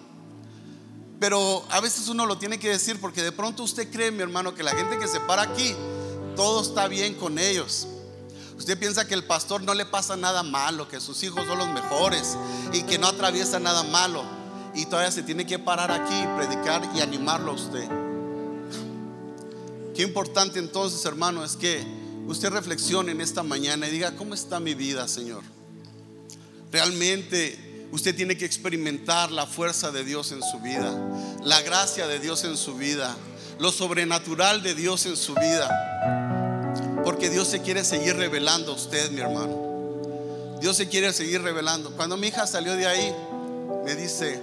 Pero 1.20 1.66
a 1.70 1.82
veces 1.82 2.08
uno 2.10 2.26
lo 2.26 2.38
tiene 2.38 2.60
que 2.60 2.70
decir 2.70 3.00
porque 3.02 3.24
de 3.24 3.32
pronto 3.32 3.64
usted 3.64 3.92
cree, 3.92 4.12
mi 4.12 4.22
hermano, 4.22 4.54
que 4.54 4.64
la 4.64 4.72
gente 4.72 5.00
que 5.00 5.08
se 5.08 5.20
para 5.20 5.42
aquí, 5.44 5.76
todo 6.36 6.62
está 6.62 6.88
bien 6.88 7.16
con 7.16 7.40
ellos. 7.40 7.88
Usted 8.58 8.78
piensa 8.78 9.08
que 9.08 9.14
el 9.14 9.24
pastor 9.24 9.62
no 9.62 9.74
le 9.74 9.86
pasa 9.86 10.16
nada 10.16 10.44
malo, 10.44 10.88
que 10.88 11.00
sus 11.00 11.22
hijos 11.24 11.46
son 11.48 11.58
los 11.58 11.70
mejores 11.70 12.38
y 12.74 12.84
que 12.84 12.98
no 12.98 13.08
atraviesa 13.08 13.60
nada 13.60 13.84
malo. 13.84 14.24
Y 14.76 14.86
todavía 14.86 15.12
se 15.12 15.24
tiene 15.24 15.46
que 15.46 15.58
parar 15.58 15.92
aquí, 15.92 16.24
predicar 16.36 16.88
y 16.96 17.02
animarlo 17.02 17.52
a 17.52 17.56
usted. 17.56 17.88
Qué 19.96 20.04
importante 20.04 20.60
entonces, 20.60 21.04
hermano, 21.06 21.44
es 21.44 21.56
que 21.56 21.84
usted 22.28 22.50
reflexione 22.50 23.12
en 23.12 23.22
esta 23.22 23.42
mañana 23.42 23.88
y 23.88 23.92
diga, 23.92 24.16
¿cómo 24.16 24.36
está 24.36 24.60
mi 24.60 24.76
vida, 24.76 25.08
Señor? 25.08 25.42
Realmente 26.72 27.67
usted 27.92 28.16
tiene 28.16 28.38
que 28.38 28.46
experimentar 28.46 29.32
la 29.32 29.46
fuerza 29.46 29.92
de 29.92 30.04
Dios 30.04 30.32
en 30.32 30.42
su 30.42 30.60
vida, 30.60 30.94
la 31.44 31.62
gracia 31.62 32.08
de 32.08 32.20
Dios 32.20 32.44
en 32.44 32.58
su 32.58 32.76
vida, 32.76 33.16
lo 33.60 33.72
sobrenatural 33.72 34.64
de 34.64 34.76
Dios 34.76 35.06
en 35.06 35.18
su 35.18 35.34
vida. 35.36 37.04
Porque 37.04 37.30
Dios 37.30 37.48
se 37.48 37.62
quiere 37.62 37.84
seguir 37.84 38.16
revelando 38.16 38.74
a 38.74 38.76
usted, 38.76 39.12
mi 39.12 39.22
hermano. 39.22 40.58
Dios 40.60 40.76
se 40.76 40.88
quiere 40.88 41.14
seguir 41.14 41.42
revelando. 41.42 41.92
Cuando 41.96 42.18
mi 42.18 42.28
hija 42.28 42.46
salió 42.48 42.76
de 42.76 42.88
ahí, 42.88 43.16
me 43.86 43.96
dice, 43.96 44.42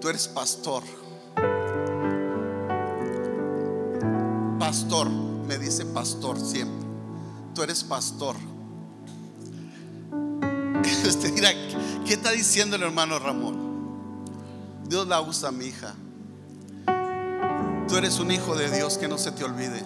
tú 0.00 0.08
eres 0.08 0.28
pastor. 0.28 0.82
pastor, 4.68 5.08
me 5.08 5.56
dice 5.56 5.86
pastor 5.86 6.38
siempre. 6.38 6.86
Tú 7.54 7.62
eres 7.62 7.82
pastor. 7.82 8.36
Usted 11.08 11.32
dirá, 11.32 11.50
¿qué 12.04 12.14
está 12.14 12.32
diciendo 12.32 12.76
el 12.76 12.82
hermano 12.82 13.18
Ramón? 13.18 14.26
Dios 14.84 15.06
la 15.06 15.20
usa, 15.22 15.50
mi 15.50 15.66
hija. 15.66 15.94
Tú 17.88 17.96
eres 17.96 18.18
un 18.18 18.30
hijo 18.30 18.54
de 18.54 18.70
Dios 18.70 18.98
que 18.98 19.08
no 19.08 19.16
se 19.16 19.32
te 19.32 19.42
olvide. 19.42 19.82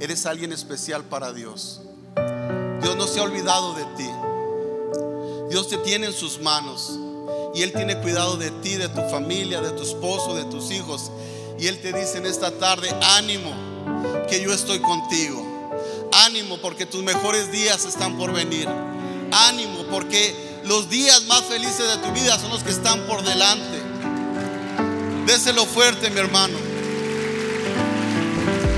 Eres 0.00 0.26
alguien 0.26 0.52
especial 0.52 1.04
para 1.04 1.32
Dios. 1.32 1.82
Dios 2.82 2.96
no 2.96 3.06
se 3.06 3.20
ha 3.20 3.22
olvidado 3.22 3.74
de 3.74 3.84
ti. 3.96 4.10
Dios 5.50 5.68
te 5.68 5.78
tiene 5.78 6.06
en 6.06 6.12
sus 6.12 6.40
manos. 6.40 6.98
Y 7.54 7.62
Él 7.62 7.72
tiene 7.72 7.96
cuidado 7.98 8.36
de 8.36 8.50
ti, 8.50 8.74
de 8.74 8.88
tu 8.88 9.00
familia, 9.08 9.60
de 9.60 9.70
tu 9.70 9.82
esposo, 9.82 10.34
de 10.34 10.44
tus 10.46 10.72
hijos. 10.72 11.12
Y 11.58 11.68
Él 11.68 11.80
te 11.80 11.92
dice 11.92 12.18
en 12.18 12.26
esta 12.26 12.50
tarde, 12.58 12.88
ánimo, 13.16 13.52
que 14.28 14.42
yo 14.42 14.52
estoy 14.52 14.80
contigo. 14.80 15.44
Ánimo 16.12 16.58
porque 16.58 16.86
tus 16.86 17.02
mejores 17.02 17.52
días 17.52 17.84
están 17.84 18.18
por 18.18 18.32
venir. 18.32 18.68
Ánimo 19.32 19.75
porque 19.90 20.34
los 20.64 20.90
días 20.90 21.24
más 21.26 21.42
felices 21.44 21.86
de 21.88 21.96
tu 21.98 22.12
vida 22.12 22.38
son 22.38 22.50
los 22.50 22.62
que 22.62 22.70
están 22.70 23.00
por 23.06 23.22
delante. 23.22 23.82
Déselo 25.26 25.64
fuerte, 25.66 26.10
mi 26.10 26.18
hermano. 26.18 26.56